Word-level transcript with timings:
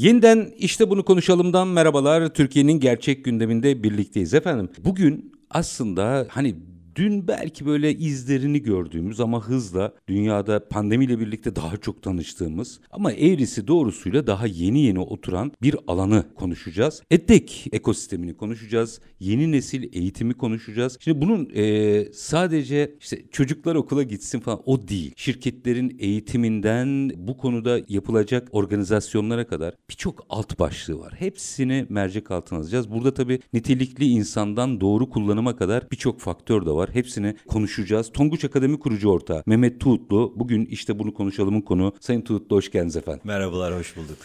Yeniden 0.00 0.52
işte 0.58 0.90
bunu 0.90 1.04
konuşalımdan 1.04 1.68
merhabalar. 1.68 2.28
Türkiye'nin 2.28 2.80
gerçek 2.80 3.24
gündeminde 3.24 3.82
birlikteyiz 3.82 4.34
efendim. 4.34 4.68
Bugün 4.84 5.32
aslında 5.50 6.26
hani 6.30 6.54
dün 7.00 7.28
belki 7.28 7.66
böyle 7.66 7.94
izlerini 7.94 8.62
gördüğümüz 8.62 9.20
ama 9.20 9.44
hızla 9.44 9.92
dünyada 10.08 10.68
pandemiyle 10.68 11.20
birlikte 11.20 11.56
daha 11.56 11.76
çok 11.76 12.02
tanıştığımız 12.02 12.80
ama 12.90 13.12
eğrisi 13.12 13.68
doğrusuyla 13.68 14.26
daha 14.26 14.46
yeni 14.46 14.80
yeni 14.80 14.98
oturan 15.00 15.52
bir 15.62 15.76
alanı 15.86 16.24
konuşacağız. 16.34 17.02
EdTech 17.10 17.66
ekosistemini 17.72 18.36
konuşacağız. 18.36 19.00
Yeni 19.20 19.52
nesil 19.52 19.88
eğitimi 19.92 20.34
konuşacağız. 20.34 20.96
Şimdi 21.00 21.20
bunun 21.20 21.50
e, 21.54 22.04
sadece 22.12 22.94
işte 23.00 23.22
çocuklar 23.30 23.74
okula 23.74 24.02
gitsin 24.02 24.40
falan 24.40 24.62
o 24.66 24.88
değil. 24.88 25.12
Şirketlerin 25.16 25.96
eğitiminden 25.98 27.12
bu 27.16 27.36
konuda 27.36 27.80
yapılacak 27.88 28.48
organizasyonlara 28.52 29.46
kadar 29.46 29.74
birçok 29.90 30.26
alt 30.28 30.58
başlığı 30.58 30.98
var. 30.98 31.14
Hepsini 31.18 31.86
mercek 31.88 32.30
altına 32.30 32.58
alacağız. 32.58 32.90
Burada 32.90 33.14
tabii 33.14 33.40
nitelikli 33.52 34.08
insandan 34.08 34.80
doğru 34.80 35.10
kullanıma 35.10 35.56
kadar 35.56 35.90
birçok 35.90 36.20
faktör 36.20 36.66
de 36.66 36.70
var. 36.70 36.89
Hepsini 36.92 37.36
konuşacağız. 37.48 38.12
Tonguç 38.12 38.44
Akademi 38.44 38.78
kurucu 38.78 39.08
ortağı 39.08 39.42
Mehmet 39.46 39.80
Tuğutlu. 39.80 40.34
Bugün 40.36 40.64
işte 40.66 40.98
bunu 40.98 41.14
konuşalımın 41.14 41.60
konu. 41.60 41.94
Sayın 42.00 42.20
Tuğutlu 42.20 42.56
hoş 42.56 42.70
geldiniz 42.70 42.96
efendim. 42.96 43.20
Merhabalar, 43.24 43.78
hoş 43.78 43.96
bulduk. 43.96 44.16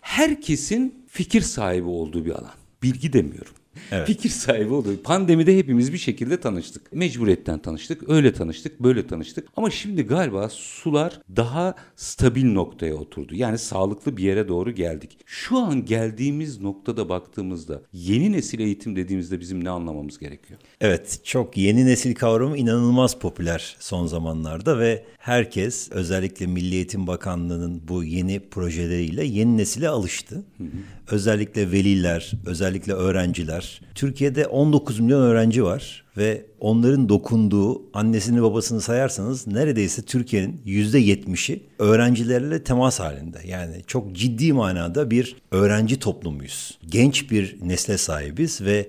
Herkesin 0.00 1.04
fikir 1.08 1.40
sahibi 1.40 1.88
olduğu 1.88 2.24
bir 2.24 2.30
alan. 2.30 2.52
Bilgi 2.82 3.12
demiyorum. 3.12 3.52
Evet. 3.92 4.06
Fikir 4.06 4.28
sahibi 4.28 4.72
oldu. 4.72 5.02
Pandemide 5.04 5.58
hepimiz 5.58 5.92
bir 5.92 5.98
şekilde 5.98 6.40
tanıştık. 6.40 6.92
Mecburiyetten 6.92 7.58
tanıştık. 7.58 8.10
Öyle 8.10 8.32
tanıştık, 8.32 8.80
böyle 8.80 9.06
tanıştık. 9.06 9.48
Ama 9.56 9.70
şimdi 9.70 10.02
galiba 10.02 10.48
sular 10.48 11.20
daha 11.36 11.74
stabil 11.96 12.52
noktaya 12.52 12.94
oturdu. 12.94 13.34
Yani 13.34 13.58
sağlıklı 13.58 14.16
bir 14.16 14.22
yere 14.22 14.48
doğru 14.48 14.70
geldik. 14.70 15.18
Şu 15.26 15.58
an 15.58 15.84
geldiğimiz 15.84 16.60
noktada 16.60 17.08
baktığımızda 17.08 17.82
yeni 17.92 18.32
nesil 18.32 18.60
eğitim 18.60 18.96
dediğimizde 18.96 19.40
bizim 19.40 19.64
ne 19.64 19.70
anlamamız 19.70 20.18
gerekiyor? 20.18 20.60
Evet, 20.80 21.20
çok 21.24 21.56
yeni 21.56 21.86
nesil 21.86 22.14
kavramı 22.14 22.56
inanılmaz 22.56 23.18
popüler 23.18 23.76
son 23.80 24.06
zamanlarda 24.06 24.78
ve 24.78 25.04
herkes 25.18 25.88
özellikle 25.92 26.46
Milli 26.46 26.74
Eğitim 26.74 27.06
Bakanlığı'nın 27.06 27.82
bu 27.88 28.04
yeni 28.04 28.40
projeleriyle 28.40 29.24
yeni 29.24 29.56
nesile 29.56 29.88
alıştı. 29.88 30.34
Hı 30.34 30.64
hı. 30.64 30.68
Özellikle 31.10 31.72
veliler, 31.72 32.32
özellikle 32.46 32.92
öğrenciler. 32.92 33.63
Türkiye'de 33.94 34.46
19 34.46 35.00
milyon 35.00 35.20
öğrenci 35.20 35.64
var 35.64 36.04
ve 36.16 36.46
onların 36.60 37.08
dokunduğu 37.08 37.82
annesini 37.92 38.42
babasını 38.42 38.80
sayarsanız 38.80 39.46
neredeyse 39.46 40.02
Türkiye'nin 40.02 40.60
yüzde 40.64 40.98
yetmişi 40.98 41.62
öğrencilerle 41.78 42.64
temas 42.64 43.00
halinde. 43.00 43.38
Yani 43.46 43.82
çok 43.86 44.12
ciddi 44.12 44.52
manada 44.52 45.10
bir 45.10 45.36
öğrenci 45.50 45.98
toplumuyuz. 45.98 46.78
Genç 46.86 47.30
bir 47.30 47.56
nesle 47.62 47.98
sahibiz 47.98 48.60
ve 48.60 48.88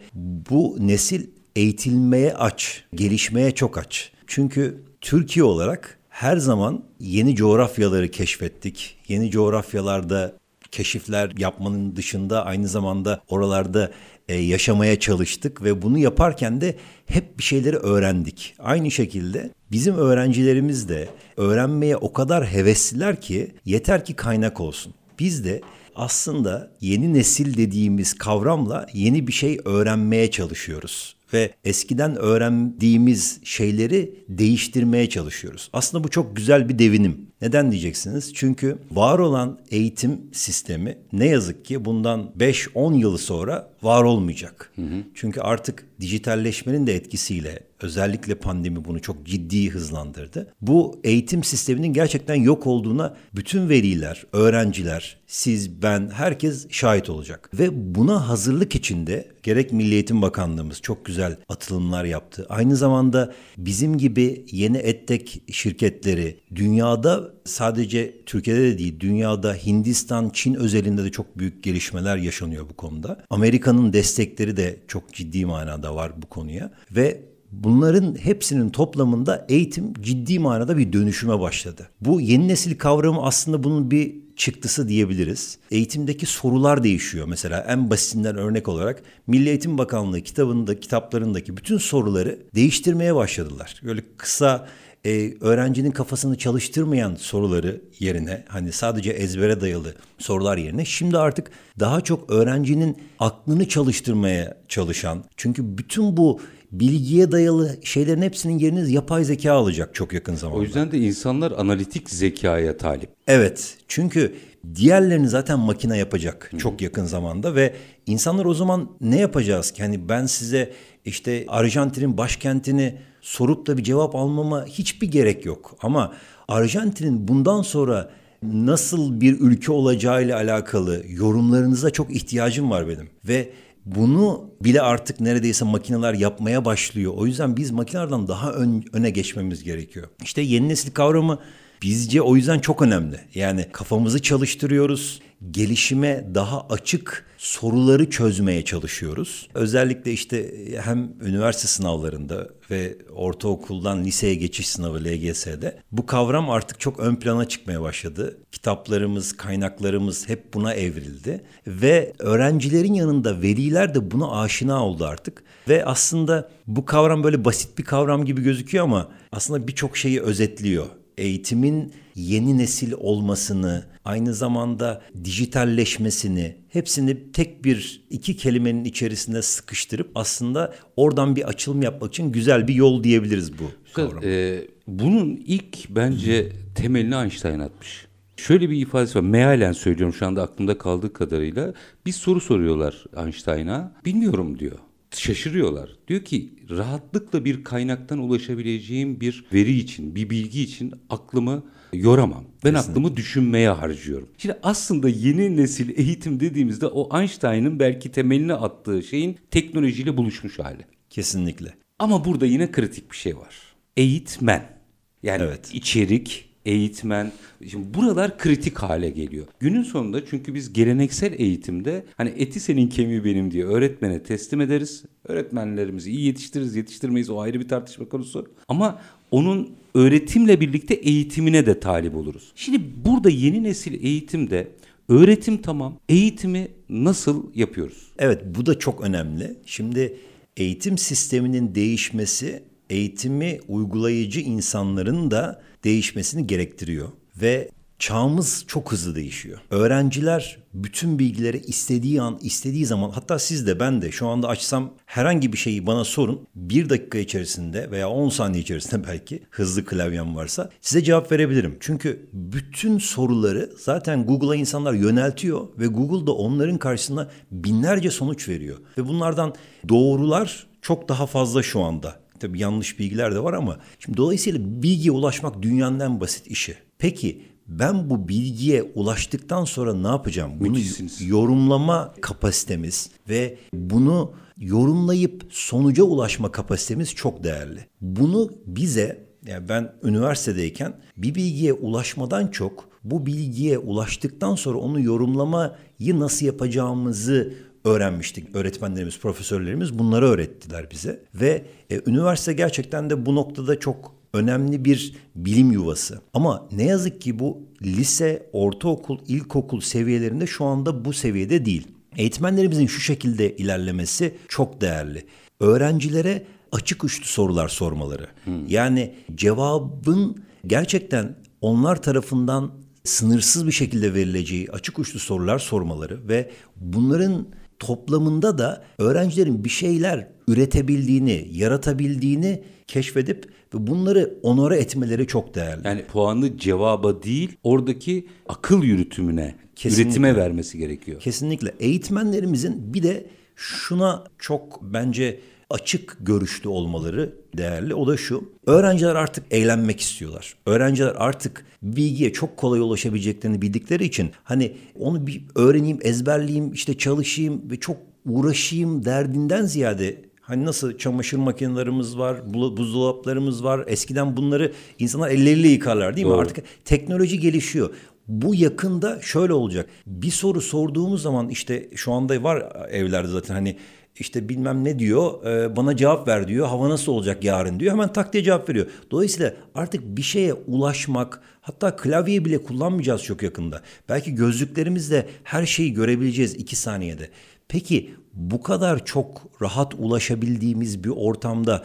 bu 0.49 0.77
nesil 0.79 1.27
eğitilmeye 1.55 2.33
aç, 2.33 2.83
gelişmeye 2.95 3.51
çok 3.51 3.77
aç. 3.77 4.11
Çünkü 4.27 4.83
Türkiye 5.01 5.43
olarak 5.43 5.99
her 6.09 6.37
zaman 6.37 6.83
yeni 6.99 7.35
coğrafyaları 7.35 8.11
keşfettik. 8.11 8.97
Yeni 9.07 9.31
coğrafyalarda 9.31 10.33
keşifler 10.71 11.31
yapmanın 11.37 11.95
dışında 11.95 12.45
aynı 12.45 12.67
zamanda 12.67 13.21
oralarda 13.29 13.91
e, 14.29 14.35
yaşamaya 14.35 14.99
çalıştık 14.99 15.63
ve 15.63 15.81
bunu 15.81 15.97
yaparken 15.97 16.61
de 16.61 16.75
hep 17.05 17.37
bir 17.37 17.43
şeyleri 17.43 17.77
öğrendik. 17.77 18.55
Aynı 18.59 18.91
şekilde 18.91 19.51
bizim 19.71 19.95
öğrencilerimiz 19.95 20.89
de 20.89 21.09
öğrenmeye 21.37 21.97
o 21.97 22.13
kadar 22.13 22.45
hevesliler 22.45 23.21
ki 23.21 23.51
yeter 23.65 24.05
ki 24.05 24.13
kaynak 24.13 24.61
olsun. 24.61 24.93
Biz 25.19 25.45
de 25.45 25.61
aslında 25.95 26.71
yeni 26.81 27.13
nesil 27.13 27.57
dediğimiz 27.57 28.13
kavramla 28.13 28.87
yeni 28.93 29.27
bir 29.27 29.33
şey 29.33 29.59
öğrenmeye 29.65 30.31
çalışıyoruz 30.31 31.15
ve 31.33 31.53
eskiden 31.63 32.15
öğrendiğimiz 32.15 33.39
şeyleri 33.43 34.15
değiştirmeye 34.29 35.09
çalışıyoruz. 35.09 35.69
Aslında 35.73 36.03
bu 36.03 36.09
çok 36.09 36.35
güzel 36.35 36.69
bir 36.69 36.79
devinim. 36.79 37.27
Neden 37.41 37.71
diyeceksiniz? 37.71 38.33
Çünkü 38.33 38.77
var 38.91 39.19
olan 39.19 39.59
eğitim 39.71 40.21
sistemi 40.31 40.97
ne 41.13 41.25
yazık 41.25 41.65
ki 41.65 41.85
bundan 41.85 42.31
5-10 42.39 42.97
yılı 42.97 43.17
sonra 43.17 43.69
var 43.83 44.03
olmayacak. 44.03 44.71
Hı 44.75 44.81
hı. 44.81 45.03
Çünkü 45.13 45.41
artık 45.41 45.85
dijitalleşmenin 45.99 46.87
de 46.87 46.95
etkisiyle 46.95 47.59
özellikle 47.81 48.35
pandemi 48.35 48.85
bunu 48.85 49.01
çok 49.01 49.25
ciddi 49.25 49.69
hızlandırdı. 49.69 50.53
Bu 50.61 50.99
eğitim 51.03 51.43
sisteminin 51.43 51.93
gerçekten 51.93 52.35
yok 52.35 52.67
olduğuna 52.67 53.17
bütün 53.35 53.69
veliler, 53.69 54.25
öğrenciler, 54.33 55.17
siz, 55.27 55.81
ben, 55.81 56.09
herkes 56.09 56.67
şahit 56.69 57.09
olacak. 57.09 57.49
Ve 57.53 57.95
buna 57.95 58.29
hazırlık 58.29 58.75
içinde 58.75 59.27
gerek 59.43 59.73
Milli 59.73 59.93
Eğitim 59.93 60.21
Bakanlığımız 60.21 60.81
çok 60.81 61.05
güzel 61.05 61.37
atılımlar 61.49 62.05
yaptı. 62.05 62.45
Aynı 62.49 62.75
zamanda 62.75 63.33
bizim 63.57 63.97
gibi 63.97 64.45
yeni 64.51 64.77
ettek 64.77 65.41
şirketleri 65.51 66.39
dünyada 66.55 67.34
sadece 67.45 68.23
Türkiye'de 68.25 68.61
de 68.61 68.77
değil 68.77 68.99
dünyada 68.99 69.53
Hindistan, 69.53 70.29
Çin 70.33 70.53
özelinde 70.53 71.03
de 71.03 71.11
çok 71.11 71.37
büyük 71.37 71.63
gelişmeler 71.63 72.17
yaşanıyor 72.17 72.69
bu 72.69 72.73
konuda. 72.73 73.25
Amerika'nın 73.29 73.93
destekleri 73.93 74.57
de 74.57 74.79
çok 74.87 75.13
ciddi 75.13 75.45
manada 75.45 75.95
var 75.95 76.11
bu 76.21 76.25
konuya 76.25 76.71
ve 76.91 77.21
Bunların 77.51 78.15
hepsinin 78.15 78.69
toplamında 78.69 79.45
eğitim 79.49 79.93
ciddi 80.01 80.39
manada 80.39 80.77
bir 80.77 80.93
dönüşüme 80.93 81.39
başladı. 81.39 81.89
Bu 82.01 82.21
yeni 82.21 82.47
nesil 82.47 82.77
kavramı 82.77 83.23
aslında 83.23 83.63
bunun 83.63 83.91
bir 83.91 84.15
çıktısı 84.35 84.89
diyebiliriz. 84.89 85.57
Eğitimdeki 85.71 86.25
sorular 86.25 86.83
değişiyor. 86.83 87.27
Mesela 87.27 87.65
en 87.67 87.89
basitinden 87.89 88.37
örnek 88.37 88.67
olarak 88.67 89.03
Milli 89.27 89.49
Eğitim 89.49 89.77
Bakanlığı 89.77 90.21
kitabında, 90.21 90.79
kitaplarındaki 90.79 91.57
bütün 91.57 91.77
soruları 91.77 92.39
değiştirmeye 92.55 93.15
başladılar. 93.15 93.81
Böyle 93.83 94.03
kısa 94.17 94.67
e, 95.05 95.33
öğrencinin 95.41 95.91
kafasını 95.91 96.37
çalıştırmayan 96.37 97.15
soruları 97.15 97.81
yerine 97.99 98.43
hani 98.47 98.71
sadece 98.71 99.11
ezbere 99.11 99.61
dayalı 99.61 99.93
sorular 100.17 100.57
yerine 100.57 100.85
şimdi 100.85 101.17
artık 101.17 101.51
daha 101.79 102.01
çok 102.01 102.29
öğrencinin 102.29 102.97
aklını 103.19 103.67
çalıştırmaya 103.67 104.57
çalışan 104.67 105.23
çünkü 105.37 105.77
bütün 105.77 106.17
bu 106.17 106.41
bilgiye 106.71 107.31
dayalı 107.31 107.77
şeylerin 107.83 108.21
hepsinin 108.21 108.59
yerini 108.59 108.93
yapay 108.93 109.23
zeka 109.23 109.53
alacak 109.53 109.95
çok 109.95 110.13
yakın 110.13 110.35
zamanda. 110.35 110.59
O 110.59 110.63
yüzden 110.63 110.91
de 110.91 110.97
insanlar 110.97 111.51
analitik 111.51 112.09
zekaya 112.09 112.77
talip. 112.77 113.09
Evet 113.27 113.77
çünkü 113.87 114.35
diğerlerini 114.75 115.29
zaten 115.29 115.59
makine 115.59 115.97
yapacak 115.97 116.49
Hı. 116.53 116.57
çok 116.57 116.81
yakın 116.81 117.05
zamanda 117.05 117.55
ve 117.55 117.73
insanlar 118.07 118.45
o 118.45 118.53
zaman 118.53 118.89
ne 119.01 119.19
yapacağız 119.19 119.71
ki? 119.71 119.83
Hani 119.83 120.09
ben 120.09 120.25
size 120.25 120.73
işte 121.05 121.45
Arjantin'in 121.47 122.17
başkentini 122.17 122.95
sorup 123.25 123.67
da 123.67 123.77
bir 123.77 123.83
cevap 123.83 124.15
almama 124.15 124.65
hiçbir 124.65 125.11
gerek 125.11 125.45
yok. 125.45 125.75
Ama 125.81 126.13
Arjantin'in 126.47 127.27
bundan 127.27 127.61
sonra 127.61 128.09
nasıl 128.43 129.21
bir 129.21 129.39
ülke 129.39 129.71
olacağıyla 129.71 130.37
alakalı 130.37 131.03
yorumlarınıza 131.07 131.89
çok 131.89 132.15
ihtiyacım 132.15 132.69
var 132.69 132.87
benim. 132.87 133.09
Ve 133.27 133.49
bunu 133.85 134.49
bile 134.61 134.81
artık 134.81 135.19
neredeyse 135.19 135.65
makineler 135.65 136.13
yapmaya 136.13 136.65
başlıyor. 136.65 137.13
O 137.15 137.25
yüzden 137.25 137.57
biz 137.57 137.71
makinelerden 137.71 138.27
daha 138.27 138.51
ön, 138.51 138.83
öne 138.93 139.09
geçmemiz 139.09 139.63
gerekiyor. 139.63 140.07
İşte 140.23 140.41
yeni 140.41 140.69
nesil 140.69 140.91
kavramı 140.91 141.39
bizce 141.81 142.21
o 142.21 142.35
yüzden 142.35 142.59
çok 142.59 142.81
önemli. 142.81 143.19
Yani 143.33 143.65
kafamızı 143.71 144.21
çalıştırıyoruz, 144.21 145.21
gelişime 145.51 146.25
daha 146.35 146.67
açık 146.69 147.25
soruları 147.37 148.09
çözmeye 148.09 148.65
çalışıyoruz. 148.65 149.49
Özellikle 149.53 150.11
işte 150.11 150.53
hem 150.83 151.11
üniversite 151.21 151.67
sınavlarında 151.67 152.49
ve 152.71 152.97
ortaokuldan 153.15 154.03
liseye 154.03 154.35
geçiş 154.35 154.67
sınavı 154.67 155.03
LGS'de 155.03 155.79
bu 155.91 156.05
kavram 156.05 156.49
artık 156.49 156.79
çok 156.79 156.99
ön 156.99 157.15
plana 157.15 157.47
çıkmaya 157.47 157.81
başladı. 157.81 158.37
Kitaplarımız, 158.51 159.37
kaynaklarımız 159.37 160.29
hep 160.29 160.53
buna 160.53 160.73
evrildi 160.73 161.43
ve 161.67 162.13
öğrencilerin 162.19 162.93
yanında 162.93 163.41
veliler 163.41 163.95
de 163.95 164.11
buna 164.11 164.41
aşina 164.41 164.85
oldu 164.85 165.05
artık. 165.05 165.43
Ve 165.67 165.85
aslında 165.85 166.49
bu 166.67 166.85
kavram 166.85 167.23
böyle 167.23 167.45
basit 167.45 167.77
bir 167.77 167.83
kavram 167.83 168.25
gibi 168.25 168.41
gözüküyor 168.43 168.83
ama 168.83 169.11
aslında 169.31 169.67
birçok 169.67 169.97
şeyi 169.97 170.21
özetliyor. 170.21 170.85
Eğitimin 171.17 171.93
yeni 172.15 172.57
nesil 172.57 172.93
olmasını, 172.97 173.85
aynı 174.05 174.33
zamanda 174.33 175.01
dijitalleşmesini 175.23 176.55
hepsini 176.69 177.31
tek 177.31 177.65
bir 177.65 178.05
iki 178.09 178.37
kelimenin 178.37 178.85
içerisinde 178.85 179.41
sıkıştırıp 179.41 180.11
aslında 180.15 180.75
oradan 180.95 181.35
bir 181.35 181.47
açılım 181.47 181.81
yapmak 181.81 182.09
için 182.09 182.31
güzel 182.31 182.67
bir 182.67 182.73
yol 182.73 183.03
diyebiliriz 183.03 183.59
bu 183.59 183.93
kavram. 183.93 184.23
Ee, 184.23 184.61
bunun 184.87 185.43
ilk 185.45 185.89
bence 185.89 186.51
temelini 186.75 187.15
Einstein 187.15 187.59
atmış. 187.59 188.05
Şöyle 188.37 188.69
bir 188.69 188.81
ifadesi 188.81 189.17
var. 189.17 189.23
Mealen 189.23 189.71
söylüyorum 189.71 190.13
şu 190.13 190.25
anda 190.25 190.43
aklımda 190.43 190.77
kaldığı 190.77 191.13
kadarıyla. 191.13 191.73
Bir 192.05 192.11
soru 192.11 192.41
soruyorlar 192.41 193.05
Einstein'a. 193.17 193.91
Bilmiyorum 194.05 194.59
diyor. 194.59 194.77
Şaşırıyorlar. 195.19 195.89
Diyor 196.07 196.21
ki 196.21 196.53
rahatlıkla 196.69 197.45
bir 197.45 197.63
kaynaktan 197.63 198.19
ulaşabileceğim 198.19 199.21
bir 199.21 199.45
veri 199.53 199.77
için, 199.77 200.15
bir 200.15 200.29
bilgi 200.29 200.61
için 200.61 200.93
aklımı 201.09 201.63
yoramam. 201.93 202.43
Ben 202.63 202.73
aklımı 202.73 203.15
düşünmeye 203.17 203.69
harcıyorum. 203.69 204.29
Şimdi 204.37 204.57
aslında 204.63 205.09
yeni 205.09 205.57
nesil 205.57 205.99
eğitim 205.99 206.39
dediğimizde 206.39 206.87
o 206.87 207.19
Einstein'ın 207.19 207.79
belki 207.79 208.11
temelini 208.11 208.53
attığı 208.53 209.03
şeyin 209.03 209.37
teknolojiyle 209.51 210.17
buluşmuş 210.17 210.59
hali. 210.59 210.85
Kesinlikle. 211.09 211.73
Ama 211.99 212.25
burada 212.25 212.45
yine 212.45 212.71
kritik 212.71 213.11
bir 213.11 213.17
şey 213.17 213.37
var. 213.37 213.55
Eğitmen. 213.97 214.75
Yani 215.23 215.43
Evet. 215.43 215.69
içerik, 215.73 216.44
eğitmen. 216.65 217.31
Şimdi 217.69 217.93
buralar 217.93 218.37
kritik 218.37 218.77
hale 218.77 219.09
geliyor. 219.09 219.45
Günün 219.59 219.83
sonunda 219.83 220.25
çünkü 220.25 220.53
biz 220.53 220.73
geleneksel 220.73 221.39
eğitimde 221.39 222.05
hani 222.17 222.29
eti 222.29 222.59
senin 222.59 222.87
kemiği 222.87 223.25
benim 223.25 223.51
diye 223.51 223.65
öğretmene 223.65 224.23
teslim 224.23 224.61
ederiz. 224.61 225.03
Öğretmenlerimizi 225.27 226.11
iyi 226.11 226.25
yetiştiririz, 226.25 226.75
yetiştirmeyiz 226.75 227.29
o 227.29 227.39
ayrı 227.39 227.59
bir 227.59 227.67
tartışma 227.67 228.09
konusu. 228.09 228.47
Ama 228.67 229.01
onun 229.31 229.69
öğretimle 229.93 230.61
birlikte 230.61 230.93
eğitimine 230.93 231.65
de 231.65 231.79
talip 231.79 232.15
oluruz. 232.15 232.51
Şimdi 232.55 232.81
burada 233.05 233.29
yeni 233.29 233.63
nesil 233.63 234.03
eğitimde 234.03 234.67
öğretim 235.09 235.57
tamam, 235.57 235.99
eğitimi 236.09 236.67
nasıl 236.89 237.43
yapıyoruz? 237.55 238.11
Evet 238.19 238.41
bu 238.45 238.65
da 238.65 238.79
çok 238.79 239.01
önemli. 239.01 239.55
Şimdi 239.65 240.17
eğitim 240.57 240.97
sisteminin 240.97 241.75
değişmesi 241.75 242.63
eğitimi 242.89 243.59
uygulayıcı 243.67 244.39
insanların 244.39 245.31
da 245.31 245.61
değişmesini 245.83 246.47
gerektiriyor. 246.47 247.09
Ve 247.41 247.69
çağımız 247.99 248.63
çok 248.67 248.91
hızlı 248.91 249.15
değişiyor. 249.15 249.59
Öğrenciler 249.69 250.57
bütün 250.73 251.19
bilgileri 251.19 251.57
istediği 251.57 252.21
an, 252.21 252.37
istediği 252.41 252.85
zaman 252.85 253.09
hatta 253.09 253.39
siz 253.39 253.67
de 253.67 253.79
ben 253.79 254.01
de 254.01 254.11
şu 254.11 254.27
anda 254.27 254.47
açsam 254.47 254.93
herhangi 255.05 255.53
bir 255.53 255.57
şeyi 255.57 255.87
bana 255.87 256.03
sorun. 256.03 256.47
Bir 256.55 256.89
dakika 256.89 257.17
içerisinde 257.17 257.91
veya 257.91 258.09
10 258.09 258.29
saniye 258.29 258.63
içerisinde 258.63 259.07
belki 259.07 259.43
hızlı 259.49 259.85
klavyem 259.85 260.35
varsa 260.35 260.69
size 260.81 261.03
cevap 261.03 261.31
verebilirim. 261.31 261.77
Çünkü 261.79 262.29
bütün 262.33 262.97
soruları 262.97 263.69
zaten 263.77 264.25
Google'a 264.25 264.55
insanlar 264.55 264.93
yöneltiyor 264.93 265.67
ve 265.79 265.87
Google 265.87 266.27
da 266.27 266.31
onların 266.31 266.77
karşısına 266.77 267.29
binlerce 267.51 268.11
sonuç 268.11 268.49
veriyor. 268.49 268.77
Ve 268.97 269.07
bunlardan 269.07 269.55
doğrular 269.89 270.67
çok 270.81 271.09
daha 271.09 271.25
fazla 271.25 271.63
şu 271.63 271.81
anda. 271.81 272.24
Tabii 272.45 272.59
yanlış 272.59 272.99
bilgiler 272.99 273.35
de 273.35 273.43
var 273.43 273.53
ama 273.53 273.79
şimdi 273.99 274.17
dolayısıyla 274.17 274.59
bilgiye 274.63 275.11
ulaşmak 275.11 275.61
dünyanın 275.61 275.99
en 275.99 276.21
basit 276.21 276.47
işi. 276.47 276.75
Peki 276.97 277.41
ben 277.67 278.09
bu 278.09 278.27
bilgiye 278.27 278.83
ulaştıktan 278.83 279.65
sonra 279.65 279.93
ne 279.93 280.07
yapacağım? 280.07 280.51
Bunu 280.59 280.69
Müthişsiniz. 280.69 281.21
yorumlama 281.21 282.13
kapasitemiz 282.21 283.09
ve 283.29 283.57
bunu 283.73 284.33
yorumlayıp 284.57 285.45
sonuca 285.49 286.03
ulaşma 286.03 286.51
kapasitemiz 286.51 287.15
çok 287.15 287.43
değerli. 287.43 287.79
Bunu 288.01 288.51
bize 288.65 289.25
yani 289.47 289.69
ben 289.69 289.93
üniversitedeyken 290.03 290.93
bir 291.17 291.35
bilgiye 291.35 291.73
ulaşmadan 291.73 292.47
çok 292.47 292.89
bu 293.03 293.25
bilgiye 293.25 293.77
ulaştıktan 293.77 294.55
sonra 294.55 294.77
onu 294.77 295.01
yorumlamayı 295.01 296.19
nasıl 296.19 296.45
yapacağımızı 296.45 297.53
öğrenmiştik. 297.85 298.55
Öğretmenlerimiz, 298.55 299.19
profesörlerimiz 299.19 299.99
bunları 299.99 300.25
öğrettiler 300.25 300.91
bize 300.91 301.23
ve 301.35 301.65
e, 301.89 302.01
üniversite 302.05 302.53
gerçekten 302.53 303.09
de 303.09 303.25
bu 303.25 303.35
noktada 303.35 303.79
çok 303.79 304.15
önemli 304.33 304.85
bir 304.85 305.15
bilim 305.35 305.71
yuvası. 305.71 306.21
Ama 306.33 306.67
ne 306.71 306.83
yazık 306.83 307.21
ki 307.21 307.39
bu 307.39 307.61
lise, 307.81 308.49
ortaokul, 308.53 309.19
ilkokul 309.27 309.81
seviyelerinde 309.81 310.47
şu 310.47 310.65
anda 310.65 311.05
bu 311.05 311.13
seviyede 311.13 311.65
değil. 311.65 311.87
Eğitmenlerimizin 312.17 312.87
şu 312.87 313.01
şekilde 313.01 313.55
ilerlemesi 313.55 314.35
çok 314.47 314.81
değerli. 314.81 315.25
Öğrencilere 315.59 316.45
açık 316.71 317.03
uçlu 317.03 317.25
sorular 317.25 317.67
sormaları. 317.67 318.27
Yani 318.67 319.15
cevabın 319.35 320.43
gerçekten 320.67 321.35
onlar 321.61 322.01
tarafından 322.01 322.71
sınırsız 323.03 323.67
bir 323.67 323.71
şekilde 323.71 324.13
verileceği 324.13 324.71
açık 324.71 324.99
uçlu 324.99 325.19
sorular 325.19 325.59
sormaları 325.59 326.27
ve 326.27 326.51
bunların 326.75 327.47
toplamında 327.79 328.57
da 328.57 328.83
öğrencilerin 328.97 329.63
bir 329.63 329.69
şeyler 329.69 330.27
üretebildiğini, 330.47 331.47
yaratabildiğini 331.51 332.63
keşfedip 332.87 333.45
ve 333.73 333.87
bunları 333.87 334.39
onore 334.43 334.77
etmeleri 334.77 335.27
çok 335.27 335.55
değerli. 335.55 335.87
Yani 335.87 336.05
puanı 336.05 336.57
cevaba 336.57 337.23
değil, 337.23 337.57
oradaki 337.63 338.27
akıl 338.49 338.83
yürütümüne, 338.83 339.55
Kesinlikle. 339.75 340.09
üretime 340.09 340.35
vermesi 340.35 340.77
gerekiyor. 340.77 341.19
Kesinlikle. 341.19 341.73
Eğitmenlerimizin 341.79 342.93
bir 342.93 343.03
de 343.03 343.25
şuna 343.55 344.23
çok 344.39 344.79
bence 344.81 345.39
açık 345.69 346.17
görüşlü 346.19 346.69
olmaları 346.69 347.33
değerli. 347.57 347.95
O 347.95 348.07
da 348.07 348.17
şu. 348.17 348.49
Öğrenciler 348.67 349.15
artık 349.15 349.45
eğlenmek 349.51 349.99
istiyorlar. 349.99 350.55
Öğrenciler 350.65 351.15
artık 351.17 351.65
bilgiye 351.81 352.33
çok 352.33 352.57
kolay 352.57 352.79
ulaşabileceklerini 352.79 353.61
bildikleri 353.61 354.03
için 354.03 354.31
hani 354.43 354.73
onu 354.99 355.27
bir 355.27 355.43
öğreneyim, 355.55 355.99
ezberleyeyim, 356.01 356.73
işte 356.73 356.97
çalışayım 356.97 357.71
ve 357.71 357.79
çok 357.79 357.97
uğraşayım 358.25 359.05
derdinden 359.05 359.65
ziyade 359.65 360.25
Hani 360.47 360.65
nasıl 360.65 360.97
çamaşır 360.97 361.37
makinelerimiz 361.37 362.17
var, 362.17 362.53
bu- 362.53 362.77
buzdolaplarımız 362.77 363.63
var. 363.63 363.83
Eskiden 363.87 364.37
bunları 364.37 364.71
insanlar 364.99 365.29
elleriyle 365.29 365.67
yıkarlar 365.67 366.15
değil 366.15 366.27
mi? 366.27 366.31
Doğru. 366.31 366.41
Artık 366.41 366.65
teknoloji 366.85 367.39
gelişiyor. 367.39 367.89
Bu 368.27 368.55
yakında 368.55 369.21
şöyle 369.21 369.53
olacak. 369.53 369.89
Bir 370.07 370.31
soru 370.31 370.61
sorduğumuz 370.61 371.21
zaman 371.21 371.49
işte 371.49 371.89
şu 371.95 372.11
anda 372.13 372.43
var 372.43 372.87
evlerde 372.91 373.27
zaten 373.27 373.53
hani 373.53 373.77
işte 374.19 374.49
bilmem 374.49 374.83
ne 374.83 374.99
diyor 374.99 375.45
e, 375.45 375.75
bana 375.75 375.97
cevap 375.97 376.27
ver 376.27 376.47
diyor. 376.47 376.67
Hava 376.67 376.89
nasıl 376.89 377.11
olacak 377.11 377.43
yarın 377.43 377.79
diyor. 377.79 377.91
Hemen 377.91 378.13
tak 378.13 378.33
diye 378.33 378.43
cevap 378.43 378.69
veriyor. 378.69 378.87
Dolayısıyla 379.11 379.53
artık 379.75 380.03
bir 380.17 380.21
şeye 380.21 380.53
ulaşmak 380.53 381.41
hatta 381.61 381.95
klavyeyi 381.95 382.45
bile 382.45 382.63
kullanmayacağız 382.63 383.23
çok 383.23 383.43
yakında. 383.43 383.81
Belki 384.09 384.35
gözlüklerimizle 384.35 385.27
her 385.43 385.65
şeyi 385.65 385.93
görebileceğiz 385.93 386.53
iki 386.53 386.75
saniyede. 386.75 387.29
Peki 387.67 388.15
bu 388.33 388.61
kadar 388.61 389.05
çok 389.05 389.41
rahat 389.61 389.93
ulaşabildiğimiz 389.93 391.03
bir 391.03 391.09
ortamda 391.09 391.83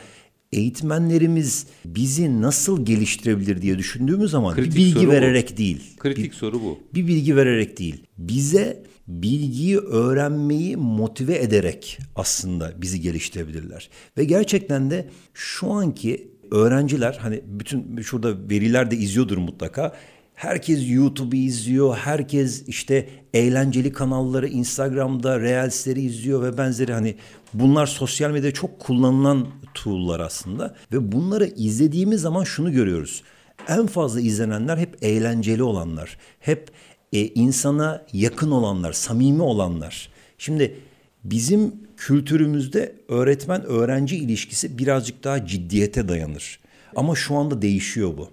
eğitmenlerimiz 0.53 1.67
bizi 1.85 2.43
nasıl 2.43 2.85
geliştirebilir 2.85 3.63
diye 3.63 3.79
düşündüğümüz 3.79 4.31
zaman 4.31 4.55
Kritik 4.55 4.73
bir 4.73 4.77
bilgi 4.79 4.93
soru 4.95 5.07
bu. 5.07 5.13
vererek 5.13 5.59
değil. 5.59 5.81
Kritik 5.99 6.35
soru 6.35 6.61
bu. 6.63 6.79
Bir 6.95 7.07
bilgi 7.07 7.37
vererek 7.37 7.79
değil. 7.79 8.05
Bize 8.19 8.83
bilgiyi 9.09 9.79
öğrenmeyi 9.79 10.77
motive 10.77 11.39
ederek 11.39 11.99
aslında 12.17 12.73
bizi 12.83 13.01
geliştirebilirler. 13.01 13.91
Ve 14.19 14.25
gerçekten 14.25 14.91
de 14.91 15.09
şu 15.35 15.71
anki 15.71 16.31
öğrenciler 16.51 17.19
hani 17.21 17.41
bütün 17.47 18.01
şurada 18.03 18.51
veriler 18.51 18.91
de 18.91 18.97
izliyordur 18.97 19.39
mutlaka. 19.39 19.97
Herkes 20.41 20.91
YouTube'u 20.91 21.37
izliyor. 21.37 21.97
Herkes 21.97 22.69
işte 22.69 23.09
eğlenceli 23.35 23.93
kanalları 23.93 24.49
Instagram'da 24.49 25.41
Reels'leri 25.41 26.01
izliyor 26.01 26.43
ve 26.43 26.59
benzeri 26.59 26.93
hani 26.93 27.15
bunlar 27.55 27.87
sosyal 27.87 28.31
medyada 28.31 28.55
çok 28.55 28.81
kullanılan 28.81 29.49
tool'lar 29.75 30.21
aslında 30.21 30.75
ve 30.93 31.13
bunları 31.13 31.47
izlediğimiz 31.47 32.21
zaman 32.21 32.45
şunu 32.45 32.73
görüyoruz. 32.73 33.23
En 33.69 33.87
fazla 33.87 34.21
izlenenler 34.21 34.79
hep 34.79 34.97
eğlenceli 35.03 35.63
olanlar. 35.63 36.19
Hep 36.41 36.71
e, 37.13 37.27
insana 37.27 38.07
yakın 38.13 38.51
olanlar, 38.51 38.93
samimi 38.93 39.43
olanlar. 39.43 40.09
Şimdi 40.39 40.77
bizim 41.25 41.75
kültürümüzde 41.97 42.95
öğretmen 43.09 43.65
öğrenci 43.65 44.17
ilişkisi 44.17 44.79
birazcık 44.79 45.25
daha 45.25 45.47
ciddiyete 45.47 46.09
dayanır. 46.09 46.61
Ama 46.97 47.15
şu 47.15 47.37
anda 47.37 47.63
değişiyor 47.63 48.17
bu. 48.19 48.31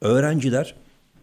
Öğrenciler 0.00 0.74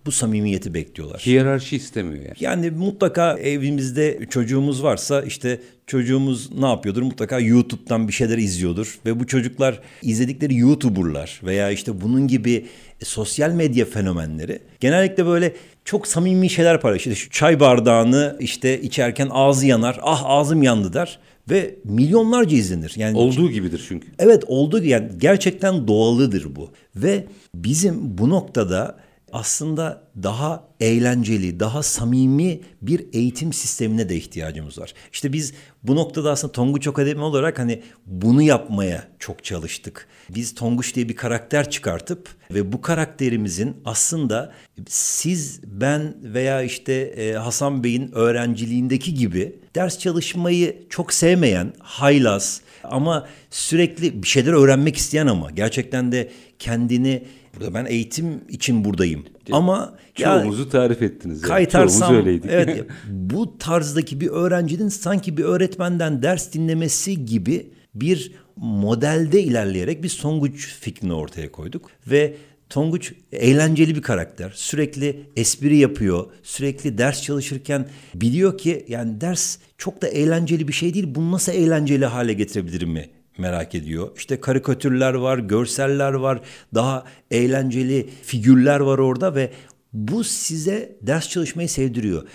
bu 0.05 0.11
samimiyeti 0.11 0.73
bekliyorlar. 0.73 1.21
Hiyerarşi 1.25 1.75
istemiyor 1.75 2.23
yani. 2.23 2.35
Yani 2.39 2.69
mutlaka 2.69 3.33
evimizde 3.33 4.19
çocuğumuz 4.29 4.83
varsa 4.83 5.21
işte 5.21 5.59
çocuğumuz 5.87 6.51
ne 6.59 6.65
yapıyordur? 6.65 7.01
Mutlaka 7.01 7.39
YouTube'dan 7.39 8.07
bir 8.07 8.13
şeyler 8.13 8.37
izliyordur 8.37 8.99
ve 9.05 9.19
bu 9.19 9.27
çocuklar 9.27 9.79
izledikleri 10.01 10.57
YouTuber'lar 10.57 11.41
veya 11.43 11.71
işte 11.71 12.01
bunun 12.01 12.27
gibi 12.27 12.65
sosyal 13.03 13.51
medya 13.51 13.85
fenomenleri 13.85 14.59
genellikle 14.79 15.25
böyle 15.25 15.53
çok 15.85 16.07
samimi 16.07 16.49
şeyler 16.49 16.81
paylaşıyor. 16.81 17.15
İşte 17.15 17.25
şu 17.25 17.31
çay 17.31 17.59
bardağını 17.59 18.37
işte 18.39 18.81
içerken 18.81 19.27
ağzı 19.31 19.67
yanar. 19.67 19.99
Ah 20.01 20.23
ağzım 20.25 20.63
yandı 20.63 20.93
der 20.93 21.19
ve 21.49 21.75
milyonlarca 21.83 22.57
izlenir. 22.57 22.93
Yani 22.95 23.17
Olduğu 23.17 23.51
gibidir 23.51 23.85
çünkü. 23.87 24.07
Evet 24.19 24.43
olduğu 24.47 24.83
yani 24.83 25.09
gerçekten 25.17 25.87
doğalıdır 25.87 26.55
bu. 26.55 26.71
Ve 26.95 27.25
bizim 27.55 28.17
bu 28.17 28.29
noktada 28.29 28.97
aslında 29.35 30.01
daha 30.23 30.63
eğlenceli, 30.79 31.59
daha 31.59 31.83
samimi 31.83 32.59
bir 32.81 33.05
eğitim 33.13 33.53
sistemine 33.53 34.09
de 34.09 34.15
ihtiyacımız 34.15 34.79
var. 34.79 34.93
İşte 35.13 35.33
biz 35.33 35.53
bu 35.83 35.95
noktada 35.95 36.31
aslında 36.31 36.51
Tonguç 36.51 36.87
Akademi 36.87 37.21
olarak 37.21 37.59
hani 37.59 37.81
bunu 38.05 38.41
yapmaya 38.41 39.07
çok 39.19 39.43
çalıştık. 39.43 40.07
Biz 40.29 40.55
Tonguç 40.55 40.95
diye 40.95 41.09
bir 41.09 41.15
karakter 41.15 41.69
çıkartıp 41.69 42.29
ve 42.51 42.73
bu 42.73 42.81
karakterimizin 42.81 43.77
aslında 43.85 44.53
siz, 44.87 45.61
ben 45.63 46.15
veya 46.21 46.61
işte 46.61 46.93
e, 46.93 47.33
Hasan 47.33 47.83
Bey'in 47.83 48.11
öğrenciliğindeki 48.11 49.13
gibi 49.13 49.55
ders 49.75 49.99
çalışmayı 49.99 50.83
çok 50.89 51.13
sevmeyen, 51.13 51.73
haylaz 51.79 52.61
ama 52.83 53.27
sürekli 53.49 54.23
bir 54.23 54.27
şeyler 54.27 54.53
öğrenmek 54.53 54.97
isteyen 54.97 55.27
ama 55.27 55.51
gerçekten 55.51 56.11
de 56.11 56.31
kendini 56.59 57.23
burada 57.55 57.73
ben 57.73 57.85
eğitim 57.85 58.41
için 58.49 58.85
buradayım. 58.85 59.25
Ama 59.51 59.95
ya 60.17 60.39
Çoğumuzu 60.39 60.69
tarif 60.69 61.01
ettiniz. 61.01 61.41
Yani. 61.41 61.47
kaytarsam 61.47 62.09
Çoğumuz 62.09 62.25
öyleydik. 62.25 62.51
evet 62.51 62.85
bu 63.09 63.57
tarzdaki 63.57 64.21
bir 64.21 64.27
öğrencinin 64.27 64.89
sanki 64.89 65.37
bir 65.37 65.43
öğretmenden 65.43 66.23
ders 66.23 66.53
dinlemesi 66.53 67.25
gibi 67.25 67.71
bir 67.95 68.31
modelde 68.55 69.43
ilerleyerek 69.43 70.03
bir 70.03 70.09
Songuç 70.09 70.67
fikrini 70.79 71.13
ortaya 71.13 71.51
koyduk 71.51 71.89
ve 72.07 72.35
Tonguç 72.69 73.13
eğlenceli 73.31 73.95
bir 73.95 74.01
karakter. 74.01 74.51
Sürekli 74.55 75.29
espri 75.35 75.77
yapıyor. 75.77 76.25
Sürekli 76.43 76.97
ders 76.97 77.21
çalışırken 77.21 77.87
biliyor 78.15 78.57
ki 78.57 78.85
yani 78.87 79.21
ders 79.21 79.57
çok 79.77 80.01
da 80.01 80.07
eğlenceli 80.07 80.67
bir 80.67 80.73
şey 80.73 80.93
değil. 80.93 81.05
Bunu 81.07 81.31
nasıl 81.31 81.51
eğlenceli 81.51 82.05
hale 82.05 82.33
getirebilirim 82.33 82.89
mi 82.89 83.09
merak 83.37 83.75
ediyor. 83.75 84.11
İşte 84.17 84.41
karikatürler 84.41 85.13
var, 85.13 85.37
görseller 85.37 86.13
var, 86.13 86.41
daha 86.73 87.05
eğlenceli 87.31 88.09
figürler 88.23 88.79
var 88.79 88.97
orada 88.97 89.35
ve 89.35 89.51
bu 89.93 90.23
size 90.23 90.97
ders 91.01 91.29
çalışmayı 91.29 91.69
sevdiriyor. 91.69 92.27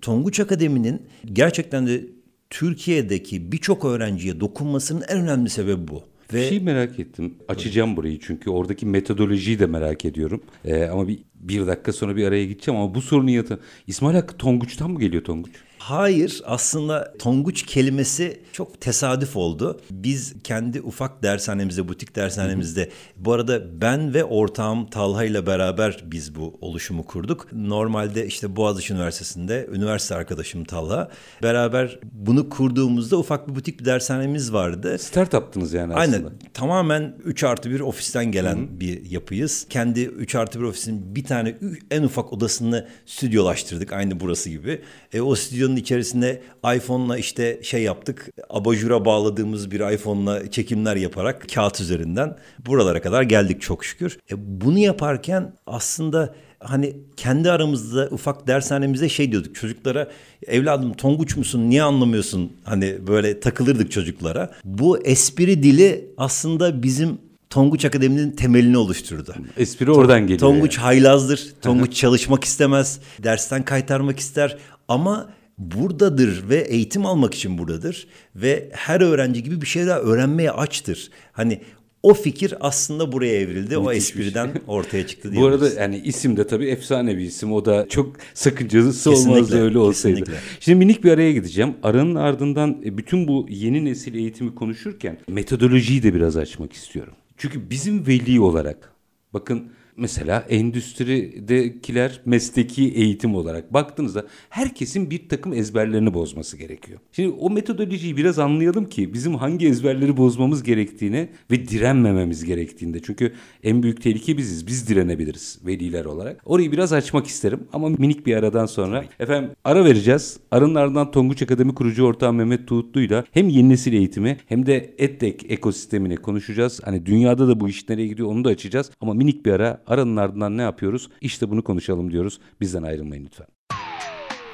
Tonguç 0.00 0.40
Akademi'nin 0.40 1.02
gerçekten 1.32 1.86
de 1.86 2.04
Türkiye'deki 2.50 3.52
birçok 3.52 3.84
öğrenciye 3.84 4.40
dokunmasının 4.40 5.04
en 5.08 5.18
önemli 5.18 5.50
sebebi 5.50 5.88
bu. 5.88 6.02
Ve 6.32 6.48
şey 6.48 6.60
merak 6.60 6.98
ettim. 6.98 7.34
Açacağım 7.48 7.96
burayı 7.96 8.18
çünkü 8.20 8.50
oradaki 8.50 8.86
metodolojiyi 8.86 9.58
de 9.58 9.66
merak 9.66 10.04
ediyorum. 10.04 10.42
Ee, 10.64 10.84
ama 10.84 11.08
bir, 11.08 11.18
bir 11.34 11.66
dakika 11.66 11.92
sonra 11.92 12.16
bir 12.16 12.26
araya 12.26 12.44
gideceğim 12.44 12.80
ama 12.80 12.94
bu 12.94 13.02
sorunun 13.02 13.28
yanıtı. 13.28 13.60
İsmail 13.86 14.14
Hakkı 14.14 14.36
Tonguç'tan 14.36 14.90
mı 14.90 15.00
geliyor 15.00 15.24
Tonguç? 15.24 15.52
Hayır 15.82 16.42
aslında 16.44 17.14
Tonguç 17.18 17.62
kelimesi 17.66 18.40
çok 18.52 18.80
tesadüf 18.80 19.36
oldu. 19.36 19.80
Biz 19.90 20.34
kendi 20.44 20.80
ufak 20.80 21.22
dershanemizde, 21.22 21.88
butik 21.88 22.16
dershanemizde 22.16 22.90
bu 23.16 23.32
arada 23.32 23.80
ben 23.80 24.14
ve 24.14 24.24
ortağım 24.24 24.86
Talha 24.86 25.24
ile 25.24 25.46
beraber 25.46 26.04
biz 26.04 26.34
bu 26.34 26.58
oluşumu 26.60 27.04
kurduk. 27.06 27.52
Normalde 27.52 28.26
işte 28.26 28.56
Boğaziçi 28.56 28.92
Üniversitesi'nde 28.92 29.68
üniversite 29.72 30.14
arkadaşım 30.14 30.64
Talha. 30.64 31.10
Beraber 31.42 31.98
bunu 32.12 32.48
kurduğumuzda 32.48 33.16
ufak 33.16 33.48
bir 33.48 33.54
butik 33.54 33.80
bir 33.80 33.84
dershanemiz 33.84 34.52
vardı. 34.52 34.98
Startup'tınız 34.98 35.72
yani 35.72 35.94
aslında. 35.94 36.16
Aynen. 36.16 36.32
Tamamen 36.54 37.16
3 37.24 37.44
artı 37.44 37.70
1 37.70 37.80
ofisten 37.80 38.32
gelen 38.32 38.80
bir 38.80 39.10
yapıyız. 39.10 39.66
Kendi 39.70 40.00
3 40.00 40.34
artı 40.34 40.60
1 40.60 40.64
ofisin 40.64 41.16
bir 41.16 41.24
tane 41.24 41.58
en 41.90 42.02
ufak 42.02 42.32
odasını 42.32 42.88
stüdyolaştırdık. 43.06 43.92
Aynı 43.92 44.20
burası 44.20 44.50
gibi. 44.50 44.82
E, 45.12 45.20
o 45.20 45.34
stüdyonun 45.34 45.71
içerisinde 45.76 46.42
iPhone'la 46.76 47.18
işte 47.18 47.60
şey 47.62 47.82
yaptık. 47.82 48.28
Abajura 48.50 49.04
bağladığımız 49.04 49.70
bir 49.70 49.92
iPhone'la 49.92 50.50
çekimler 50.50 50.96
yaparak 50.96 51.46
kağıt 51.54 51.80
üzerinden 51.80 52.36
buralara 52.66 53.02
kadar 53.02 53.22
geldik 53.22 53.62
çok 53.62 53.84
şükür. 53.84 54.18
E, 54.30 54.60
bunu 54.60 54.78
yaparken 54.78 55.52
aslında 55.66 56.34
hani 56.60 56.96
kendi 57.16 57.50
aramızda 57.50 58.08
ufak 58.10 58.46
dershanemizde 58.46 59.08
şey 59.08 59.32
diyorduk 59.32 59.54
çocuklara 59.54 60.08
evladım 60.46 60.92
tonguç 60.92 61.36
musun 61.36 61.70
niye 61.70 61.82
anlamıyorsun 61.82 62.52
hani 62.64 63.06
böyle 63.06 63.40
takılırdık 63.40 63.92
çocuklara. 63.92 64.50
Bu 64.64 64.98
espri 64.98 65.62
dili 65.62 66.10
aslında 66.16 66.82
bizim 66.82 67.18
Tonguç 67.52 67.84
Akademi'nin 67.84 68.30
temelini 68.30 68.78
oluşturdu. 68.78 69.34
Espri 69.56 69.90
oradan 69.90 70.20
geliyor. 70.20 70.38
Tonguç 70.38 70.76
yani. 70.76 70.84
haylazdır. 70.84 71.52
Tonguç 71.62 71.96
çalışmak 71.96 72.44
istemez. 72.44 73.00
Dersten 73.22 73.64
kaytarmak 73.64 74.18
ister. 74.18 74.56
Ama 74.88 75.30
buradadır 75.70 76.48
ve 76.48 76.56
eğitim 76.56 77.06
almak 77.06 77.34
için 77.34 77.58
buradadır. 77.58 78.06
Ve 78.36 78.68
her 78.72 79.00
öğrenci 79.00 79.42
gibi 79.42 79.60
bir 79.60 79.66
şey 79.66 79.86
daha 79.86 79.98
öğrenmeye 80.00 80.50
açtır. 80.50 81.10
Hani 81.32 81.60
o 82.02 82.14
fikir 82.14 82.54
aslında 82.60 83.12
buraya 83.12 83.34
evrildi. 83.40 83.76
o 83.76 83.82
Müthiş 83.88 84.16
bir 84.16 84.22
şey. 84.22 84.26
espriden 84.26 84.50
ortaya 84.66 85.06
çıktı 85.06 85.28
Bu 85.28 85.32
diyebiliriz. 85.32 85.62
arada 85.62 85.80
yani 85.82 85.98
isim 86.04 86.36
de 86.36 86.46
tabii 86.46 86.66
efsane 86.68 87.18
bir 87.18 87.22
isim. 87.22 87.52
O 87.52 87.64
da 87.64 87.86
çok 87.88 88.16
sakıncası 88.34 89.10
olmazdı 89.10 89.62
öyle 89.62 89.78
olsaydı. 89.78 90.16
kesinlikle. 90.16 90.40
Şimdi 90.60 90.78
minik 90.78 91.04
bir 91.04 91.10
araya 91.12 91.32
gideceğim. 91.32 91.74
Aranın 91.82 92.14
ardından 92.14 92.82
e, 92.84 92.98
bütün 92.98 93.28
bu 93.28 93.46
yeni 93.50 93.84
nesil 93.84 94.14
eğitimi 94.14 94.54
konuşurken 94.54 95.18
metodolojiyi 95.28 96.02
de 96.02 96.14
biraz 96.14 96.36
açmak 96.36 96.72
istiyorum. 96.72 97.14
Çünkü 97.36 97.70
bizim 97.70 98.06
veli 98.06 98.40
olarak 98.40 98.92
bakın 99.34 99.64
mesela 99.96 100.46
endüstridekiler 100.48 102.20
mesleki 102.24 102.88
eğitim 102.88 103.34
olarak 103.34 103.74
baktığınızda 103.74 104.26
herkesin 104.50 105.10
bir 105.10 105.28
takım 105.28 105.52
ezberlerini 105.52 106.14
bozması 106.14 106.56
gerekiyor. 106.56 106.98
Şimdi 107.12 107.28
o 107.28 107.50
metodolojiyi 107.50 108.16
biraz 108.16 108.38
anlayalım 108.38 108.88
ki 108.88 109.14
bizim 109.14 109.34
hangi 109.34 109.68
ezberleri 109.68 110.16
bozmamız 110.16 110.62
gerektiğini 110.62 111.28
ve 111.50 111.68
direnmememiz 111.68 112.44
gerektiğinde. 112.44 113.02
Çünkü 113.02 113.32
en 113.62 113.82
büyük 113.82 114.02
tehlike 114.02 114.38
biziz. 114.38 114.66
Biz 114.66 114.88
direnebiliriz 114.88 115.58
veliler 115.66 116.04
olarak. 116.04 116.42
Orayı 116.44 116.72
biraz 116.72 116.92
açmak 116.92 117.26
isterim 117.26 117.60
ama 117.72 117.88
minik 117.88 118.26
bir 118.26 118.36
aradan 118.36 118.66
sonra. 118.66 119.04
Efendim 119.20 119.50
ara 119.64 119.84
vereceğiz. 119.84 120.40
Aranın 120.50 120.74
ardından 120.74 121.10
Tonguç 121.10 121.42
Akademi 121.42 121.74
kurucu 121.74 122.04
ortağı 122.04 122.32
Mehmet 122.32 122.68
Tuğutlu'yla 122.68 123.24
hem 123.30 123.48
yeni 123.48 123.68
nesil 123.68 123.92
eğitimi 123.92 124.36
hem 124.46 124.66
de 124.66 124.94
EdTech 124.98 125.36
ekosistemini 125.48 126.16
konuşacağız. 126.16 126.80
Hani 126.84 127.06
dünyada 127.06 127.48
da 127.48 127.60
bu 127.60 127.68
iş 127.68 127.88
nereye 127.88 128.06
gidiyor 128.06 128.28
onu 128.28 128.44
da 128.44 128.48
açacağız. 128.48 128.90
Ama 129.00 129.14
minik 129.14 129.46
bir 129.46 129.52
ara 129.52 129.81
aranın 129.86 130.16
ardından 130.16 130.56
ne 130.56 130.62
yapıyoruz? 130.62 131.08
İşte 131.20 131.50
bunu 131.50 131.64
konuşalım 131.64 132.12
diyoruz. 132.12 132.38
Bizden 132.60 132.82
ayrılmayın 132.82 133.24
lütfen. 133.24 133.46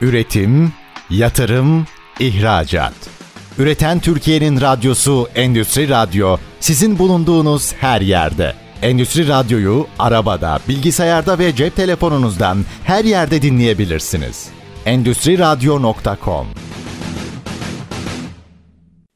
Üretim, 0.01 0.73
yatırım, 1.11 1.87
ihracat. 2.21 2.95
Üreten 3.59 4.01
Türkiye'nin 4.01 4.61
radyosu 4.61 5.29
Endüstri 5.35 5.89
Radyo 5.89 6.37
sizin 6.61 6.99
bulunduğunuz 6.99 7.73
her 7.73 8.01
yerde. 8.01 8.55
Endüstri 8.83 9.29
Radyo'yu 9.29 9.87
arabada, 9.99 10.59
bilgisayarda 10.69 11.39
ve 11.39 11.57
cep 11.57 11.77
telefonunuzdan 11.77 12.59
her 12.85 13.05
yerde 13.05 13.43
dinleyebilirsiniz. 13.43 14.49
Endüstri 14.87 15.39
Radyo.com 15.39 16.47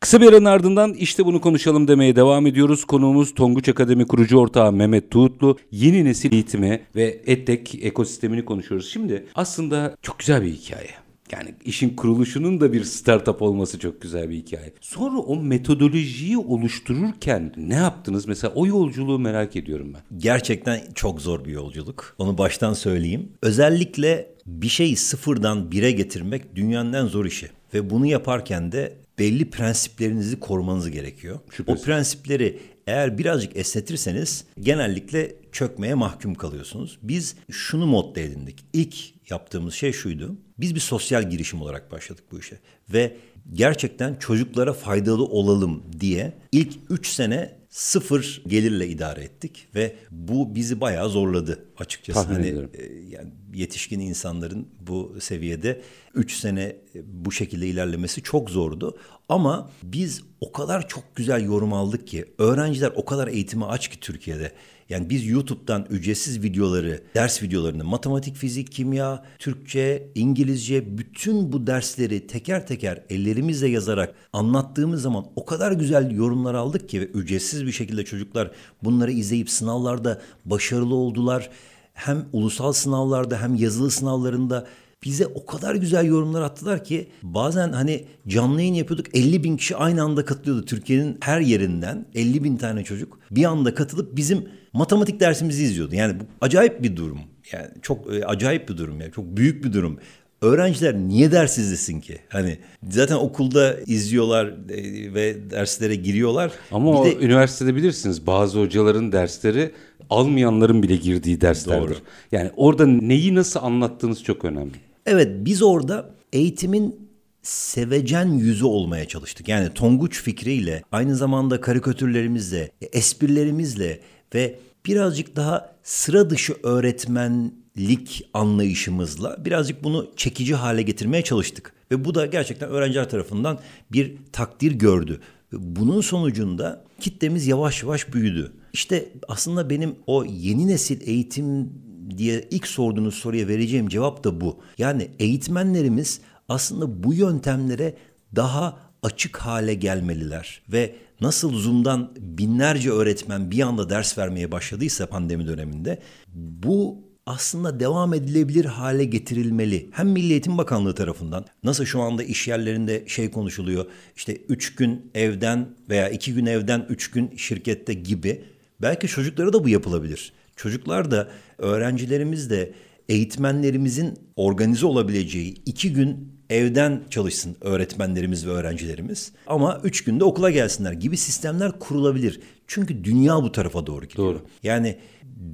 Kısa 0.02 0.20
bir 0.20 0.28
aranın 0.28 0.44
ardından 0.44 0.94
işte 0.94 1.24
bunu 1.24 1.40
konuşalım 1.40 1.88
demeye 1.88 2.16
devam 2.16 2.46
ediyoruz. 2.46 2.84
Konuğumuz 2.84 3.34
Tonguç 3.34 3.68
Akademi 3.68 4.06
kurucu 4.06 4.38
ortağı 4.38 4.72
Mehmet 4.72 5.10
Tuğutlu. 5.10 5.58
Yeni 5.72 6.04
nesil 6.04 6.32
eğitimi 6.32 6.82
ve 6.96 7.22
EdTech 7.26 7.84
ekosistemini 7.84 8.44
konuşuyoruz. 8.44 8.90
Şimdi 8.92 9.26
aslında 9.34 9.96
çok 10.02 10.18
güzel 10.18 10.42
bir 10.42 10.52
hikaye. 10.52 10.90
Yani 11.32 11.54
işin 11.64 11.96
kuruluşunun 11.96 12.60
da 12.60 12.72
bir 12.72 12.84
startup 12.84 13.42
olması 13.42 13.78
çok 13.78 14.02
güzel 14.02 14.30
bir 14.30 14.36
hikaye. 14.36 14.72
Sonra 14.80 15.18
o 15.18 15.36
metodolojiyi 15.36 16.38
oluştururken 16.38 17.52
ne 17.56 17.74
yaptınız? 17.74 18.26
Mesela 18.26 18.52
o 18.54 18.66
yolculuğu 18.66 19.18
merak 19.18 19.56
ediyorum 19.56 19.94
ben. 19.94 20.18
Gerçekten 20.18 20.80
çok 20.94 21.20
zor 21.20 21.44
bir 21.44 21.52
yolculuk. 21.52 22.14
Onu 22.18 22.38
baştan 22.38 22.72
söyleyeyim. 22.72 23.28
Özellikle 23.42 24.32
bir 24.46 24.68
şeyi 24.68 24.96
sıfırdan 24.96 25.72
bire 25.72 25.90
getirmek 25.90 26.56
dünyanın 26.56 26.92
en 26.92 27.06
zor 27.06 27.24
işi. 27.24 27.48
Ve 27.74 27.90
bunu 27.90 28.06
yaparken 28.06 28.72
de 28.72 29.01
belli 29.22 29.50
prensiplerinizi 29.50 30.40
korumanız 30.40 30.90
gerekiyor. 30.90 31.40
Şüphesiz. 31.50 31.82
O 31.82 31.84
prensipleri 31.84 32.60
eğer 32.86 33.18
birazcık 33.18 33.56
esnetirseniz 33.56 34.44
genellikle 34.60 35.34
çökmeye 35.52 35.94
mahkum 35.94 36.34
kalıyorsunuz. 36.34 36.98
Biz 37.02 37.36
şunu 37.50 37.86
modda 37.86 38.20
edindik. 38.20 38.64
İlk 38.72 38.96
yaptığımız 39.30 39.74
şey 39.74 39.92
şuydu. 39.92 40.36
Biz 40.58 40.74
bir 40.74 40.80
sosyal 40.80 41.30
girişim 41.30 41.62
olarak 41.62 41.92
başladık 41.92 42.24
bu 42.32 42.38
işe. 42.38 42.58
Ve 42.92 43.16
gerçekten 43.52 44.14
çocuklara 44.14 44.72
faydalı 44.72 45.24
olalım 45.24 45.82
diye 46.00 46.32
ilk 46.52 46.74
3 46.90 47.08
sene 47.08 47.61
sıfır 47.72 48.42
gelirle 48.46 48.88
idare 48.88 49.22
ettik 49.22 49.68
ve 49.74 49.96
bu 50.10 50.54
bizi 50.54 50.80
bayağı 50.80 51.08
zorladı 51.08 51.64
açıkçası. 51.78 52.20
Tahmin 52.20 52.34
hani 52.34 52.46
ediyorum. 52.46 52.70
e, 52.74 52.84
yani 53.08 53.30
yetişkin 53.54 54.00
insanların 54.00 54.68
bu 54.80 55.16
seviyede 55.20 55.82
3 56.14 56.36
sene 56.36 56.62
e, 56.62 56.76
bu 57.04 57.32
şekilde 57.32 57.66
ilerlemesi 57.66 58.22
çok 58.22 58.50
zordu. 58.50 58.98
Ama 59.28 59.70
biz 59.82 60.22
o 60.40 60.52
kadar 60.52 60.88
çok 60.88 61.16
güzel 61.16 61.44
yorum 61.44 61.72
aldık 61.72 62.06
ki 62.06 62.34
öğrenciler 62.38 62.92
o 62.96 63.04
kadar 63.04 63.28
eğitime 63.28 63.64
aç 63.64 63.88
ki 63.88 64.00
Türkiye'de. 64.00 64.52
Yani 64.92 65.10
biz 65.10 65.26
YouTube'dan 65.26 65.86
ücretsiz 65.90 66.42
videoları, 66.42 67.00
ders 67.14 67.42
videolarını, 67.42 67.84
matematik, 67.84 68.36
fizik, 68.36 68.72
kimya, 68.72 69.24
Türkçe, 69.38 70.08
İngilizce 70.14 70.98
bütün 70.98 71.52
bu 71.52 71.66
dersleri 71.66 72.26
teker 72.26 72.66
teker 72.66 73.02
ellerimizle 73.10 73.68
yazarak 73.68 74.14
anlattığımız 74.32 75.02
zaman 75.02 75.26
o 75.36 75.44
kadar 75.44 75.72
güzel 75.72 76.10
yorumlar 76.10 76.54
aldık 76.54 76.88
ki 76.88 77.00
ve 77.00 77.04
ücretsiz 77.04 77.66
bir 77.66 77.72
şekilde 77.72 78.04
çocuklar 78.04 78.50
bunları 78.84 79.12
izleyip 79.12 79.50
sınavlarda 79.50 80.20
başarılı 80.44 80.94
oldular. 80.94 81.50
Hem 81.94 82.24
ulusal 82.32 82.72
sınavlarda 82.72 83.42
hem 83.42 83.54
yazılı 83.54 83.90
sınavlarında 83.90 84.66
bize 85.04 85.26
o 85.26 85.46
kadar 85.46 85.74
güzel 85.74 86.04
yorumlar 86.04 86.42
attılar 86.42 86.84
ki 86.84 87.08
bazen 87.22 87.72
hani 87.72 88.04
canlı 88.28 88.60
yayın 88.60 88.74
yapıyorduk 88.74 89.16
50 89.16 89.44
bin 89.44 89.56
kişi 89.56 89.76
aynı 89.76 90.02
anda 90.02 90.24
katılıyordu. 90.24 90.64
Türkiye'nin 90.64 91.18
her 91.20 91.40
yerinden 91.40 92.06
50 92.14 92.44
bin 92.44 92.56
tane 92.56 92.84
çocuk 92.84 93.18
bir 93.30 93.44
anda 93.44 93.74
katılıp 93.74 94.16
bizim 94.16 94.48
matematik 94.72 95.20
dersimizi 95.20 95.64
izliyordu. 95.64 95.94
Yani 95.94 96.20
bu 96.20 96.24
acayip 96.40 96.82
bir 96.82 96.96
durum. 96.96 97.18
Yani 97.52 97.66
çok 97.82 98.14
e, 98.14 98.24
acayip 98.26 98.68
bir 98.68 98.76
durum 98.76 99.00
yani 99.00 99.12
çok 99.12 99.24
büyük 99.36 99.64
bir 99.64 99.72
durum. 99.72 99.98
Öğrenciler 100.42 100.94
niye 100.94 101.32
ders 101.32 101.58
izlesin 101.58 102.00
ki? 102.00 102.18
Hani 102.28 102.58
zaten 102.90 103.14
okulda 103.14 103.76
izliyorlar 103.86 104.46
e, 104.46 105.14
ve 105.14 105.50
derslere 105.50 105.94
giriyorlar. 105.94 106.52
Ama 106.72 106.92
Bir 106.92 106.98
o 106.98 107.04
de- 107.04 107.24
üniversitede 107.26 107.76
bilirsiniz 107.76 108.26
bazı 108.26 108.60
hocaların 108.60 109.12
dersleri 109.12 109.70
almayanların 110.10 110.82
bile 110.82 110.96
girdiği 110.96 111.40
derslerdir. 111.40 111.88
Doğru. 111.88 111.94
Yani 112.32 112.50
orada 112.56 112.86
neyi 112.86 113.34
nasıl 113.34 113.60
anlattığınız 113.60 114.22
çok 114.22 114.44
önemli. 114.44 114.72
Evet 115.06 115.28
biz 115.44 115.62
orada 115.62 116.10
eğitimin 116.32 116.96
sevecen 117.42 118.26
yüzü 118.32 118.64
olmaya 118.64 119.08
çalıştık. 119.08 119.48
Yani 119.48 119.68
Tonguç 119.74 120.22
fikriyle 120.22 120.82
aynı 120.92 121.16
zamanda 121.16 121.60
karikatürlerimizle, 121.60 122.70
esprilerimizle 122.92 124.00
ve 124.34 124.58
birazcık 124.86 125.36
daha 125.36 125.76
sıra 125.82 126.30
dışı 126.30 126.56
öğretmenlik 126.62 128.28
anlayışımızla 128.34 129.44
birazcık 129.44 129.84
bunu 129.84 130.10
çekici 130.16 130.54
hale 130.54 130.82
getirmeye 130.82 131.24
çalıştık. 131.24 131.72
Ve 131.90 132.04
bu 132.04 132.14
da 132.14 132.26
gerçekten 132.26 132.68
öğrenciler 132.68 133.10
tarafından 133.10 133.58
bir 133.92 134.16
takdir 134.32 134.72
gördü. 134.72 135.20
Bunun 135.52 136.00
sonucunda 136.00 136.84
kitlemiz 137.00 137.46
yavaş 137.46 137.82
yavaş 137.82 138.12
büyüdü. 138.14 138.52
İşte 138.72 139.08
aslında 139.28 139.70
benim 139.70 139.96
o 140.06 140.24
yeni 140.24 140.68
nesil 140.68 141.08
eğitim 141.08 141.72
diye 142.16 142.48
ilk 142.50 142.66
sorduğunuz 142.66 143.14
soruya 143.14 143.48
vereceğim 143.48 143.88
cevap 143.88 144.24
da 144.24 144.40
bu. 144.40 144.60
Yani 144.78 145.10
eğitmenlerimiz 145.18 146.20
aslında 146.48 147.02
bu 147.02 147.14
yöntemlere 147.14 147.94
daha 148.36 148.78
açık 149.02 149.36
hale 149.36 149.74
gelmeliler 149.74 150.62
ve 150.72 150.94
nasıl 151.22 151.58
Zoom'dan 151.58 152.12
binlerce 152.20 152.90
öğretmen 152.90 153.50
bir 153.50 153.60
anda 153.62 153.90
ders 153.90 154.18
vermeye 154.18 154.52
başladıysa 154.52 155.06
pandemi 155.06 155.46
döneminde 155.46 155.98
bu 156.34 156.98
aslında 157.26 157.80
devam 157.80 158.14
edilebilir 158.14 158.64
hale 158.64 159.04
getirilmeli. 159.04 159.88
Hem 159.92 160.08
Milli 160.08 160.32
Eğitim 160.32 160.58
Bakanlığı 160.58 160.94
tarafından 160.94 161.44
nasıl 161.64 161.84
şu 161.84 162.00
anda 162.00 162.22
iş 162.22 162.48
yerlerinde 162.48 163.04
şey 163.06 163.30
konuşuluyor 163.30 163.86
işte 164.16 164.36
üç 164.48 164.74
gün 164.74 165.10
evden 165.14 165.68
veya 165.90 166.08
iki 166.08 166.34
gün 166.34 166.46
evden 166.46 166.86
üç 166.88 167.10
gün 167.10 167.36
şirkette 167.36 167.94
gibi 167.94 168.44
belki 168.82 169.08
çocuklara 169.08 169.52
da 169.52 169.64
bu 169.64 169.68
yapılabilir. 169.68 170.32
Çocuklar 170.56 171.10
da 171.10 171.28
öğrencilerimiz 171.58 172.50
de 172.50 172.72
eğitmenlerimizin 173.08 174.18
organize 174.36 174.86
olabileceği 174.86 175.62
iki 175.66 175.92
gün 175.92 176.32
evden 176.52 177.00
çalışsın 177.10 177.56
öğretmenlerimiz 177.60 178.46
ve 178.46 178.50
öğrencilerimiz 178.50 179.32
ama 179.46 179.80
üç 179.84 180.04
günde 180.04 180.24
okula 180.24 180.50
gelsinler 180.50 180.92
gibi 180.92 181.16
sistemler 181.16 181.78
kurulabilir. 181.78 182.40
Çünkü 182.66 183.04
dünya 183.04 183.42
bu 183.42 183.52
tarafa 183.52 183.86
doğru 183.86 184.06
gidiyor. 184.06 184.28
Doğru. 184.28 184.42
Yani 184.62 184.96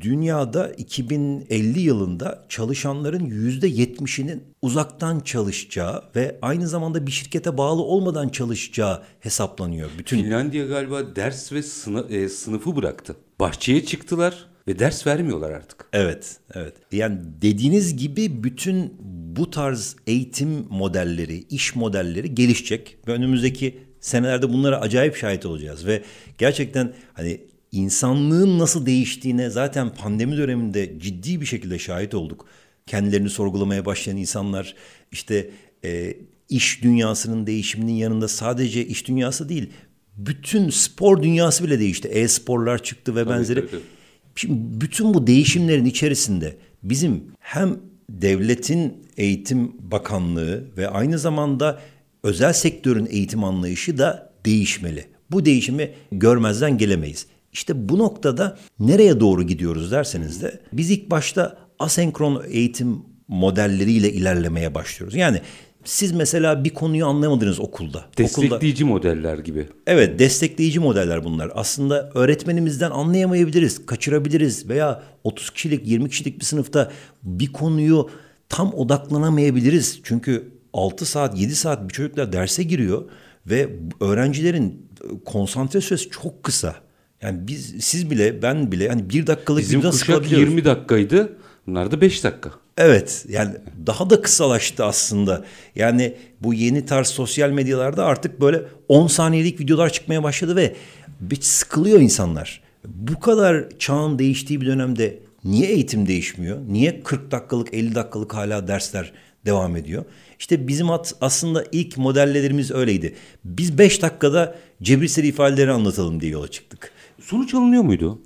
dünyada 0.00 0.68
2050 0.68 1.80
yılında 1.80 2.44
çalışanların 2.48 3.24
yüzde 3.26 3.68
yetmişinin 3.68 4.42
uzaktan 4.62 5.20
çalışacağı 5.20 6.02
ve 6.16 6.38
aynı 6.42 6.68
zamanda 6.68 7.06
bir 7.06 7.12
şirkete 7.12 7.58
bağlı 7.58 7.82
olmadan 7.82 8.28
çalışacağı 8.28 9.02
hesaplanıyor. 9.20 9.90
Bütün 9.98 10.22
Finlandiya 10.22 10.66
galiba 10.66 11.16
ders 11.16 11.52
ve 11.52 11.62
sını- 11.62 12.12
e, 12.12 12.28
sınıfı 12.28 12.76
bıraktı. 12.76 13.16
Bahçeye 13.40 13.84
çıktılar 13.84 14.46
ve 14.68 14.78
ders 14.78 15.06
vermiyorlar 15.06 15.50
artık. 15.50 15.86
Evet, 15.92 16.36
evet. 16.54 16.74
Yani 16.92 17.18
dediğiniz 17.42 17.96
gibi 17.96 18.44
bütün 18.44 18.92
bu 19.36 19.50
tarz 19.50 19.96
eğitim 20.06 20.66
modelleri, 20.70 21.44
iş 21.50 21.74
modelleri 21.74 22.34
gelişecek 22.34 22.98
ve 23.08 23.12
önümüzdeki 23.12 23.78
senelerde 24.00 24.52
bunlara 24.52 24.80
acayip 24.80 25.16
şahit 25.16 25.46
olacağız 25.46 25.86
ve 25.86 26.02
gerçekten 26.38 26.92
hani 27.12 27.40
insanlığın 27.72 28.58
nasıl 28.58 28.86
değiştiğine 28.86 29.50
zaten 29.50 29.94
pandemi 29.94 30.36
döneminde 30.36 30.98
ciddi 30.98 31.40
bir 31.40 31.46
şekilde 31.46 31.78
şahit 31.78 32.14
olduk. 32.14 32.46
Kendilerini 32.86 33.30
sorgulamaya 33.30 33.86
başlayan 33.86 34.16
insanlar 34.16 34.74
işte 35.12 35.50
e, 35.84 36.14
iş 36.48 36.82
dünyasının 36.82 37.46
değişiminin 37.46 37.92
yanında 37.92 38.28
sadece 38.28 38.86
iş 38.86 39.08
dünyası 39.08 39.48
değil, 39.48 39.70
bütün 40.16 40.70
spor 40.70 41.22
dünyası 41.22 41.64
bile 41.64 41.78
değişti. 41.78 42.08
E-sporlar 42.08 42.82
çıktı 42.82 43.16
ve 43.16 43.28
benzeri. 43.28 43.60
tabii, 43.60 43.70
tabii. 43.70 43.97
Şimdi 44.38 44.80
bütün 44.80 45.14
bu 45.14 45.26
değişimlerin 45.26 45.84
içerisinde 45.84 46.56
bizim 46.82 47.24
hem 47.40 47.76
devletin 48.10 49.06
eğitim 49.16 49.72
bakanlığı 49.78 50.64
ve 50.76 50.88
aynı 50.88 51.18
zamanda 51.18 51.78
özel 52.22 52.52
sektörün 52.52 53.06
eğitim 53.10 53.44
anlayışı 53.44 53.98
da 53.98 54.32
değişmeli. 54.46 55.04
Bu 55.30 55.44
değişimi 55.44 55.90
görmezden 56.12 56.78
gelemeyiz. 56.78 57.26
İşte 57.52 57.88
bu 57.88 57.98
noktada 57.98 58.58
nereye 58.80 59.20
doğru 59.20 59.42
gidiyoruz 59.42 59.92
derseniz 59.92 60.42
de 60.42 60.60
biz 60.72 60.90
ilk 60.90 61.10
başta 61.10 61.58
asenkron 61.78 62.44
eğitim 62.48 63.02
modelleriyle 63.28 64.12
ilerlemeye 64.12 64.74
başlıyoruz. 64.74 65.16
Yani 65.16 65.40
siz 65.88 66.12
mesela 66.12 66.64
bir 66.64 66.70
konuyu 66.70 67.06
anlayamadınız 67.06 67.60
okulda. 67.60 67.98
Okulda 67.98 68.18
Destekleyici 68.18 68.84
modeller 68.84 69.38
gibi. 69.38 69.66
Evet 69.86 70.18
destekleyici 70.18 70.80
modeller 70.80 71.24
bunlar. 71.24 71.50
Aslında 71.54 72.10
öğretmenimizden 72.14 72.90
anlayamayabiliriz, 72.90 73.86
kaçırabiliriz 73.86 74.68
veya 74.68 75.02
30 75.24 75.50
kişilik 75.50 75.86
20 75.86 76.08
kişilik 76.08 76.40
bir 76.40 76.44
sınıfta 76.44 76.90
bir 77.22 77.52
konuyu 77.52 78.10
tam 78.48 78.74
odaklanamayabiliriz. 78.74 80.00
Çünkü 80.02 80.48
6 80.72 81.06
saat 81.06 81.38
7 81.38 81.56
saat 81.56 81.88
bir 81.88 81.94
çocuklar 81.94 82.32
derse 82.32 82.62
giriyor 82.62 83.04
ve 83.46 83.68
öğrencilerin 84.00 84.86
konsantre 85.24 85.80
süresi 85.80 86.10
çok 86.10 86.42
kısa. 86.42 86.74
Yani 87.22 87.48
biz 87.48 87.74
siz 87.80 88.10
bile 88.10 88.42
ben 88.42 88.72
bile 88.72 88.88
hani 88.88 89.10
bir 89.10 89.26
dakikalık 89.26 89.62
Bizim 89.62 89.80
videodan 89.80 89.90
kuşak 89.90 90.06
sıkılabiliyoruz. 90.06 90.48
20 90.48 90.64
dakikaydı. 90.64 91.36
Bunlar 91.68 91.90
da 91.90 92.00
5 92.00 92.24
dakika. 92.24 92.50
Evet 92.78 93.26
yani 93.28 93.54
daha 93.86 94.10
da 94.10 94.22
kısalaştı 94.22 94.84
aslında. 94.84 95.44
Yani 95.74 96.14
bu 96.40 96.54
yeni 96.54 96.86
tarz 96.86 97.06
sosyal 97.06 97.50
medyalarda 97.50 98.04
artık 98.04 98.40
böyle 98.40 98.62
10 98.88 99.06
saniyelik 99.06 99.60
videolar 99.60 99.90
çıkmaya 99.90 100.22
başladı 100.22 100.56
ve 100.56 100.76
bir 101.20 101.40
sıkılıyor 101.40 102.00
insanlar. 102.00 102.60
Bu 102.84 103.20
kadar 103.20 103.64
çağın 103.78 104.18
değiştiği 104.18 104.60
bir 104.60 104.66
dönemde 104.66 105.18
niye 105.44 105.68
eğitim 105.68 106.06
değişmiyor? 106.06 106.58
Niye 106.68 107.02
40 107.02 107.30
dakikalık 107.30 107.74
50 107.74 107.94
dakikalık 107.94 108.34
hala 108.34 108.68
dersler 108.68 109.12
devam 109.46 109.76
ediyor? 109.76 110.04
İşte 110.38 110.68
bizim 110.68 110.90
at, 110.90 111.14
aslında 111.20 111.64
ilk 111.72 111.96
modellerimiz 111.96 112.70
öyleydi. 112.70 113.14
Biz 113.44 113.78
5 113.78 114.02
dakikada 114.02 114.54
cebirsel 114.82 115.24
ifadeleri 115.24 115.70
anlatalım 115.70 116.20
diye 116.20 116.32
yola 116.32 116.48
çıktık. 116.48 116.92
Sonuç 117.20 117.54
alınıyor 117.54 117.82
muydu? 117.82 118.22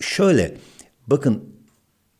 Şöyle 0.00 0.54
bakın 1.06 1.53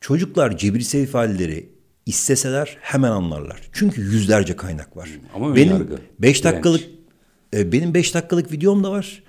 çocuklar 0.04 0.56
cebirsel 0.56 1.02
ifadeleri 1.02 1.68
isteseler 2.06 2.76
hemen 2.80 3.10
anlarlar. 3.10 3.60
Çünkü 3.72 4.00
yüzlerce 4.00 4.56
kaynak 4.56 4.96
var. 4.96 5.08
Ama 5.34 5.56
benim 5.56 5.72
yargı, 5.72 5.98
5 6.18 6.42
direnç. 6.42 6.44
dakikalık 6.44 6.84
e, 7.54 7.72
benim 7.72 7.94
5 7.94 8.14
dakikalık 8.14 8.52
videom 8.52 8.84
da 8.84 8.90
var. 8.90 9.22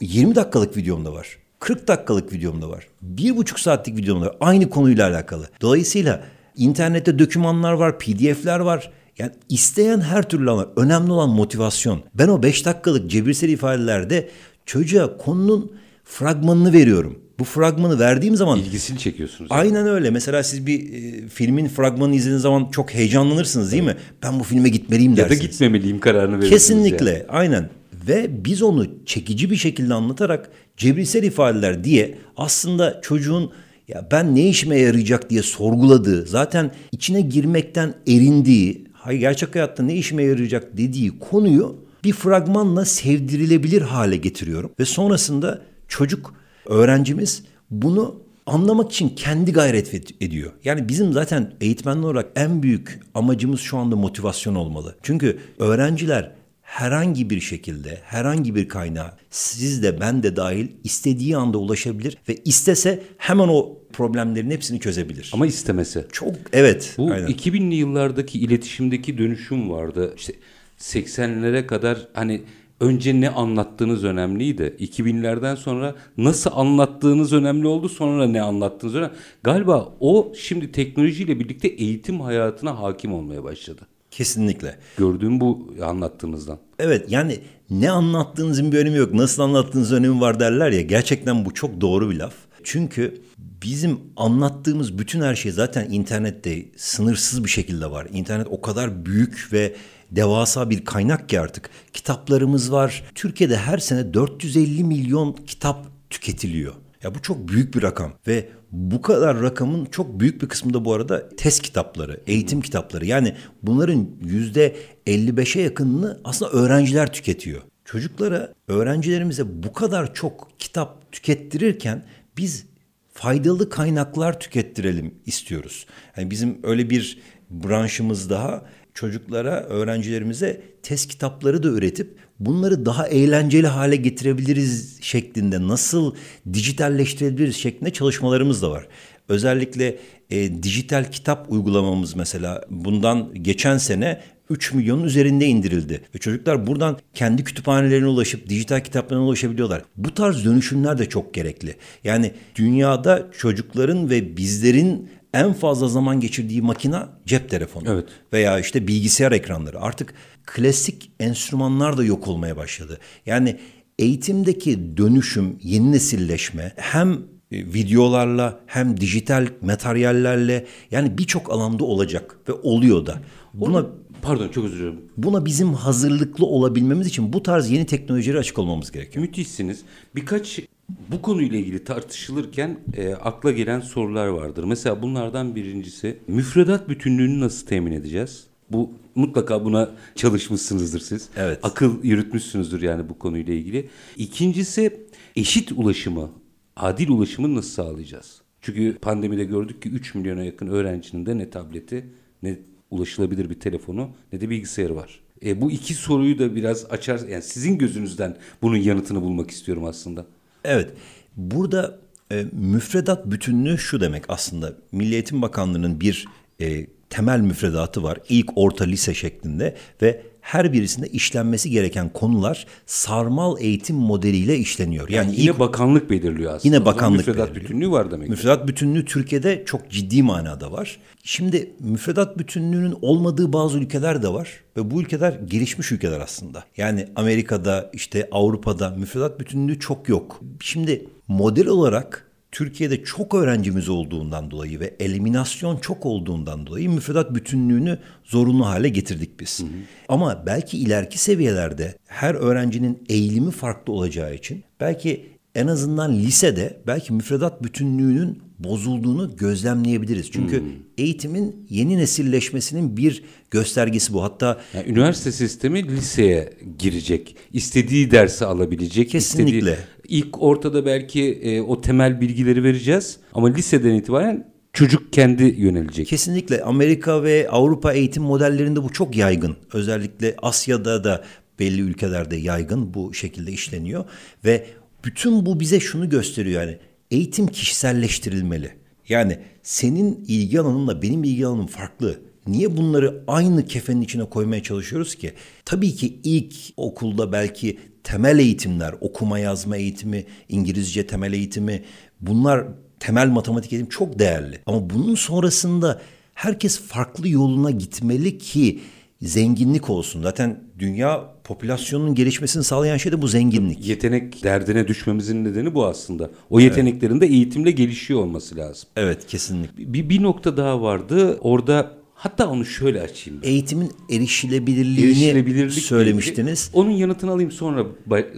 20 0.00 0.34
dakikalık 0.34 0.76
videom 0.76 1.04
da 1.04 1.12
var. 1.12 1.38
40 1.60 1.88
dakikalık 1.88 2.32
videom 2.32 2.62
da 2.62 2.70
var. 2.70 2.86
Bir 3.02 3.36
buçuk 3.36 3.60
saatlik 3.60 3.96
videom 3.96 4.20
da 4.20 4.26
var. 4.26 4.36
Aynı 4.40 4.70
konuyla 4.70 5.08
alakalı. 5.08 5.48
Dolayısıyla 5.60 6.24
internette 6.56 7.18
dokümanlar 7.18 7.72
var, 7.72 7.98
pdf'ler 7.98 8.60
var. 8.60 8.92
Yani 9.18 9.32
isteyen 9.48 10.00
her 10.00 10.28
türlü 10.28 10.50
ama 10.50 10.68
önemli 10.76 11.12
olan 11.12 11.30
motivasyon. 11.30 12.02
Ben 12.14 12.28
o 12.28 12.42
5 12.42 12.66
dakikalık 12.66 13.10
cebirsel 13.10 13.48
ifadelerde 13.48 14.28
çocuğa 14.64 15.16
konunun 15.16 15.72
fragmanını 16.04 16.72
veriyorum. 16.72 17.25
Bu 17.38 17.44
fragmanı 17.44 17.98
verdiğim 17.98 18.36
zaman 18.36 18.58
İlgisini 18.58 18.98
çekiyorsunuz. 18.98 19.50
Aynen 19.52 19.86
öyle. 19.86 20.10
Mesela 20.10 20.42
siz 20.42 20.66
bir 20.66 20.92
e, 20.92 21.28
filmin 21.28 21.68
fragmanını 21.68 22.14
izlediğiniz 22.14 22.42
zaman 22.42 22.68
çok 22.70 22.94
heyecanlanırsınız 22.94 23.72
değil 23.72 23.82
mi? 23.82 23.96
Ben 24.22 24.40
bu 24.40 24.44
filme 24.44 24.68
gitmeliyim 24.68 25.12
ya 25.12 25.16
da 25.16 25.30
dersiniz. 25.30 25.50
gitmemeliyim 25.50 26.00
kararını 26.00 26.36
veriyorsunuz 26.36 26.50
Kesinlikle. 26.50 27.10
yani. 27.10 27.24
Aynen. 27.28 27.70
Ve 28.08 28.44
biz 28.44 28.62
onu 28.62 28.86
çekici 29.06 29.50
bir 29.50 29.56
şekilde 29.56 29.94
anlatarak 29.94 30.50
cebirsel 30.76 31.22
ifadeler 31.22 31.84
diye 31.84 32.18
aslında 32.36 33.00
çocuğun 33.02 33.50
ya 33.88 34.08
ben 34.10 34.34
ne 34.34 34.48
işime 34.48 34.78
yarayacak 34.78 35.30
diye 35.30 35.42
sorguladığı, 35.42 36.26
zaten 36.26 36.70
içine 36.92 37.20
girmekten 37.20 37.94
erindiği, 38.06 38.84
hayır 38.92 39.20
gerçek 39.20 39.54
hayatta 39.54 39.82
ne 39.82 39.94
işime 39.94 40.22
yarayacak 40.22 40.76
dediği 40.76 41.18
konuyu 41.18 41.76
bir 42.04 42.12
fragmanla 42.12 42.84
sevdirilebilir 42.84 43.82
hale 43.82 44.16
getiriyorum. 44.16 44.70
Ve 44.80 44.84
sonrasında 44.84 45.62
çocuk, 45.88 46.34
öğrencimiz 46.68 47.42
bunu 47.70 48.16
anlamak 48.46 48.92
için 48.92 49.08
kendi 49.08 49.52
gayret 49.52 49.94
ediyor. 50.22 50.52
Yani 50.64 50.88
bizim 50.88 51.12
zaten 51.12 51.52
eğitmenler 51.60 52.02
olarak 52.02 52.26
en 52.36 52.62
büyük 52.62 53.00
amacımız 53.14 53.60
şu 53.60 53.78
anda 53.78 53.96
motivasyon 53.96 54.54
olmalı. 54.54 54.96
Çünkü 55.02 55.38
öğrenciler 55.58 56.32
herhangi 56.62 57.30
bir 57.30 57.40
şekilde, 57.40 58.00
herhangi 58.02 58.54
bir 58.54 58.68
kaynağa 58.68 59.16
siz 59.30 59.82
de 59.82 60.00
ben 60.00 60.22
de 60.22 60.36
dahil 60.36 60.68
istediği 60.84 61.36
anda 61.36 61.58
ulaşabilir 61.58 62.16
ve 62.28 62.36
istese 62.44 63.02
hemen 63.18 63.48
o 63.48 63.78
problemlerin 63.92 64.50
hepsini 64.50 64.80
çözebilir. 64.80 65.30
Ama 65.34 65.46
istemese. 65.46 66.06
Çok 66.12 66.34
evet. 66.52 66.94
Bu 66.98 67.12
aynen. 67.12 67.28
2000'li 67.28 67.74
yıllardaki 67.74 68.38
iletişimdeki 68.38 69.18
dönüşüm 69.18 69.70
vardı. 69.70 70.14
İşte 70.16 70.32
80'lere 70.78 71.66
kadar 71.66 72.08
hani 72.14 72.42
önce 72.80 73.20
ne 73.20 73.30
anlattığınız 73.30 74.04
önemliydi. 74.04 74.76
2000'lerden 74.78 75.54
sonra 75.54 75.94
nasıl 76.18 76.50
anlattığınız 76.54 77.32
önemli 77.32 77.66
oldu. 77.66 77.88
Sonra 77.88 78.26
ne 78.26 78.42
anlattığınız 78.42 78.94
önemli. 78.94 79.12
Galiba 79.42 79.88
o 80.00 80.32
şimdi 80.38 80.72
teknolojiyle 80.72 81.40
birlikte 81.40 81.68
eğitim 81.68 82.20
hayatına 82.20 82.78
hakim 82.78 83.12
olmaya 83.12 83.44
başladı. 83.44 83.86
Kesinlikle. 84.10 84.78
Gördüğüm 84.98 85.40
bu 85.40 85.74
anlattığınızdan. 85.82 86.58
Evet 86.78 87.04
yani 87.08 87.38
ne 87.70 87.90
anlattığınızın 87.90 88.72
bir 88.72 88.78
önemi 88.78 88.96
yok. 88.96 89.14
Nasıl 89.14 89.42
anlattığınız 89.42 89.92
önemi 89.92 90.20
var 90.20 90.40
derler 90.40 90.70
ya. 90.70 90.80
Gerçekten 90.80 91.44
bu 91.44 91.54
çok 91.54 91.80
doğru 91.80 92.10
bir 92.10 92.16
laf. 92.16 92.34
Çünkü 92.64 93.20
bizim 93.38 94.00
anlattığımız 94.16 94.98
bütün 94.98 95.20
her 95.20 95.34
şey 95.34 95.52
zaten 95.52 95.90
internette 95.90 96.64
sınırsız 96.76 97.44
bir 97.44 97.48
şekilde 97.48 97.90
var. 97.90 98.06
İnternet 98.12 98.46
o 98.50 98.60
kadar 98.60 99.06
büyük 99.06 99.48
ve 99.52 99.74
devasa 100.10 100.70
bir 100.70 100.84
kaynak 100.84 101.28
ki 101.28 101.40
artık. 101.40 101.70
Kitaplarımız 101.92 102.72
var. 102.72 103.04
Türkiye'de 103.14 103.56
her 103.56 103.78
sene 103.78 104.14
450 104.14 104.84
milyon 104.84 105.32
kitap 105.32 105.86
tüketiliyor. 106.10 106.74
Ya 107.02 107.14
bu 107.14 107.22
çok 107.22 107.48
büyük 107.48 107.74
bir 107.74 107.82
rakam 107.82 108.12
ve 108.26 108.48
bu 108.72 109.02
kadar 109.02 109.42
rakamın 109.42 109.84
çok 109.84 110.20
büyük 110.20 110.42
bir 110.42 110.48
kısmı 110.48 110.74
da 110.74 110.84
bu 110.84 110.92
arada 110.92 111.28
test 111.28 111.62
kitapları, 111.62 112.20
eğitim 112.26 112.60
kitapları. 112.60 113.06
Yani 113.06 113.34
bunların 113.62 114.08
yüzde 114.24 114.76
55'e 115.06 115.62
yakınını 115.62 116.20
aslında 116.24 116.52
öğrenciler 116.52 117.12
tüketiyor. 117.12 117.62
Çocuklara, 117.84 118.54
öğrencilerimize 118.68 119.62
bu 119.62 119.72
kadar 119.72 120.14
çok 120.14 120.48
kitap 120.58 121.12
tükettirirken 121.12 122.04
biz 122.36 122.66
faydalı 123.12 123.70
kaynaklar 123.70 124.40
tükettirelim 124.40 125.14
istiyoruz. 125.26 125.86
Yani 126.16 126.30
bizim 126.30 126.58
öyle 126.62 126.90
bir 126.90 127.18
branşımız 127.50 128.30
daha 128.30 128.64
çocuklara, 128.96 129.62
öğrencilerimize 129.62 130.60
test 130.82 131.08
kitapları 131.08 131.62
da 131.62 131.68
üretip 131.68 132.16
bunları 132.40 132.86
daha 132.86 133.06
eğlenceli 133.06 133.66
hale 133.66 133.96
getirebiliriz 133.96 134.98
şeklinde 135.00 135.68
nasıl 135.68 136.14
dijitalleştirebiliriz 136.52 137.56
şeklinde 137.56 137.92
çalışmalarımız 137.92 138.62
da 138.62 138.70
var. 138.70 138.88
Özellikle 139.28 139.98
e, 140.30 140.62
dijital 140.62 141.04
kitap 141.04 141.52
uygulamamız 141.52 142.16
mesela 142.16 142.64
bundan 142.70 143.34
geçen 143.42 143.78
sene 143.78 144.20
3 144.50 144.72
milyonun 144.72 145.04
üzerinde 145.04 145.46
indirildi. 145.46 146.00
Ve 146.14 146.18
çocuklar 146.18 146.66
buradan 146.66 146.98
kendi 147.14 147.44
kütüphanelerine 147.44 148.06
ulaşıp 148.06 148.48
dijital 148.48 148.80
kitaplarına 148.80 149.24
ulaşabiliyorlar. 149.24 149.82
Bu 149.96 150.14
tarz 150.14 150.44
dönüşümler 150.44 150.98
de 150.98 151.08
çok 151.08 151.34
gerekli. 151.34 151.76
Yani 152.04 152.32
dünyada 152.54 153.28
çocukların 153.38 154.10
ve 154.10 154.36
bizlerin 154.36 155.08
en 155.36 155.52
fazla 155.52 155.88
zaman 155.88 156.20
geçirdiği 156.20 156.62
makina 156.62 157.08
cep 157.26 157.50
telefonu. 157.50 157.84
Evet. 157.88 158.08
Veya 158.32 158.58
işte 158.58 158.88
bilgisayar 158.88 159.32
ekranları. 159.32 159.80
Artık 159.80 160.14
klasik 160.46 161.10
enstrümanlar 161.20 161.96
da 161.96 162.04
yok 162.04 162.28
olmaya 162.28 162.56
başladı. 162.56 162.98
Yani 163.26 163.56
eğitimdeki 163.98 164.96
dönüşüm, 164.96 165.58
yeni 165.62 165.92
nesilleşme 165.92 166.72
hem 166.76 167.12
e, 167.52 167.66
videolarla 167.66 168.60
hem 168.66 169.00
dijital 169.00 169.46
materyallerle 169.62 170.66
yani 170.90 171.18
birçok 171.18 171.50
alanda 171.50 171.84
olacak 171.84 172.36
ve 172.48 172.52
oluyor 172.52 173.06
da. 173.06 173.20
Buna 173.54 173.86
pardon 174.22 174.48
çok 174.48 174.64
özür 174.64 174.78
dilerim. 174.78 175.00
Buna 175.16 175.44
bizim 175.44 175.74
hazırlıklı 175.74 176.46
olabilmemiz 176.46 177.06
için 177.06 177.32
bu 177.32 177.42
tarz 177.42 177.70
yeni 177.70 177.86
teknolojilere 177.86 178.38
açık 178.38 178.58
olmamız 178.58 178.92
gerekiyor. 178.92 179.26
Müthişsiniz. 179.26 179.80
Birkaç 180.14 180.60
bu 180.88 181.22
konuyla 181.22 181.58
ilgili 181.58 181.84
tartışılırken 181.84 182.78
e, 182.96 183.14
akla 183.14 183.52
gelen 183.52 183.80
sorular 183.80 184.26
vardır. 184.26 184.64
Mesela 184.64 185.02
bunlardan 185.02 185.54
birincisi 185.54 186.18
müfredat 186.28 186.88
bütünlüğünü 186.88 187.40
nasıl 187.40 187.66
temin 187.66 187.92
edeceğiz? 187.92 188.46
Bu 188.70 188.90
mutlaka 189.14 189.64
buna 189.64 189.90
çalışmışsınızdır 190.14 191.00
siz. 191.00 191.28
Evet. 191.36 191.60
Akıl 191.62 192.04
yürütmüşsünüzdür 192.04 192.82
yani 192.82 193.08
bu 193.08 193.18
konuyla 193.18 193.54
ilgili. 193.54 193.88
İkincisi 194.16 195.06
eşit 195.36 195.72
ulaşımı, 195.72 196.30
adil 196.76 197.08
ulaşımı 197.08 197.54
nasıl 197.54 197.70
sağlayacağız? 197.70 198.42
Çünkü 198.60 198.98
pandemide 198.98 199.44
gördük 199.44 199.82
ki 199.82 199.88
3 199.88 200.14
milyona 200.14 200.44
yakın 200.44 200.66
öğrencinin 200.66 201.26
de 201.26 201.38
ne 201.38 201.50
tableti 201.50 202.06
ne 202.42 202.58
ulaşılabilir 202.90 203.50
bir 203.50 203.60
telefonu 203.60 204.10
ne 204.32 204.40
de 204.40 204.50
bilgisayarı 204.50 204.96
var. 204.96 205.20
E, 205.44 205.60
bu 205.60 205.70
iki 205.70 205.94
soruyu 205.94 206.38
da 206.38 206.56
biraz 206.56 206.86
açar, 206.90 207.28
yani 207.28 207.42
sizin 207.42 207.78
gözünüzden 207.78 208.36
bunun 208.62 208.76
yanıtını 208.76 209.22
bulmak 209.22 209.50
istiyorum 209.50 209.84
aslında. 209.84 210.26
Evet. 210.66 210.90
Burada 211.36 211.98
e, 212.32 212.44
müfredat 212.52 213.26
bütünlüğü 213.26 213.78
şu 213.78 214.00
demek 214.00 214.24
aslında. 214.28 214.72
Milli 214.92 215.14
Eğitim 215.14 215.42
Bakanlığı'nın 215.42 216.00
bir 216.00 216.26
e, 216.60 216.86
temel 217.10 217.40
müfredatı 217.40 218.02
var. 218.02 218.18
İlk 218.28 218.50
orta 218.56 218.84
lise 218.84 219.14
şeklinde 219.14 219.76
ve 220.02 220.22
her 220.46 220.72
birisinde 220.72 221.08
işlenmesi 221.08 221.70
gereken 221.70 222.08
konular 222.08 222.66
sarmal 222.86 223.56
eğitim 223.60 223.96
modeliyle 223.96 224.56
işleniyor. 224.56 225.08
Yani, 225.08 225.26
yani 225.26 225.40
yine 225.40 225.50
ilk, 225.50 225.58
bakanlık 225.58 226.10
belirliyor 226.10 226.54
aslında. 226.54 226.76
Yine 226.76 226.84
bakanlık 226.86 227.18
müfredat 227.18 227.48
belirliyor. 227.48 227.64
bütünlüğü 227.64 227.90
var 227.90 228.10
demek. 228.10 228.28
Müfredat 228.28 228.68
bütünlüğü 228.68 229.04
Türkiye'de 229.04 229.62
çok 229.66 229.90
ciddi 229.90 230.22
manada 230.22 230.72
var. 230.72 230.98
Şimdi 231.24 231.70
müfredat 231.80 232.38
bütünlüğünün 232.38 232.94
olmadığı 233.02 233.52
bazı 233.52 233.78
ülkeler 233.78 234.22
de 234.22 234.28
var 234.28 234.48
ve 234.76 234.90
bu 234.90 235.00
ülkeler 235.00 235.32
gelişmiş 235.32 235.92
ülkeler 235.92 236.20
aslında. 236.20 236.64
Yani 236.76 237.08
Amerika'da 237.16 237.90
işte 237.92 238.28
Avrupa'da 238.32 238.90
müfredat 238.90 239.40
bütünlüğü 239.40 239.80
çok 239.80 240.08
yok. 240.08 240.40
Şimdi 240.60 241.06
model 241.28 241.66
olarak 241.66 242.25
Türkiye'de 242.56 243.04
çok 243.04 243.34
öğrencimiz 243.34 243.88
olduğundan 243.88 244.50
dolayı 244.50 244.80
ve 244.80 244.96
eliminasyon 245.00 245.76
çok 245.76 246.06
olduğundan 246.06 246.66
dolayı 246.66 246.90
müfredat 246.90 247.34
bütünlüğünü 247.34 247.98
zorunlu 248.24 248.66
hale 248.66 248.88
getirdik 248.88 249.40
biz. 249.40 249.60
Hı 249.60 249.64
hı. 249.64 249.68
Ama 250.08 250.42
belki 250.46 250.78
ileriki 250.78 251.18
seviyelerde 251.18 251.94
her 252.06 252.34
öğrencinin 252.34 253.04
eğilimi 253.08 253.50
farklı 253.50 253.92
olacağı 253.92 254.34
için 254.34 254.64
belki 254.80 255.26
en 255.54 255.66
azından 255.66 256.18
lisede 256.18 256.80
belki 256.86 257.12
müfredat 257.12 257.62
bütünlüğünün 257.62 258.42
bozulduğunu 258.58 259.36
gözlemleyebiliriz. 259.36 260.30
Çünkü 260.30 260.60
hmm. 260.60 260.68
eğitimin 260.98 261.66
yeni 261.70 261.98
nesilleşmesinin 261.98 262.96
bir 262.96 263.22
göstergesi 263.50 264.12
bu. 264.12 264.22
Hatta 264.22 264.60
yani 264.74 264.88
üniversite 264.90 265.32
sistemi 265.32 265.88
liseye 265.88 266.52
girecek. 266.78 267.36
istediği 267.52 268.10
dersi 268.10 268.44
alabilecek. 268.44 269.10
Kesinlikle. 269.10 269.56
Istediği, 269.58 269.76
ilk 270.08 270.42
ortada 270.42 270.86
belki 270.86 271.32
e, 271.32 271.60
o 271.60 271.80
temel 271.80 272.20
bilgileri 272.20 272.64
vereceğiz 272.64 273.18
ama 273.32 273.48
liseden 273.48 273.94
itibaren 273.94 274.52
çocuk 274.72 275.12
kendi 275.12 275.44
yönelecek. 275.44 276.06
Kesinlikle 276.06 276.62
Amerika 276.62 277.22
ve 277.22 277.48
Avrupa 277.50 277.92
eğitim 277.92 278.22
modellerinde 278.22 278.82
bu 278.82 278.92
çok 278.92 279.16
yaygın. 279.16 279.56
Özellikle 279.72 280.34
Asya'da 280.42 281.04
da 281.04 281.24
belli 281.58 281.80
ülkelerde 281.80 282.36
yaygın 282.36 282.94
bu 282.94 283.14
şekilde 283.14 283.52
işleniyor 283.52 284.04
ve 284.44 284.66
bütün 285.04 285.46
bu 285.46 285.60
bize 285.60 285.80
şunu 285.80 286.08
gösteriyor 286.08 286.62
yani 286.62 286.78
eğitim 287.10 287.46
kişiselleştirilmeli. 287.46 288.70
Yani 289.08 289.38
senin 289.62 290.24
ilgi 290.28 290.60
alanınla 290.60 291.02
benim 291.02 291.24
ilgi 291.24 291.46
alanım 291.46 291.66
farklı. 291.66 292.20
Niye 292.46 292.76
bunları 292.76 293.24
aynı 293.26 293.66
kefenin 293.66 294.02
içine 294.02 294.24
koymaya 294.24 294.62
çalışıyoruz 294.62 295.14
ki? 295.14 295.32
Tabii 295.64 295.94
ki 295.94 296.18
ilk 296.24 296.54
okulda 296.76 297.32
belki 297.32 297.78
temel 298.04 298.38
eğitimler, 298.38 298.94
okuma 299.00 299.38
yazma 299.38 299.76
eğitimi, 299.76 300.24
İngilizce 300.48 301.06
temel 301.06 301.32
eğitimi 301.32 301.82
bunlar 302.20 302.64
temel 303.00 303.28
matematik 303.28 303.72
eğitim 303.72 303.88
çok 303.88 304.18
değerli. 304.18 304.58
Ama 304.66 304.90
bunun 304.90 305.14
sonrasında 305.14 306.00
herkes 306.34 306.80
farklı 306.80 307.28
yoluna 307.28 307.70
gitmeli 307.70 308.38
ki 308.38 308.80
zenginlik 309.22 309.90
olsun. 309.90 310.22
Zaten 310.22 310.60
dünya 310.78 311.34
popülasyonun 311.44 312.14
gelişmesini 312.14 312.64
sağlayan 312.64 312.96
şey 312.96 313.12
de 313.12 313.22
bu 313.22 313.28
zenginlik. 313.28 313.86
Yetenek 313.86 314.44
derdine 314.44 314.88
düşmemizin 314.88 315.44
nedeni 315.44 315.74
bu 315.74 315.86
aslında. 315.86 316.30
O 316.50 316.60
yeteneklerin 316.60 317.12
evet. 317.12 317.22
de 317.22 317.26
eğitimle 317.26 317.70
gelişiyor 317.70 318.20
olması 318.20 318.56
lazım. 318.56 318.88
Evet 318.96 319.26
kesinlikle. 319.26 319.92
Bir, 319.92 320.08
bir 320.08 320.22
nokta 320.22 320.56
daha 320.56 320.82
vardı. 320.82 321.38
Orada 321.40 322.05
Hatta 322.18 322.48
onu 322.48 322.64
şöyle 322.64 323.00
açayım. 323.00 323.40
Eğitimin 323.42 323.92
erişilebilirliğini 324.10 325.24
Erişilebilirlik 325.24 325.72
söylemiştiniz. 325.72 326.70
Onun 326.72 326.90
yanıtını 326.90 327.30
alayım 327.30 327.52
sonra 327.52 327.86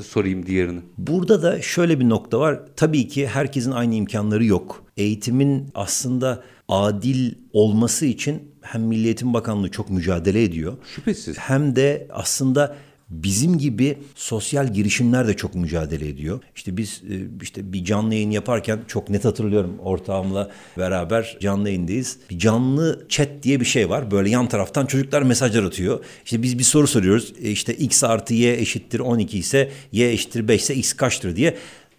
sorayım 0.04 0.46
diğerini. 0.46 0.80
Burada 0.98 1.42
da 1.42 1.62
şöyle 1.62 2.00
bir 2.00 2.08
nokta 2.08 2.40
var. 2.40 2.60
Tabii 2.76 3.08
ki 3.08 3.26
herkesin 3.26 3.70
aynı 3.70 3.94
imkanları 3.94 4.44
yok. 4.44 4.84
Eğitimin 4.96 5.68
aslında 5.74 6.42
adil 6.68 7.32
olması 7.52 8.06
için 8.06 8.42
hem 8.60 8.82
Milli 8.82 9.06
Eğitim 9.06 9.34
Bakanlığı 9.34 9.70
çok 9.70 9.90
mücadele 9.90 10.42
ediyor. 10.42 10.76
Şüphesiz. 10.94 11.38
Hem 11.38 11.76
de 11.76 12.08
aslında 12.10 12.76
bizim 13.10 13.58
gibi 13.58 13.98
sosyal 14.14 14.72
girişimler 14.72 15.28
de 15.28 15.36
çok 15.36 15.54
mücadele 15.54 16.08
ediyor. 16.08 16.40
İşte 16.56 16.76
biz 16.76 17.02
e, 17.10 17.42
işte 17.42 17.72
bir 17.72 17.84
canlı 17.84 18.14
yayın 18.14 18.30
yaparken 18.30 18.80
çok 18.88 19.10
net 19.10 19.24
hatırlıyorum 19.24 19.78
ortağımla 19.78 20.50
beraber 20.78 21.36
canlı 21.40 21.68
yayındayız. 21.68 22.16
Bir 22.30 22.38
canlı 22.38 23.06
chat 23.08 23.28
diye 23.42 23.60
bir 23.60 23.64
şey 23.64 23.90
var. 23.90 24.10
Böyle 24.10 24.30
yan 24.30 24.48
taraftan 24.48 24.86
çocuklar 24.86 25.22
mesajlar 25.22 25.62
atıyor. 25.62 26.04
İşte 26.24 26.42
biz 26.42 26.58
bir 26.58 26.64
soru 26.64 26.86
soruyoruz. 26.86 27.32
E, 27.42 27.50
İşte 27.50 27.74
x 27.74 28.04
artı 28.04 28.34
y 28.34 28.54
eşittir 28.60 29.00
12 29.00 29.38
ise 29.38 29.70
y 29.92 30.12
eşittir 30.12 30.48
5 30.48 30.62
ise 30.62 30.74
x 30.74 30.92
kaçtır 30.92 31.36
diye 31.36 31.56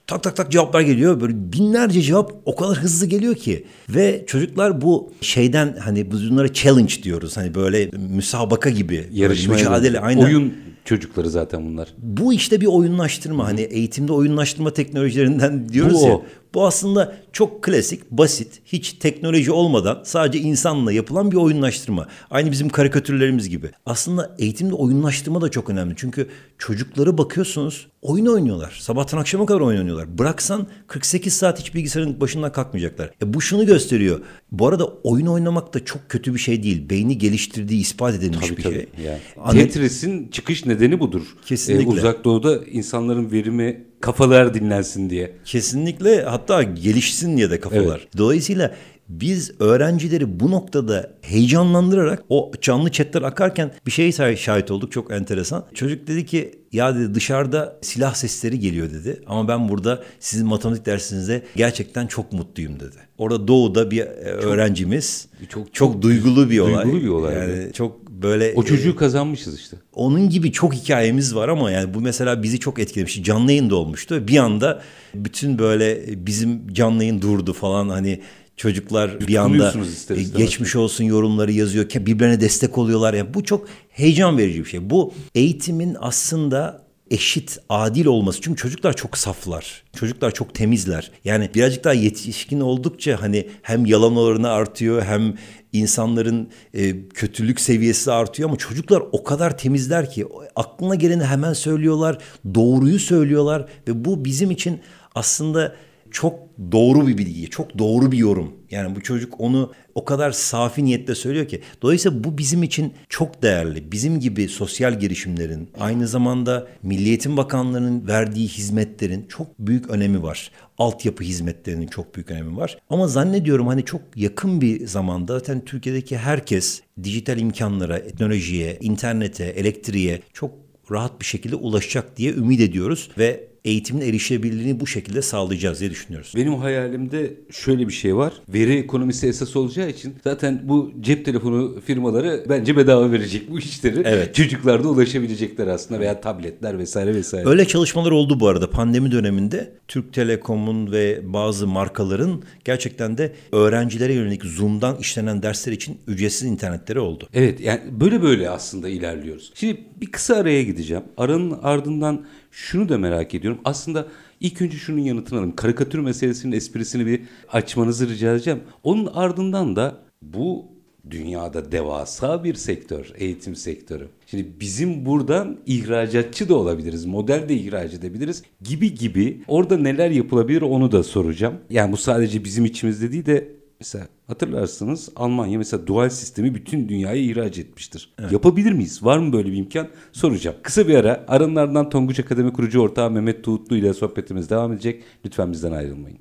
tak 0.09 0.23
tak 0.23 0.35
tak 0.35 0.51
cevaplar 0.51 0.81
geliyor. 0.81 1.21
Böyle 1.21 1.33
binlerce 1.53 2.01
cevap 2.01 2.31
o 2.45 2.55
kadar 2.55 2.77
hızlı 2.77 3.05
geliyor 3.05 3.35
ki. 3.35 3.65
Ve 3.89 4.23
çocuklar 4.27 4.81
bu 4.81 5.11
şeyden 5.21 5.77
hani 5.79 6.11
biz 6.11 6.31
bunlara 6.31 6.53
challenge 6.53 7.03
diyoruz. 7.03 7.37
Hani 7.37 7.55
böyle 7.55 7.89
müsabaka 8.09 8.69
gibi. 8.69 8.95
böyle 8.95 9.21
Yarışmaya 9.21 9.57
mücadele. 9.57 9.99
Aynen. 9.99 10.23
Oyun 10.23 10.53
çocukları 10.85 11.29
zaten 11.29 11.65
bunlar. 11.65 11.87
Bu 11.97 12.33
işte 12.33 12.61
bir 12.61 12.65
oyunlaştırma. 12.65 13.47
Hani 13.47 13.61
eğitimde 13.61 14.13
oyunlaştırma 14.13 14.73
teknolojilerinden 14.73 15.69
diyoruz 15.69 16.01
Bu 16.03 16.07
ya. 16.07 16.13
o. 16.13 16.23
Bu 16.53 16.65
aslında 16.65 17.15
çok 17.33 17.63
klasik, 17.63 18.11
basit, 18.11 18.61
hiç 18.65 18.93
teknoloji 18.93 19.51
olmadan 19.51 20.01
sadece 20.03 20.39
insanla 20.39 20.91
yapılan 20.91 21.31
bir 21.31 21.35
oyunlaştırma. 21.37 22.07
Aynı 22.31 22.51
bizim 22.51 22.69
karikatürlerimiz 22.69 23.49
gibi. 23.49 23.71
Aslında 23.85 24.35
eğitimde 24.39 24.73
oyunlaştırma 24.73 25.41
da 25.41 25.49
çok 25.49 25.69
önemli. 25.69 25.93
Çünkü 25.97 26.27
çocukları 26.57 27.17
bakıyorsunuz 27.17 27.87
oyun 28.01 28.25
oynuyorlar. 28.25 28.77
Sabahtan 28.81 29.17
akşama 29.17 29.45
kadar 29.45 29.59
oyun 29.59 29.79
oynuyorlar. 29.79 30.17
Bıraksan 30.17 30.67
48 30.87 31.33
saat 31.33 31.59
hiç 31.59 31.75
bilgisayarın 31.75 32.21
başından 32.21 32.51
kalkmayacaklar. 32.51 33.11
E 33.21 33.33
bu 33.33 33.41
şunu 33.41 33.65
gösteriyor. 33.65 34.19
Bu 34.51 34.67
arada 34.67 34.85
oyun 34.85 35.25
oynamak 35.25 35.73
da 35.73 35.85
çok 35.85 36.09
kötü 36.09 36.33
bir 36.33 36.39
şey 36.39 36.63
değil. 36.63 36.89
Beyni 36.89 37.17
geliştirdiği 37.17 37.81
ispat 37.81 38.15
edilmiş 38.15 38.47
Tabii 38.47 38.57
bir 38.57 38.63
tabii. 38.63 38.73
şey. 38.73 38.87
Yani. 39.05 39.19
Tetris'in 39.51 40.27
çıkış 40.27 40.65
nedeni 40.65 40.99
budur. 40.99 41.21
Kesinlikle. 41.45 41.83
Ee, 41.91 41.97
uzak 41.99 42.23
doğuda 42.23 42.57
insanların 42.65 43.31
verimi 43.31 43.88
kafalar 44.01 44.53
dinlensin 44.53 45.09
diye. 45.09 45.35
Kesinlikle 45.45 46.23
hatta 46.23 46.63
gelişsin 46.63 47.37
diye 47.37 47.51
de 47.51 47.59
kafalar. 47.59 48.07
Dolayısıyla 48.17 48.75
biz 49.09 49.51
öğrencileri 49.59 50.39
bu 50.39 50.51
noktada 50.51 51.13
heyecanlandırarak 51.21 52.23
o 52.29 52.51
canlı 52.61 52.91
chatler 52.91 53.21
akarken 53.21 53.71
bir 53.85 53.91
şey 53.91 54.11
şahit 54.35 54.71
olduk 54.71 54.91
çok 54.91 55.11
enteresan. 55.11 55.65
Çocuk 55.73 56.07
dedi 56.07 56.25
ki 56.25 56.51
ya 56.71 56.95
dedi 56.95 57.15
dışarıda 57.15 57.79
silah 57.81 58.13
sesleri 58.13 58.59
geliyor 58.59 58.91
dedi 58.91 59.21
ama 59.27 59.47
ben 59.47 59.69
burada 59.69 60.03
sizin 60.19 60.47
matematik 60.47 60.85
dersinizde 60.85 61.43
gerçekten 61.55 62.07
çok 62.07 62.33
mutluyum 62.33 62.79
dedi. 62.79 62.95
Orada 63.17 63.47
doğuda 63.47 63.91
bir 63.91 64.01
e, 64.01 64.31
öğrencimiz 64.31 65.27
çok 65.49 65.73
çok, 65.73 66.01
duygulu 66.01 66.49
bir 66.49 66.59
olay. 66.59 66.85
duygulu 66.85 67.01
bir 67.01 67.07
olay, 67.07 67.35
Yani 67.35 67.51
evet. 67.51 67.73
çok 67.73 68.08
böyle 68.21 68.53
O 68.55 68.63
e, 68.63 68.65
çocuğu 68.65 68.95
kazanmışız 68.95 69.59
işte. 69.59 69.77
onun 69.93 70.29
gibi 70.29 70.51
çok 70.51 70.73
hikayemiz 70.73 71.35
var 71.35 71.49
ama 71.49 71.71
yani 71.71 71.93
bu 71.93 72.01
mesela 72.01 72.43
bizi 72.43 72.59
çok 72.59 72.79
etkilemişti. 72.79 73.23
Canlı 73.23 73.51
yayın 73.51 73.69
da 73.69 73.75
olmuştu. 73.75 74.27
Bir 74.27 74.37
anda 74.37 74.81
bütün 75.15 75.59
böyle 75.59 76.03
bizim 76.25 76.73
canlı 76.73 77.03
yayın 77.03 77.21
durdu 77.21 77.53
falan 77.53 77.89
hani 77.89 78.21
çocuklar 78.57 79.19
bir 79.19 79.35
anda 79.35 79.53
Yutkunuyorsunuz 79.53 79.89
ister 79.89 80.15
e, 80.15 80.23
geçmiş 80.23 80.75
olsun 80.75 81.03
yorumları 81.03 81.51
yazıyor. 81.51 81.85
Birbirlerine 81.95 82.41
destek 82.41 82.77
oluyorlar. 82.77 83.13
Yani 83.13 83.33
bu 83.33 83.43
çok 83.43 83.67
heyecan 83.89 84.37
verici 84.37 84.59
bir 84.59 84.69
şey. 84.69 84.89
Bu 84.89 85.13
eğitimin 85.35 85.97
aslında 85.99 86.89
eşit, 87.11 87.57
adil 87.69 88.05
olması. 88.05 88.41
Çünkü 88.41 88.61
çocuklar 88.61 88.95
çok 88.95 89.17
saflar. 89.17 89.83
Çocuklar 89.95 90.31
çok 90.31 90.55
temizler. 90.55 91.11
Yani 91.25 91.49
birazcık 91.55 91.83
daha 91.83 91.93
yetişkin 91.93 92.59
oldukça 92.59 93.21
hani 93.21 93.47
hem 93.61 93.85
yalan 93.85 94.17
oranı 94.17 94.49
artıyor 94.49 95.01
hem 95.01 95.33
insanların 95.73 96.49
e, 96.73 97.07
kötülük 97.09 97.59
seviyesi 97.59 98.11
artıyor 98.11 98.49
ama 98.49 98.57
çocuklar 98.57 99.03
o 99.11 99.23
kadar 99.23 99.57
temizler 99.57 100.09
ki 100.09 100.25
aklına 100.55 100.95
geleni 100.95 101.23
hemen 101.23 101.53
söylüyorlar, 101.53 102.17
doğruyu 102.55 102.99
söylüyorlar 102.99 103.65
ve 103.87 104.05
bu 104.05 104.25
bizim 104.25 104.51
için 104.51 104.79
aslında 105.15 105.75
çok 106.11 106.48
doğru 106.71 107.07
bir 107.07 107.17
bilgi, 107.17 107.49
çok 107.49 107.77
doğru 107.77 108.11
bir 108.11 108.17
yorum. 108.17 108.53
Yani 108.71 108.95
bu 108.95 109.01
çocuk 109.01 109.39
onu 109.39 109.73
o 109.95 110.05
kadar 110.05 110.31
safi 110.31 110.85
niyetle 110.85 111.15
söylüyor 111.15 111.47
ki. 111.47 111.61
Dolayısıyla 111.81 112.23
bu 112.23 112.37
bizim 112.37 112.63
için 112.63 112.93
çok 113.09 113.43
değerli. 113.43 113.91
Bizim 113.91 114.19
gibi 114.19 114.47
sosyal 114.47 114.99
girişimlerin, 114.99 115.69
aynı 115.79 116.07
zamanda 116.07 116.67
Milli 116.83 117.07
Eğitim 117.07 117.37
Bakanlığı'nın 117.37 118.07
verdiği 118.07 118.47
hizmetlerin 118.47 119.25
çok 119.29 119.59
büyük 119.59 119.89
önemi 119.89 120.23
var. 120.23 120.51
Altyapı 120.77 121.23
hizmetlerinin 121.23 121.87
çok 121.87 122.15
büyük 122.15 122.31
önemi 122.31 122.57
var. 122.57 122.77
Ama 122.89 123.07
zannediyorum 123.07 123.67
hani 123.67 123.85
çok 123.85 124.01
yakın 124.15 124.61
bir 124.61 124.87
zamanda 124.87 125.39
zaten 125.39 125.65
Türkiye'deki 125.65 126.17
herkes 126.17 126.81
dijital 127.03 127.37
imkanlara, 127.37 128.03
teknolojiye, 128.03 128.77
internete, 128.81 129.45
elektriğe 129.45 130.21
çok 130.33 130.51
rahat 130.91 131.21
bir 131.21 131.25
şekilde 131.25 131.55
ulaşacak 131.55 132.17
diye 132.17 132.33
ümit 132.33 132.61
ediyoruz 132.61 133.09
ve 133.17 133.47
eğitimin 133.69 134.01
erişilebilirliğini 134.01 134.79
bu 134.79 134.87
şekilde 134.87 135.21
sağlayacağız 135.21 135.79
diye 135.79 135.89
düşünüyoruz. 135.89 136.33
Benim 136.35 136.53
hayalimde 136.53 137.33
şöyle 137.51 137.87
bir 137.87 137.93
şey 137.93 138.15
var. 138.15 138.33
Veri 138.49 138.73
ekonomisi 138.77 139.27
esas 139.27 139.55
olacağı 139.55 139.89
için 139.89 140.15
zaten 140.23 140.61
bu 140.63 140.91
cep 141.01 141.25
telefonu 141.25 141.81
firmaları 141.85 142.45
bence 142.49 142.77
bedava 142.77 143.11
verecek 143.11 143.51
bu 143.51 143.59
işleri. 143.59 144.01
Evet. 144.05 144.35
Çocuklar 144.35 144.83
da 144.83 144.89
ulaşabilecekler 144.89 145.67
aslında 145.67 145.99
veya 145.99 146.21
tabletler 146.21 146.77
vesaire 146.77 147.15
vesaire. 147.15 147.49
Öyle 147.49 147.65
çalışmalar 147.65 148.11
oldu 148.11 148.39
bu 148.39 148.47
arada 148.47 148.69
pandemi 148.69 149.11
döneminde 149.11 149.73
Türk 149.87 150.13
Telekom'un 150.13 150.91
ve 150.91 151.19
bazı 151.23 151.67
markaların 151.67 152.43
gerçekten 152.65 153.17
de 153.17 153.33
öğrencilere 153.51 154.13
yönelik 154.13 154.45
Zoom'dan 154.45 154.97
işlenen 154.97 155.43
dersler 155.43 155.71
için 155.71 155.97
ücretsiz 156.07 156.47
internetleri 156.47 156.99
oldu. 156.99 157.29
Evet 157.33 157.59
yani 157.61 157.81
böyle 157.91 158.21
böyle 158.21 158.49
aslında 158.49 158.89
ilerliyoruz. 158.89 159.51
Şimdi 159.55 159.81
bir 160.01 160.11
kısa 160.11 160.35
araya 160.35 160.63
gideceğim. 160.63 161.03
Aranın 161.17 161.59
ardından 161.63 162.25
şunu 162.51 162.89
da 162.89 162.97
merak 162.97 163.35
ediyorum. 163.35 163.61
Aslında 163.65 164.07
ilk 164.39 164.61
önce 164.61 164.77
şunun 164.77 164.99
yanıtını 164.99 165.39
alayım. 165.39 165.55
Karikatür 165.55 165.99
meselesinin 165.99 166.55
esprisini 166.55 167.05
bir 167.05 167.21
açmanızı 167.49 168.09
rica 168.09 168.31
edeceğim. 168.31 168.59
Onun 168.83 169.05
ardından 169.05 169.75
da 169.75 169.97
bu 170.21 170.65
dünyada 171.09 171.71
devasa 171.71 172.43
bir 172.43 172.53
sektör, 172.53 173.13
eğitim 173.17 173.55
sektörü. 173.55 174.07
Şimdi 174.25 174.47
bizim 174.59 175.05
buradan 175.05 175.57
ihracatçı 175.65 176.49
da 176.49 176.55
olabiliriz, 176.55 177.05
model 177.05 177.49
de 177.49 177.55
ihraç 177.55 177.93
edebiliriz 177.93 178.43
gibi 178.61 178.95
gibi. 178.95 179.41
Orada 179.47 179.77
neler 179.77 180.11
yapılabilir 180.11 180.61
onu 180.61 180.91
da 180.91 181.03
soracağım. 181.03 181.55
Yani 181.69 181.91
bu 181.91 181.97
sadece 181.97 182.43
bizim 182.43 182.65
içimizde 182.65 183.11
değil 183.11 183.25
de 183.25 183.58
mesela 183.79 184.07
hatırlarsınız 184.27 185.09
Almanya 185.15 185.57
mesela 185.57 185.87
dual 185.87 186.09
sistemi 186.09 186.55
bütün 186.55 186.89
dünyaya 186.89 187.21
ihraç 187.21 187.57
etmiştir. 187.57 188.13
Yapabilir 188.31 188.71
miyiz? 188.71 189.03
Var 189.03 189.17
mı 189.17 189.33
böyle 189.33 189.51
bir 189.51 189.57
imkan? 189.57 189.87
Soracağım. 190.11 190.57
Kısa 190.63 190.87
bir 190.87 190.95
ara 190.95 191.25
aranın 191.27 191.55
ardından 191.55 191.89
Tonguç 191.89 192.19
Akademi 192.19 192.53
kurucu 192.53 192.81
ortağı 192.81 193.11
Mehmet 193.11 193.43
Tuğutlu 193.43 193.75
ile 193.75 193.93
sohbetimiz 193.93 194.49
devam 194.49 194.73
edecek. 194.73 195.03
Lütfen 195.25 195.51
bizden 195.51 195.71
ayrılmayın. 195.71 196.19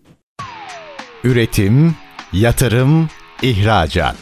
Üretim, 1.25 1.95
yatırım, 2.33 3.09
ihracat. 3.43 4.17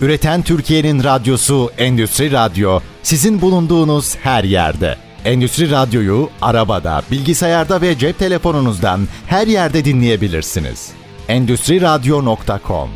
Üreten 0.00 0.42
Türkiye'nin 0.42 1.04
radyosu 1.04 1.70
Endüstri 1.78 2.32
Radyo 2.32 2.80
sizin 3.02 3.40
bulunduğunuz 3.40 4.16
her 4.16 4.44
yerde. 4.44 4.96
Endüstri 5.24 5.70
Radyo'yu 5.70 6.30
arabada, 6.42 7.02
bilgisayarda 7.10 7.80
ve 7.80 7.98
cep 7.98 8.18
telefonunuzdan 8.18 9.00
her 9.26 9.46
yerde 9.46 9.84
dinleyebilirsiniz. 9.84 10.97
Endüstri 11.28 11.80
Radyo.com 11.80 12.88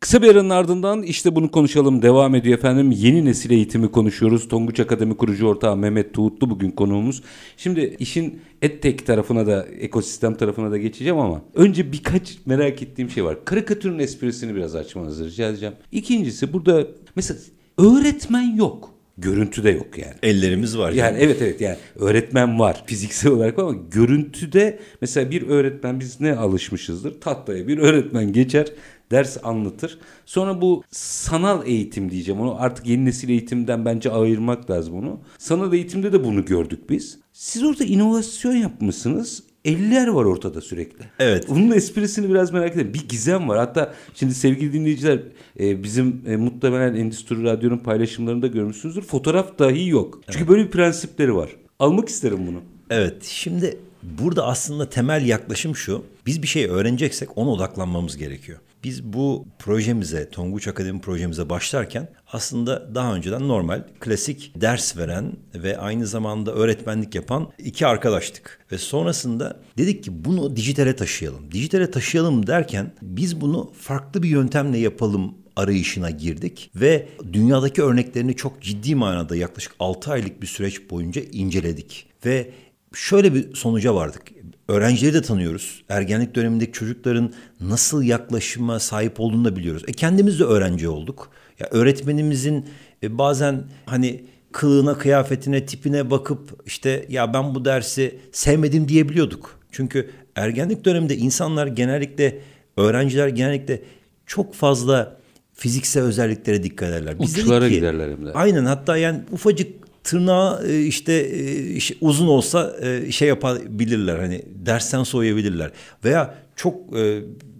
Kısa 0.00 0.22
bir 0.22 0.28
aranın 0.28 0.50
ardından 0.50 1.02
işte 1.02 1.34
bunu 1.34 1.50
konuşalım 1.50 2.02
devam 2.02 2.34
ediyor 2.34 2.58
efendim. 2.58 2.90
Yeni 2.90 3.24
nesil 3.24 3.50
eğitimi 3.50 3.90
konuşuyoruz. 3.90 4.48
Tonguç 4.48 4.80
Akademi 4.80 5.16
kurucu 5.16 5.46
ortağı 5.46 5.76
Mehmet 5.76 6.14
Tuğutlu 6.14 6.50
bugün 6.50 6.70
konuğumuz. 6.70 7.22
Şimdi 7.56 7.96
işin 7.98 8.40
EdTech 8.62 9.04
tarafına 9.04 9.46
da 9.46 9.66
ekosistem 9.80 10.34
tarafına 10.34 10.70
da 10.70 10.78
geçeceğim 10.78 11.18
ama 11.18 11.42
önce 11.54 11.92
birkaç 11.92 12.38
merak 12.46 12.82
ettiğim 12.82 13.10
şey 13.10 13.24
var. 13.24 13.44
Karikatürün 13.44 13.98
esprisini 13.98 14.54
biraz 14.54 14.74
açmanızı 14.74 15.24
rica 15.24 15.48
edeceğim. 15.48 15.74
İkincisi 15.92 16.52
burada 16.52 16.86
mesela 17.16 17.40
öğretmen 17.78 18.56
yok. 18.56 18.91
Görüntüde 19.18 19.70
yok 19.70 19.98
yani. 19.98 20.14
Ellerimiz 20.22 20.78
var. 20.78 20.92
Yani 20.92 21.18
evet 21.20 21.42
evet 21.42 21.60
yani 21.60 21.76
öğretmen 21.96 22.58
var 22.58 22.82
fiziksel 22.86 23.32
olarak 23.32 23.58
ama 23.58 23.72
görüntüde 23.90 24.78
mesela 25.00 25.30
bir 25.30 25.48
öğretmen 25.48 26.00
biz 26.00 26.20
ne 26.20 26.36
alışmışızdır? 26.36 27.20
Tahtaya 27.20 27.68
bir 27.68 27.78
öğretmen 27.78 28.32
geçer 28.32 28.66
ders 29.10 29.36
anlatır. 29.42 29.98
Sonra 30.26 30.60
bu 30.60 30.84
sanal 30.90 31.66
eğitim 31.66 32.10
diyeceğim. 32.10 32.40
Onu 32.40 32.60
artık 32.60 32.86
yeni 32.86 33.04
nesil 33.04 33.28
eğitimden 33.28 33.84
bence 33.84 34.10
ayırmak 34.10 34.70
lazım 34.70 34.94
onu. 34.94 35.20
Sanal 35.38 35.72
eğitimde 35.74 36.12
de 36.12 36.24
bunu 36.24 36.44
gördük 36.44 36.90
biz. 36.90 37.18
Siz 37.32 37.64
orada 37.64 37.84
inovasyon 37.84 38.56
yapmışsınız. 38.56 39.42
Eller 39.64 40.08
var 40.08 40.24
ortada 40.24 40.60
sürekli. 40.60 41.04
Evet. 41.18 41.48
Bunun 41.48 41.70
esprisini 41.70 42.28
biraz 42.28 42.52
merak 42.52 42.72
ediyorum. 42.72 42.94
Bir 42.94 43.08
gizem 43.08 43.48
var. 43.48 43.58
Hatta 43.58 43.94
şimdi 44.14 44.34
sevgili 44.34 44.72
dinleyiciler 44.72 45.20
e, 45.60 45.82
bizim 45.82 46.22
e, 46.26 46.36
muhtemelen 46.36 46.94
Endüstri 46.94 47.42
Radyo'nun 47.42 47.78
paylaşımlarında 47.78 48.46
görmüşsünüzdür. 48.46 49.02
Fotoğraf 49.02 49.58
dahi 49.58 49.88
yok. 49.88 50.20
Çünkü 50.30 50.48
böyle 50.48 50.64
bir 50.64 50.70
prensipleri 50.70 51.34
var. 51.34 51.50
Almak 51.78 52.08
isterim 52.08 52.46
bunu. 52.46 52.60
Evet 52.90 53.24
şimdi 53.24 53.78
burada 54.02 54.46
aslında 54.46 54.90
temel 54.90 55.26
yaklaşım 55.26 55.76
şu. 55.76 56.04
Biz 56.26 56.42
bir 56.42 56.48
şey 56.48 56.66
öğreneceksek 56.66 57.38
ona 57.38 57.50
odaklanmamız 57.50 58.16
gerekiyor. 58.16 58.58
Biz 58.84 59.04
bu 59.04 59.46
projemize, 59.58 60.30
Tonguç 60.30 60.68
Akademi 60.68 61.00
projemize 61.00 61.48
başlarken 61.48 62.08
aslında 62.32 62.94
daha 62.94 63.14
önceden 63.14 63.48
normal, 63.48 63.84
klasik 64.00 64.52
ders 64.56 64.96
veren 64.96 65.32
ve 65.54 65.78
aynı 65.78 66.06
zamanda 66.06 66.54
öğretmenlik 66.54 67.14
yapan 67.14 67.52
iki 67.58 67.86
arkadaştık. 67.86 68.58
Ve 68.72 68.78
sonrasında 68.78 69.60
dedik 69.78 70.04
ki 70.04 70.24
bunu 70.24 70.56
dijitale 70.56 70.96
taşıyalım. 70.96 71.52
Dijitale 71.52 71.90
taşıyalım 71.90 72.46
derken 72.46 72.92
biz 73.02 73.40
bunu 73.40 73.72
farklı 73.78 74.22
bir 74.22 74.28
yöntemle 74.28 74.78
yapalım 74.78 75.34
arayışına 75.56 76.10
girdik 76.10 76.70
ve 76.74 77.08
dünyadaki 77.32 77.82
örneklerini 77.82 78.36
çok 78.36 78.62
ciddi 78.62 78.94
manada 78.94 79.36
yaklaşık 79.36 79.72
6 79.78 80.12
aylık 80.12 80.42
bir 80.42 80.46
süreç 80.46 80.90
boyunca 80.90 81.22
inceledik. 81.32 82.06
Ve 82.26 82.50
şöyle 82.94 83.34
bir 83.34 83.54
sonuca 83.54 83.94
vardık. 83.94 84.22
Öğrencileri 84.68 85.14
de 85.14 85.22
tanıyoruz. 85.22 85.82
Ergenlik 85.88 86.34
dönemindeki 86.34 86.72
çocukların 86.72 87.32
nasıl 87.60 88.02
yaklaşıma 88.02 88.78
sahip 88.78 89.20
olduğunu 89.20 89.44
da 89.44 89.56
biliyoruz. 89.56 89.82
E 89.88 89.92
kendimiz 89.92 90.40
de 90.40 90.44
öğrenci 90.44 90.88
olduk. 90.88 91.30
Ya 91.60 91.68
öğretmenimizin 91.70 92.66
e, 93.02 93.18
bazen 93.18 93.64
hani 93.86 94.24
kılığına, 94.52 94.98
kıyafetine, 94.98 95.66
tipine 95.66 96.10
bakıp 96.10 96.62
işte 96.66 97.06
ya 97.08 97.34
ben 97.34 97.54
bu 97.54 97.64
dersi 97.64 98.18
sevmedim 98.32 98.88
diyebiliyorduk. 98.88 99.58
Çünkü 99.72 100.10
ergenlik 100.36 100.84
döneminde 100.84 101.16
insanlar 101.16 101.66
genellikle 101.66 102.38
öğrenciler 102.76 103.28
genellikle 103.28 103.82
çok 104.26 104.54
fazla 104.54 105.16
fiziksel 105.52 106.02
özelliklere 106.02 106.62
dikkat 106.62 106.88
ederler. 106.88 107.18
Biz 107.20 107.38
Uçlara 107.38 107.68
ki, 107.68 107.74
giderler 107.74 108.10
hem 108.10 108.26
de. 108.26 108.32
Aynen 108.32 108.64
hatta 108.64 108.96
yani 108.96 109.20
ufacık 109.32 109.82
tırnağı 110.04 110.66
e, 110.68 110.82
işte 110.82 111.12
e, 111.12 111.78
uzun 112.00 112.26
olsa 112.26 112.76
e, 112.80 113.12
şey 113.12 113.28
yapabilirler 113.28 114.18
hani 114.18 114.42
dersten 114.54 115.02
soğuyabilirler 115.02 115.70
veya 116.04 116.34
çok 116.56 116.92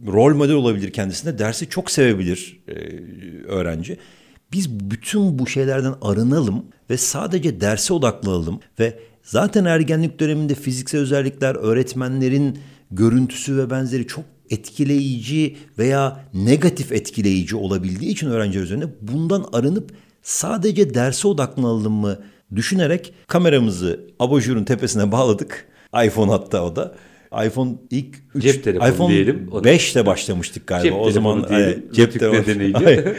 rol 0.07 0.35
model 0.35 0.55
olabilir 0.55 0.93
kendisine 0.93 1.39
dersi 1.39 1.69
çok 1.69 1.91
sevebilir 1.91 2.61
öğrenci. 3.49 3.99
Biz 4.53 4.71
bütün 4.71 5.39
bu 5.39 5.47
şeylerden 5.47 5.95
arınalım 6.03 6.65
ve 6.91 6.97
sadece 6.97 7.61
derse 7.61 7.95
odaklanalım 7.95 8.61
ve 8.79 8.99
zaten 9.23 9.65
ergenlik 9.65 10.21
döneminde 10.21 10.55
fiziksel 10.55 11.01
özellikler 11.01 11.55
öğretmenlerin 11.55 12.59
görüntüsü 12.91 13.57
ve 13.57 13.71
benzeri 13.71 14.07
çok 14.07 14.25
etkileyici 14.51 15.57
veya 15.79 16.25
negatif 16.35 16.93
etkileyici 16.93 17.57
olabildiği 17.57 18.11
için 18.11 18.31
öğrenciler 18.31 18.63
üzerine 18.63 18.85
bundan 19.01 19.45
arınıp 19.53 19.93
sadece 20.23 20.95
derse 20.95 21.29
odaklanalım 21.29 21.93
mı 21.93 22.19
düşünerek 22.57 23.15
kameramızı 23.27 24.01
abajurun 24.19 24.65
tepesine 24.65 25.13
bağladık. 25.13 25.67
iPhone 26.05 26.31
hatta 26.31 26.65
o 26.65 26.77
da. 26.77 26.95
iPhone 27.47 27.75
ilk 27.91 28.17
3, 28.35 28.43
cep 28.43 28.65
telefonu 28.65 28.89
iPhone 28.91 29.15
diyelim. 29.15 29.51
5 29.65 29.93
ile 29.93 30.07
başlamıştık 30.07 30.67
galiba. 30.67 30.95
Cep 30.95 31.01
o 31.01 31.11
zaman 31.11 31.49
diyelim, 31.49 31.85
cep 31.93 32.21
telefonu. 32.21 33.15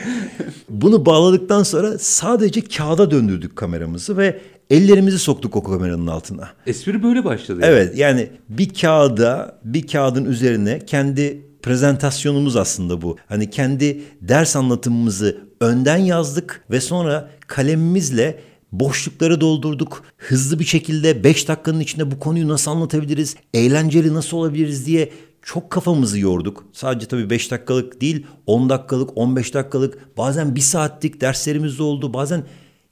Bunu 0.70 1.06
bağladıktan 1.06 1.64
sonra 1.64 1.98
sadece 2.00 2.62
kağıda 2.62 3.12
döndürdük 3.12 3.56
kameramızı 3.56 4.18
ve 4.18 4.40
ellerimizi 4.70 5.20
soktuk 5.20 5.56
o 5.56 5.64
kameranın 5.64 6.08
altına. 6.08 6.50
Espri 6.68 7.04
böyle 7.04 7.26
başladı. 7.26 7.60
Yani. 7.62 7.74
Evet 7.74 7.98
yani 7.98 8.30
bir 8.50 8.74
kağıda 8.74 9.60
bir 9.64 9.88
kağıdın 9.88 10.26
üzerine 10.26 10.80
kendi 10.86 11.42
prezentasyonumuz 11.62 12.56
aslında 12.56 13.02
bu. 13.02 13.18
Hani 13.28 13.50
kendi 13.50 14.02
ders 14.22 14.56
anlatımımızı 14.56 15.38
önden 15.62 15.98
yazdık 15.98 16.66
ve 16.72 16.82
sonra 16.82 17.30
kalemimizle 17.48 18.40
boşlukları 18.74 19.42
doldurduk. 19.42 20.04
Hızlı 20.18 20.60
bir 20.60 20.66
şekilde 20.66 21.24
5 21.24 21.48
dakikanın 21.48 21.80
içinde 21.80 22.12
bu 22.12 22.20
konuyu 22.20 22.48
nasıl 22.48 22.72
anlatabiliriz? 22.72 23.36
Eğlenceli 23.54 24.14
nasıl 24.14 24.38
olabiliriz 24.38 24.86
diye 24.86 25.10
çok 25.42 25.70
kafamızı 25.70 26.20
yorduk. 26.20 26.66
Sadece 26.74 27.06
tabii 27.06 27.30
5 27.30 27.52
dakikalık 27.52 28.02
değil 28.02 28.26
10 28.46 28.70
dakikalık 28.70 29.18
15 29.18 29.54
dakikalık 29.54 30.18
bazen 30.18 30.56
1 30.56 30.62
saatlik 30.62 31.22
derslerimiz 31.22 31.80
de 31.80 31.84
oldu. 31.84 32.14
Bazen 32.14 32.44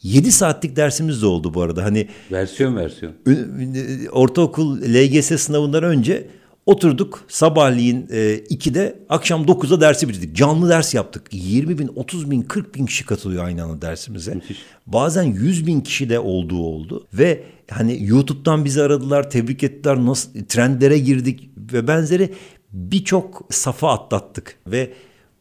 7 0.04 0.32
saatlik 0.32 0.76
dersimiz 0.76 1.22
de 1.22 1.26
oldu 1.26 1.54
bu 1.54 1.62
arada. 1.62 1.84
Hani 1.84 2.08
versiyon 2.32 2.76
versiyon. 2.76 3.14
Ortaokul 4.12 4.82
LGS 4.82 5.42
sınavından 5.42 5.84
önce 5.84 6.28
Oturduk 6.66 7.24
sabahleyin 7.28 8.08
e, 8.12 8.36
2'de 8.36 9.00
akşam 9.10 9.44
9'da 9.44 9.82
dersi 9.82 10.10
bitirdik. 10.10 10.36
Canlı 10.36 10.70
ders 10.70 10.94
yaptık. 10.94 11.28
20 11.32 11.80
bin, 11.80 11.92
30 11.96 12.32
bin, 12.32 12.42
40 12.42 12.76
bin 12.76 12.86
kişi 12.86 13.06
katılıyor 13.06 13.46
aynı 13.46 13.64
anda 13.64 13.82
dersimize. 13.82 14.34
Müthiş. 14.34 14.58
Bazen 14.88 15.24
100 15.24 15.68
bin 15.68 15.82
kişi 15.82 16.10
de 16.10 16.20
olduğu 16.20 16.64
oldu. 16.64 17.08
Ve 17.14 17.44
hani 17.72 17.98
YouTube'dan 18.04 18.66
bizi 18.66 18.82
aradılar, 18.82 19.30
tebrik 19.30 19.64
ettiler, 19.64 19.98
nasıl 19.98 20.46
trendlere 20.46 21.00
girdik 21.00 21.50
ve 21.74 21.88
benzeri 21.88 22.34
birçok 22.72 23.48
safa 23.50 23.94
atlattık. 23.94 24.56
Ve 24.68 24.94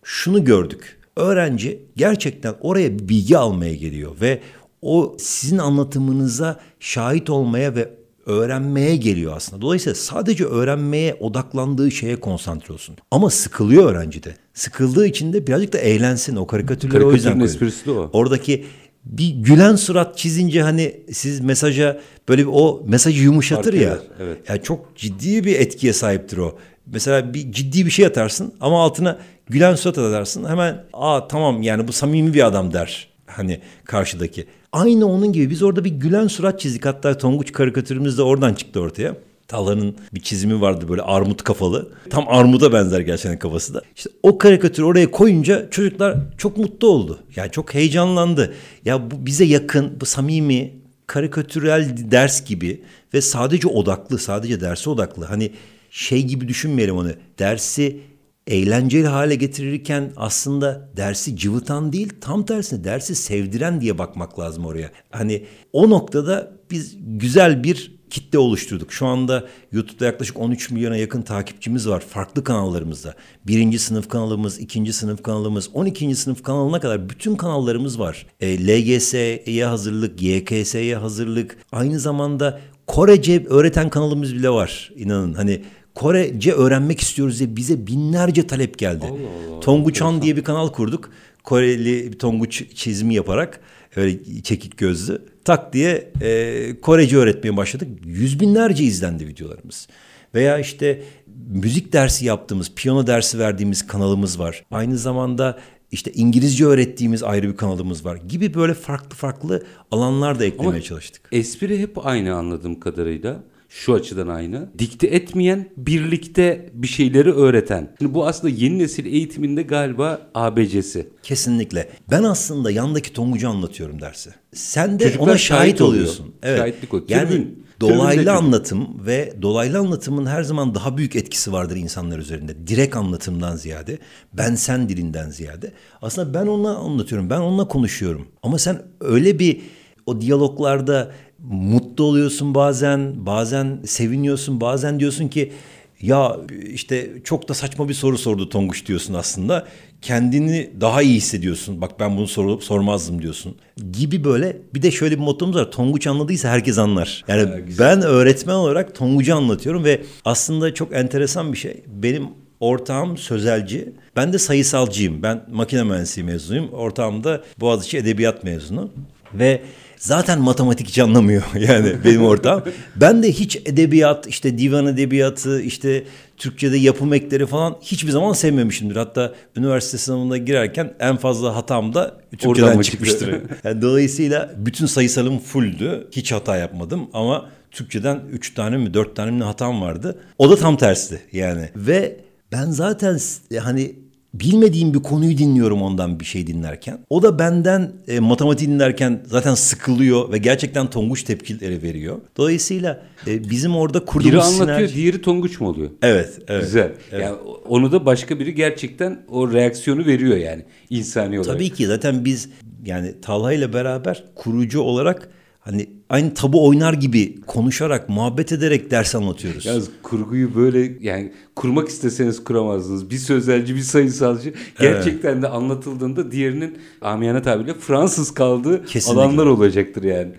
şunu 0.05 0.45
gördük. 0.45 1.01
Öğrenci 1.17 1.83
gerçekten 1.97 2.55
oraya 2.61 2.99
bilgi 2.99 3.39
almaya 3.39 3.75
geliyor 3.75 4.13
ve 4.21 4.41
o 4.83 5.17
sizin 5.19 5.59
anlatımınıza 5.59 6.61
şahit 6.81 7.31
olmaya 7.31 7.75
ve 7.75 8.00
öğrenmeye 8.27 8.97
geliyor 8.97 9.33
aslında. 9.37 9.63
Dolayısıyla 9.63 9.95
sadece 9.95 10.45
öğrenmeye 10.45 11.15
odaklandığı 11.15 11.91
şeye 11.91 12.21
konsantre 12.21 12.75
olsun. 12.75 12.97
Ama 13.11 13.31
sıkılıyor 13.31 13.91
öğrenci 13.93 14.23
de. 14.23 14.35
Sıkıldığı 14.55 15.07
için 15.07 15.33
de 15.33 15.47
birazcık 15.47 15.73
da 15.73 15.79
eğlensin. 15.79 16.37
O 16.37 16.47
karikatürleri 16.47 17.05
o 17.05 17.13
yüzden 17.13 17.41
esprisi 17.41 17.87
de 17.87 17.91
o. 17.91 18.11
Oradaki 18.13 18.65
bir 19.05 19.29
gülen 19.29 19.77
surat 19.77 20.19
çizince 20.19 20.63
hani 20.63 21.01
siz 21.13 21.41
mesaja 21.41 22.01
böyle 22.29 22.43
bir 22.43 22.51
o 22.53 22.83
mesajı 22.87 23.23
yumuşatır 23.23 23.73
Fark 23.73 23.83
ya. 23.83 23.93
Eder, 23.93 24.01
evet. 24.21 24.39
Yani 24.49 24.63
çok 24.63 24.97
ciddi 24.97 25.45
bir 25.45 25.61
etkiye 25.61 25.93
sahiptir 25.93 26.37
o. 26.37 26.59
Mesela 26.87 27.35
bir 27.35 27.53
ciddi 27.53 27.87
bir 27.87 27.91
şey 27.91 28.07
atarsın 28.07 28.55
ama 28.61 28.83
altına 28.83 29.19
gülen 29.49 29.75
surat 29.75 29.99
atarsın. 29.99 30.45
Hemen 30.45 30.85
aa 30.93 31.29
tamam 31.29 31.63
yani 31.63 31.89
bu 31.89 31.93
samimi 31.93 32.35
bir 32.35 32.47
adam 32.47 32.73
der 32.73 33.10
hani 33.31 33.61
karşıdaki. 33.85 34.47
Aynı 34.73 35.07
onun 35.07 35.33
gibi 35.33 35.51
biz 35.51 35.63
orada 35.63 35.85
bir 35.85 35.91
gülen 35.91 36.27
surat 36.27 36.61
çizdik. 36.61 36.87
Hatta 36.87 37.19
Tonguç 37.19 37.53
karikatürümüz 37.53 38.19
de 38.19 38.23
oradan 38.23 38.55
çıktı 38.55 38.81
ortaya. 38.81 39.17
Talhan'ın 39.49 39.97
bir 40.15 40.21
çizimi 40.21 40.61
vardı 40.61 40.89
böyle 40.89 41.03
armut 41.03 41.45
kafalı. 41.45 41.93
Tam 42.11 42.29
armuda 42.29 42.73
benzer 42.73 43.01
gerçekten 43.01 43.39
kafası 43.39 43.75
da. 43.75 43.83
İşte 43.97 44.11
o 44.23 44.39
karikatürü 44.39 44.87
oraya 44.87 45.11
koyunca 45.11 45.71
çocuklar 45.71 46.17
çok 46.39 46.57
mutlu 46.57 46.89
oldu. 46.89 47.21
Yani 47.37 47.51
çok 47.51 47.75
heyecanlandı. 47.75 48.55
Ya 48.85 49.11
bu 49.11 49.27
bize 49.27 49.45
yakın, 49.45 50.01
bu 50.01 50.07
samimi, 50.07 50.73
karikatürel 51.07 52.11
ders 52.11 52.45
gibi 52.45 52.83
ve 53.15 53.21
sadece 53.21 53.69
odaklı, 53.69 54.19
sadece 54.19 54.61
derse 54.61 54.91
odaklı. 54.91 55.25
Hani 55.25 55.53
şey 55.91 56.23
gibi 56.23 56.49
düşünmeyelim 56.49 56.97
onu. 56.97 57.11
Dersi 57.39 58.01
eğlenceli 58.47 59.07
hale 59.07 59.35
getirirken 59.35 60.13
aslında 60.17 60.91
dersi 60.97 61.37
cıvıtan 61.37 61.93
değil 61.93 62.13
tam 62.21 62.45
tersine 62.45 62.85
dersi 62.85 63.15
sevdiren 63.15 63.81
diye 63.81 63.99
bakmak 63.99 64.39
lazım 64.39 64.67
oraya. 64.67 64.91
Hani 65.11 65.47
o 65.73 65.91
noktada 65.91 66.53
biz 66.71 66.97
güzel 67.01 67.65
bir 67.65 68.01
kitle 68.11 68.39
oluşturduk. 68.39 68.93
Şu 68.93 69.07
anda 69.07 69.49
YouTube'da 69.73 70.05
yaklaşık 70.05 70.39
13 70.39 70.71
milyona 70.71 70.97
yakın 70.97 71.23
takipçimiz 71.23 71.89
var 71.89 72.01
farklı 72.01 72.45
kanallarımızda. 72.45 73.15
Birinci 73.47 73.79
sınıf 73.79 74.09
kanalımız, 74.09 74.59
ikinci 74.59 74.93
sınıf 74.93 75.23
kanalımız, 75.23 75.71
12. 75.73 76.15
sınıf 76.15 76.43
kanalına 76.43 76.81
kadar 76.81 77.09
bütün 77.09 77.37
kanallarımız 77.37 77.99
var. 77.99 78.27
E, 78.41 78.67
LGS'ye 78.67 79.67
hazırlık, 79.67 80.23
YKS'ye 80.23 80.97
hazırlık, 80.97 81.59
aynı 81.73 82.01
zamanda 82.01 82.61
Korece 82.91 83.47
öğreten 83.47 83.91
kanalımız 83.91 84.35
bile 84.35 84.51
var. 84.51 84.93
İnanın 84.97 85.35
hani 85.35 85.63
Korece 85.95 86.53
öğrenmek 86.53 87.01
istiyoruz 87.01 87.39
diye 87.39 87.57
bize 87.57 87.87
binlerce 87.87 88.47
talep 88.47 88.79
geldi. 88.79 89.07
Allah 89.07 89.53
Allah. 89.53 89.61
Tonguçan 89.61 90.23
diye 90.23 90.37
bir 90.37 90.45
kanal 90.45 90.69
kurduk. 90.69 91.11
Koreli 91.45 92.13
bir 92.13 92.19
tonguç 92.19 92.75
çizimi 92.75 93.15
yaparak 93.15 93.61
öyle 93.97 94.43
çekik 94.43 94.79
gözlü 94.79 95.23
tak 95.45 95.73
diye 95.73 96.13
e, 96.23 96.81
Korece 96.83 97.17
öğretmeye 97.17 97.57
başladık. 97.57 97.89
Yüz 98.05 98.41
binlerce 98.41 98.85
izlendi 98.85 99.27
videolarımız. 99.27 99.89
Veya 100.35 100.59
işte 100.59 101.03
müzik 101.49 101.93
dersi 101.93 102.25
yaptığımız, 102.25 102.75
piyano 102.75 103.07
dersi 103.07 103.39
verdiğimiz 103.39 103.87
kanalımız 103.87 104.39
var. 104.39 104.65
Aynı 104.71 104.99
zamanda 104.99 105.59
işte 105.91 106.13
İngilizce 106.13 106.65
öğrettiğimiz 106.67 107.23
ayrı 107.23 107.49
bir 107.49 107.57
kanalımız 107.57 108.05
var 108.05 108.17
gibi 108.17 108.55
böyle 108.55 108.75
farklı 108.75 109.17
farklı 109.17 109.67
alanlar 109.91 110.41
da 110.41 110.45
eklemeye 110.45 110.69
Ama 110.69 110.81
çalıştık. 110.81 111.29
Espri 111.33 111.79
hep 111.79 112.07
aynı 112.07 112.35
anladığım 112.35 112.81
kadarıyla. 112.81 113.43
Şu 113.73 113.95
açıdan 113.95 114.29
aynı. 114.29 114.69
Dikte 114.79 115.07
etmeyen, 115.07 115.69
birlikte 115.77 116.71
bir 116.75 116.89
şeyleri 116.89 117.33
öğreten. 117.33 117.95
Şimdi 117.99 118.15
bu 118.15 118.27
aslında 118.27 118.55
yeni 118.57 118.79
nesil 118.79 119.07
eğitiminde 119.07 119.63
galiba 119.63 120.21
ABC'si. 120.35 121.09
Kesinlikle. 121.23 121.91
Ben 122.11 122.23
aslında 122.23 122.71
yandaki 122.71 123.13
Tonguç'u 123.13 123.49
anlatıyorum 123.49 124.01
dersi. 124.01 124.31
Sen 124.55 124.99
de 124.99 125.05
Çocuklar 125.05 125.27
ona 125.27 125.39
şahit, 125.39 125.61
şahit 125.61 125.81
oluyor. 125.81 126.03
oluyorsun. 126.03 126.35
Evet. 126.43 126.59
Şahitlik 126.59 126.95
oluyor. 126.95 127.09
Yani 127.09 127.29
Tribün. 127.29 127.65
dolaylı 127.81 128.33
anlatım 128.33 129.07
ve 129.07 129.35
dolaylı 129.43 129.79
anlatımın 129.79 130.27
her 130.27 130.43
zaman 130.43 130.75
daha 130.75 130.97
büyük 130.97 131.17
etkisi 131.17 131.53
vardır 131.53 131.77
insanlar 131.77 132.19
üzerinde. 132.19 132.67
Direkt 132.67 132.97
anlatımdan 132.97 133.57
ziyade, 133.57 133.99
ben 134.33 134.55
sen 134.55 134.89
dilinden 134.89 135.31
ziyade. 135.31 135.73
Aslında 136.03 136.35
ben 136.35 136.47
onunla 136.47 136.77
anlatıyorum, 136.77 137.31
ben 137.31 137.41
onunla 137.41 137.69
konuşuyorum. 137.69 138.29
Ama 138.43 138.59
sen 138.59 138.83
öyle 139.01 139.39
bir 139.39 139.61
o 140.07 140.21
diyaloglarda 140.21 141.13
mutlu 141.51 142.05
oluyorsun 142.05 142.55
bazen, 142.55 143.27
bazen 143.27 143.79
seviniyorsun, 143.85 144.61
bazen 144.61 145.01
diyorsun 145.01 145.29
ki 145.29 145.53
ya 146.01 146.37
işte 146.73 147.11
çok 147.25 147.49
da 147.49 147.55
saçma 147.55 147.89
bir 147.89 147.95
soru 147.95 148.19
sordu 148.19 148.49
Tonguç 148.49 148.87
diyorsun 148.87 149.15
aslında. 149.15 149.67
Kendini 150.03 150.71
daha 150.81 151.03
iyi 151.03 151.15
hissediyorsun. 151.15 151.81
Bak 151.81 152.01
ben 152.01 152.17
bunu 152.17 152.27
sorup 152.29 152.65
sormazdım 152.65 153.23
diyorsun. 153.23 153.57
Gibi 153.93 154.25
böyle 154.25 154.57
bir 154.75 154.83
de 154.83 154.91
şöyle 154.91 155.15
bir 155.15 155.23
mottomuz 155.23 155.57
var. 155.57 155.71
Tonguç 155.71 156.07
anladıysa 156.07 156.49
herkes 156.49 156.79
anlar. 156.79 157.25
Yani 157.29 157.51
ben 157.79 158.03
öğretmen 158.03 158.55
olarak 158.55 158.95
Tonguç'u 158.95 159.35
anlatıyorum 159.35 159.85
ve 159.85 160.03
aslında 160.25 160.75
çok 160.75 160.95
enteresan 160.95 161.53
bir 161.53 161.59
şey. 161.59 161.83
Benim 161.87 162.25
ortağım 162.61 163.17
sözelci. 163.17 163.93
Ben 164.17 164.33
de 164.33 164.39
sayısalcıyım. 164.39 165.23
Ben 165.23 165.45
makine 165.53 165.83
mühendisliği 165.83 166.27
mezunuyum. 166.27 166.69
Ortağım 166.73 167.25
da 167.25 167.43
Boğaziçi 167.61 167.99
Edebiyat 167.99 168.45
mezunu. 168.45 168.91
Ve 169.35 169.63
zaten 170.01 170.41
matematik 170.41 170.89
hiç 170.89 170.99
anlamıyor 170.99 171.43
yani 171.55 171.97
benim 172.05 172.25
ortağım. 172.25 172.63
ben 172.97 173.23
de 173.23 173.33
hiç 173.33 173.57
edebiyat, 173.57 174.27
işte 174.27 174.59
divan 174.59 174.87
edebiyatı, 174.87 175.61
işte 175.61 176.05
Türkçe'de 176.37 176.77
yapım 176.77 177.13
ekleri 177.13 177.47
falan 177.47 177.77
hiçbir 177.83 178.11
zaman 178.11 178.33
sevmemişimdir. 178.33 178.97
Hatta 178.97 179.35
üniversite 179.57 179.99
sınavına 179.99 180.37
girerken 180.37 180.95
en 181.01 181.17
fazla 181.17 181.57
hatam 181.57 181.95
da 181.95 182.21
Türkçeden 182.39 182.77
mı 182.77 182.85
çıkmıştır. 182.85 183.41
Yani 183.65 183.83
dolayısıyla 183.83 184.55
bütün 184.57 184.87
sayısalım 184.87 185.39
fulldü. 185.39 186.09
Hiç 186.13 186.33
hata 186.33 186.57
yapmadım 186.57 187.09
ama 187.13 187.49
Türkçeden 187.71 188.21
üç 188.33 188.55
tane 188.55 188.77
mi 188.77 188.95
dört 188.95 189.17
tane 189.17 189.31
mi 189.31 189.45
hatam 189.45 189.83
vardı. 189.83 190.19
O 190.39 190.51
da 190.51 190.57
tam 190.57 190.77
tersti 190.77 191.21
yani. 191.33 191.69
Ve 191.77 192.17
ben 192.53 192.71
zaten 192.71 193.19
hani 193.61 193.95
bilmediğim 194.35 194.95
bir 194.95 194.99
konuyu 194.99 195.39
dinliyorum 195.39 195.83
ondan 195.83 196.21
bir 196.21 196.25
şey 196.25 196.47
dinlerken. 196.47 196.99
O 197.11 197.23
da 197.23 197.39
benden 197.39 197.93
e, 198.09 198.21
matematik 198.21 198.69
dinlerken 198.69 199.23
zaten 199.27 199.55
sıkılıyor 199.55 200.33
ve 200.33 200.39
gerçekten 200.39 200.91
tonguç 200.91 201.23
tepkileri 201.23 201.83
veriyor. 201.83 202.17
Dolayısıyla 202.37 203.03
e, 203.27 203.51
bizim 203.51 203.77
orada 203.77 204.05
kurduğumuz 204.05 204.33
Biri 204.33 204.43
anlatıyor, 204.43 204.89
sinerji- 204.89 204.95
diğeri 204.95 205.23
Tonguç 205.23 205.61
mu 205.61 205.69
oluyor? 205.69 205.91
Evet, 206.03 206.39
evet. 206.49 206.63
Güzel. 206.63 206.93
Yani 207.13 207.37
onu 207.69 207.93
da 207.93 208.07
başka 208.07 208.39
biri 208.39 208.55
gerçekten 208.55 209.23
o 209.29 209.53
reaksiyonu 209.53 210.07
veriyor 210.07 210.37
yani 210.37 210.65
insani 210.91 211.41
olarak. 211.41 211.55
Tabii 211.55 211.71
ki 211.71 211.87
zaten 211.87 212.25
biz 212.25 212.49
yani 212.87 213.15
Talha 213.23 213.53
ile 213.53 213.73
beraber 213.73 214.25
kurucu 214.35 214.81
olarak 214.81 215.29
hani 215.61 215.91
aynı 216.09 216.35
tabu 216.35 216.67
oynar 216.69 216.93
gibi 216.93 217.41
konuşarak, 217.41 218.09
muhabbet 218.09 218.53
ederek 218.53 218.91
ders 218.91 219.15
anlatıyoruz. 219.15 219.67
Yalnız 219.67 219.91
kurguyu 220.03 220.55
böyle 220.55 220.93
yani 221.01 221.33
kurmak 221.57 221.89
isteseniz 221.89 222.45
kuramazdınız. 222.45 223.11
Bir 223.11 223.19
sözelci, 223.19 223.75
bir 223.75 223.81
sayısalcı 223.81 224.55
gerçekten 224.81 225.43
de 225.43 225.49
anlatıldığında 225.49 226.31
diğerinin 226.31 226.79
amiyane 227.01 227.43
tabirle 227.43 227.75
Fransız 227.75 228.35
kaldığı 228.35 228.85
Kesinlikle. 228.85 229.23
alanlar 229.23 229.47
olacaktır 229.47 230.03
yani. 230.03 230.33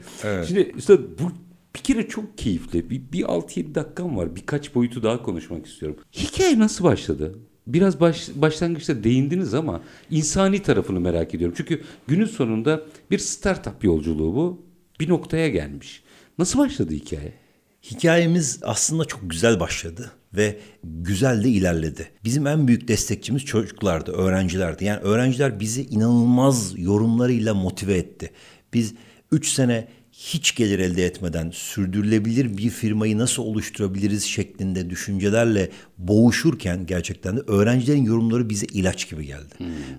Şimdi 0.48 0.74
işte 0.78 0.98
bu 1.20 1.32
bir 1.76 1.80
kere 1.80 2.08
çok 2.08 2.38
keyifli. 2.38 2.90
Bir, 2.90 3.02
bir 3.14 3.24
6-7 3.24 3.76
dakikam 3.76 4.18
var. 4.18 4.36
Birkaç 4.36 4.76
boyutu 4.76 5.04
daha 5.04 5.24
konuşmak 5.24 5.66
istiyorum. 5.66 6.00
Hikaye 6.14 6.60
nasıl 6.60 6.84
başladı? 6.84 7.36
Biraz 7.68 8.00
baş, 8.00 8.30
başlangıçta 8.36 9.04
değindiniz 9.04 9.54
ama 9.54 9.82
insani 10.10 10.62
tarafını 10.62 11.00
merak 11.00 11.36
ediyorum. 11.36 11.56
Çünkü 11.58 11.82
günün 12.08 12.26
sonunda 12.26 12.82
bir 13.12 13.20
startup 13.20 13.84
yolculuğu 13.84 14.36
bu. 14.36 14.71
Bir 15.02 15.10
noktaya 15.10 15.50
gelmiş. 15.50 16.04
Nasıl 16.38 16.60
başladı 16.60 16.94
hikaye? 16.94 17.34
Hikayemiz 17.92 18.60
aslında 18.64 19.06
çok 19.06 19.30
güzel 19.30 19.60
başladı 19.60 20.12
ve 20.34 20.60
güzel 20.84 21.44
de 21.44 21.50
ilerledi. 21.50 22.08
Bizim 22.24 22.48
en 22.48 22.68
büyük 22.68 22.88
destekçimiz 22.88 23.46
çocuklardı, 23.46 24.12
öğrencilerdi. 24.12 24.86
Yani 24.86 25.00
öğrenciler 25.00 25.60
bizi 25.60 25.86
inanılmaz 25.86 26.80
yorumlarıyla 26.80 27.54
motive 27.54 27.94
etti. 27.94 28.32
Biz 28.74 28.94
3 29.32 29.50
sene 29.50 29.88
hiç 30.12 30.56
gelir 30.56 30.80
elde 30.80 31.06
etmeden 31.06 31.52
sürdürülebilir 31.52 32.58
bir 32.58 32.70
firmayı 32.70 33.18
nasıl 33.18 33.44
oluşturabiliriz 33.44 34.24
şeklinde 34.24 34.90
düşüncelerle 34.90 35.70
boğuşurken 35.98 36.86
gerçekten 36.86 37.38
de 37.38 37.42
öğrencilerin 37.48 38.04
yorumları 38.04 38.50
bize 38.50 38.66
ilaç 38.66 39.10
gibi 39.10 39.26
geldi. 39.26 39.56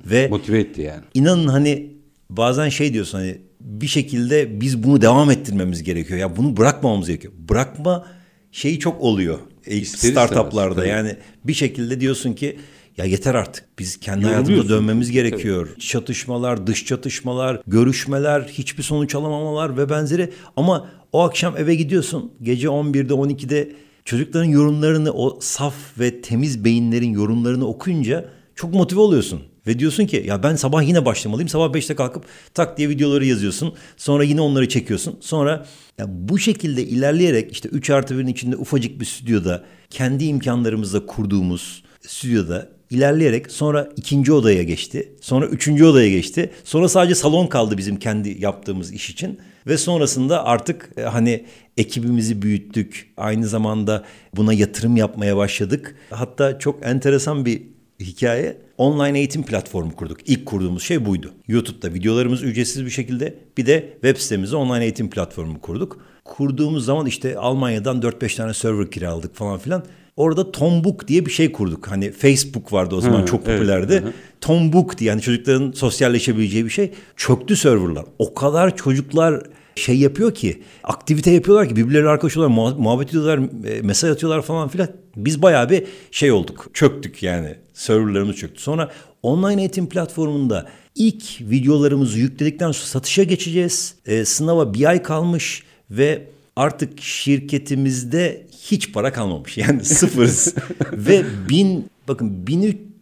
Ve 0.06 0.28
Motive 0.28 0.60
etti 0.60 0.82
yani. 0.82 1.02
İnanın 1.14 1.48
hani 1.48 2.01
bazen 2.36 2.68
şey 2.68 2.92
diyorsun 2.92 3.18
hani 3.18 3.38
bir 3.60 3.86
şekilde 3.86 4.60
biz 4.60 4.82
bunu 4.82 5.02
devam 5.02 5.30
ettirmemiz 5.30 5.82
gerekiyor. 5.82 6.20
Ya 6.20 6.36
bunu 6.36 6.56
bırakmamamız 6.56 7.08
gerekiyor. 7.08 7.32
Bırakma 7.48 8.06
şeyi 8.52 8.78
çok 8.78 9.00
oluyor 9.00 9.38
e, 9.66 9.76
İster 9.76 10.10
startuplarda. 10.10 10.74
tabii. 10.74 10.88
Yani 10.88 11.16
bir 11.44 11.54
şekilde 11.54 12.00
diyorsun 12.00 12.32
ki 12.32 12.58
ya 12.96 13.04
yeter 13.04 13.34
artık. 13.34 13.64
Biz 13.78 13.96
kendi 13.96 14.26
hayatımıza 14.26 14.68
dönmemiz 14.68 15.10
gerekiyor. 15.10 15.76
Çatışmalar, 15.78 16.66
dış 16.66 16.86
çatışmalar, 16.86 17.60
görüşmeler, 17.66 18.42
hiçbir 18.42 18.82
sonuç 18.82 19.14
alamamalar 19.14 19.76
ve 19.76 19.90
benzeri. 19.90 20.32
Ama 20.56 20.88
o 21.12 21.20
akşam 21.20 21.56
eve 21.56 21.74
gidiyorsun. 21.74 22.32
Gece 22.42 22.66
11'de 22.66 23.12
12'de 23.12 23.72
çocukların 24.04 24.48
yorumlarını 24.48 25.12
o 25.12 25.38
saf 25.40 25.74
ve 25.98 26.20
temiz 26.20 26.64
beyinlerin 26.64 27.12
yorumlarını 27.12 27.66
okuyunca 27.66 28.28
çok 28.54 28.74
motive 28.74 29.00
oluyorsun. 29.00 29.42
Ve 29.66 29.78
diyorsun 29.78 30.06
ki 30.06 30.24
ya 30.26 30.42
ben 30.42 30.56
sabah 30.56 30.82
yine 30.82 31.04
başlamalıyım. 31.04 31.48
Sabah 31.48 31.74
5'te 31.74 31.94
kalkıp 31.94 32.24
tak 32.54 32.78
diye 32.78 32.88
videoları 32.88 33.24
yazıyorsun. 33.24 33.74
Sonra 33.96 34.24
yine 34.24 34.40
onları 34.40 34.68
çekiyorsun. 34.68 35.18
Sonra 35.20 35.66
ya 35.98 36.06
bu 36.08 36.38
şekilde 36.38 36.82
ilerleyerek 36.82 37.52
işte 37.52 37.68
3 37.68 37.90
artı 37.90 38.14
1'in 38.14 38.26
içinde 38.26 38.56
ufacık 38.56 39.00
bir 39.00 39.04
stüdyoda 39.04 39.64
kendi 39.90 40.24
imkanlarımızla 40.24 41.06
kurduğumuz 41.06 41.82
stüdyoda 42.00 42.68
ilerleyerek 42.90 43.52
sonra 43.52 43.88
ikinci 43.96 44.32
odaya 44.32 44.62
geçti. 44.62 45.12
Sonra 45.20 45.46
üçüncü 45.46 45.84
odaya 45.84 46.08
geçti. 46.08 46.50
Sonra 46.64 46.88
sadece 46.88 47.14
salon 47.14 47.46
kaldı 47.46 47.78
bizim 47.78 47.96
kendi 47.96 48.42
yaptığımız 48.42 48.92
iş 48.92 49.10
için. 49.10 49.38
Ve 49.66 49.78
sonrasında 49.78 50.44
artık 50.44 50.90
e, 50.96 51.02
hani 51.02 51.44
ekibimizi 51.76 52.42
büyüttük. 52.42 53.12
Aynı 53.16 53.46
zamanda 53.46 54.04
buna 54.36 54.52
yatırım 54.52 54.96
yapmaya 54.96 55.36
başladık. 55.36 55.96
Hatta 56.10 56.58
çok 56.58 56.86
enteresan 56.86 57.44
bir 57.44 57.62
hikaye. 58.02 58.56
Online 58.78 59.18
eğitim 59.18 59.42
platformu 59.42 59.96
kurduk. 59.96 60.18
İlk 60.26 60.46
kurduğumuz 60.46 60.82
şey 60.82 61.06
buydu. 61.06 61.32
YouTube'da 61.48 61.94
videolarımız 61.94 62.42
ücretsiz 62.42 62.84
bir 62.84 62.90
şekilde 62.90 63.34
bir 63.58 63.66
de 63.66 63.88
web 63.92 64.16
sitemizde 64.16 64.56
online 64.56 64.82
eğitim 64.84 65.10
platformu 65.10 65.60
kurduk. 65.60 65.98
Kurduğumuz 66.24 66.84
zaman 66.84 67.06
işte 67.06 67.38
Almanya'dan 67.38 68.00
4-5 68.00 68.36
tane 68.36 68.54
server 68.54 68.90
kiraladık 68.90 69.34
falan 69.34 69.58
filan. 69.58 69.84
Orada 70.16 70.52
Tombook 70.52 71.08
diye 71.08 71.26
bir 71.26 71.30
şey 71.30 71.52
kurduk. 71.52 71.88
Hani 71.88 72.12
Facebook 72.12 72.72
vardı 72.72 72.94
o 72.94 73.00
zaman 73.00 73.22
Hı, 73.22 73.26
çok 73.26 73.42
evet, 73.46 73.58
popülerdi. 73.58 73.94
hı. 73.94 74.12
Tombook 74.40 74.98
diye 74.98 75.10
yani 75.10 75.20
çocukların 75.20 75.72
sosyalleşebileceği 75.72 76.64
bir 76.64 76.70
şey. 76.70 76.90
Çöktü 77.16 77.56
serverlar. 77.56 78.04
O 78.18 78.34
kadar 78.34 78.76
çocuklar 78.76 79.42
şey 79.76 79.98
yapıyor 79.98 80.34
ki 80.34 80.62
aktivite 80.84 81.30
yapıyorlar 81.30 81.68
ki 81.68 81.76
birbirleriyle 81.76 82.08
arkadaş 82.08 82.36
oluyorlar, 82.36 82.76
muhabbet 82.78 83.08
ediyorlar, 83.08 83.40
e, 83.68 83.82
mesaj 83.82 84.10
atıyorlar 84.10 84.42
falan 84.42 84.68
filan. 84.68 84.88
Biz 85.16 85.42
bayağı 85.42 85.70
bir 85.70 85.84
şey 86.10 86.32
olduk. 86.32 86.70
Çöktük 86.74 87.22
yani. 87.22 87.54
Serverlarımız 87.74 88.36
çöktü. 88.36 88.62
Sonra 88.62 88.90
online 89.22 89.60
eğitim 89.60 89.88
platformunda 89.88 90.68
ilk 90.94 91.40
videolarımızı 91.40 92.18
yükledikten 92.18 92.72
sonra 92.72 92.86
satışa 92.86 93.22
geçeceğiz. 93.22 93.94
E, 94.06 94.24
sınava 94.24 94.74
bir 94.74 94.84
ay 94.84 95.02
kalmış 95.02 95.62
ve 95.90 96.26
artık 96.56 97.00
şirketimizde 97.00 98.46
hiç 98.62 98.92
para 98.92 99.12
kalmamış. 99.12 99.58
Yani 99.58 99.84
sıfırız. 99.84 100.54
ve 100.92 101.24
bin 101.48 101.90
bakın 102.08 102.46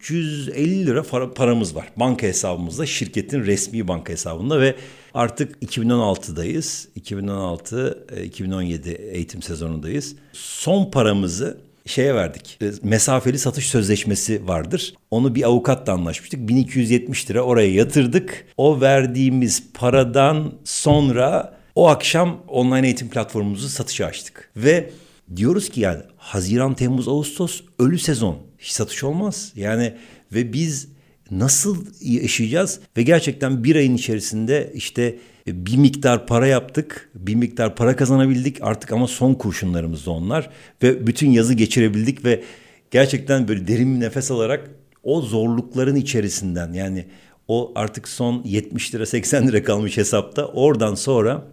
1350 0.09 0.85
lira 0.85 1.03
para, 1.03 1.33
paramız 1.33 1.75
var. 1.75 1.91
Banka 1.95 2.27
hesabımızda 2.27 2.85
şirketin 2.85 3.45
resmi 3.45 3.87
banka 3.87 4.13
hesabında 4.13 4.61
ve 4.61 4.75
artık 5.13 5.63
2016'dayız. 5.63 6.87
2016-2017 6.99 8.97
eğitim 8.97 9.41
sezonundayız. 9.41 10.15
Son 10.33 10.91
paramızı 10.91 11.57
şeye 11.85 12.15
verdik. 12.15 12.57
E, 12.61 12.71
Mesafeli 12.83 13.39
satış 13.39 13.67
sözleşmesi 13.67 14.47
vardır. 14.47 14.93
Onu 15.11 15.35
bir 15.35 15.43
avukatla 15.43 15.93
anlaşmıştık. 15.93 16.47
1270 16.47 17.29
lira 17.29 17.41
oraya 17.41 17.73
yatırdık. 17.73 18.45
O 18.57 18.81
verdiğimiz 18.81 19.63
paradan 19.73 20.53
sonra 20.63 21.57
o 21.75 21.87
akşam 21.87 22.43
online 22.47 22.85
eğitim 22.85 23.09
platformumuzu 23.09 23.69
satışa 23.69 24.05
açtık. 24.05 24.51
Ve 24.57 24.89
diyoruz 25.35 25.69
ki 25.69 25.81
yani 25.81 26.01
Haziran, 26.17 26.73
Temmuz, 26.73 27.07
Ağustos 27.07 27.61
ölü 27.79 27.99
sezon. 27.99 28.50
Hiç 28.61 28.71
satış 28.71 29.03
olmaz. 29.03 29.51
Yani 29.55 29.93
ve 30.33 30.53
biz 30.53 30.87
nasıl 31.31 31.85
yaşayacağız? 32.01 32.79
Ve 32.97 33.03
gerçekten 33.03 33.63
bir 33.63 33.75
ayın 33.75 33.95
içerisinde 33.95 34.71
işte 34.75 35.15
E, 35.47 35.65
bir 35.65 35.77
miktar 35.77 36.27
para 36.27 36.47
yaptık, 36.47 37.09
bir 37.15 37.35
miktar 37.35 37.75
para 37.75 37.95
kazanabildik. 37.95 38.57
Artık 38.61 38.91
ama 38.91 39.07
son 39.07 39.33
kurşunlarımız 39.33 40.05
da 40.05 40.11
onlar. 40.11 40.49
Ve 40.83 41.07
bütün 41.07 41.31
yazı 41.31 41.53
geçirebildik 41.53 42.25
ve 42.25 42.43
gerçekten 42.91 43.47
böyle 43.47 43.67
derin 43.67 43.95
bir 43.95 43.99
nefes 43.99 44.31
alarak 44.31 44.69
o 45.03 45.21
zorlukların 45.21 45.95
içerisinden 45.95 46.73
yani 46.73 47.05
o 47.47 47.71
artık 47.75 48.07
son 48.07 48.43
70 48.45 48.95
lira 48.95 49.05
80 49.05 49.47
lira 49.47 49.63
kalmış 49.63 49.97
hesapta 49.97 50.45
oradan 50.45 50.95
sonra 50.95 51.47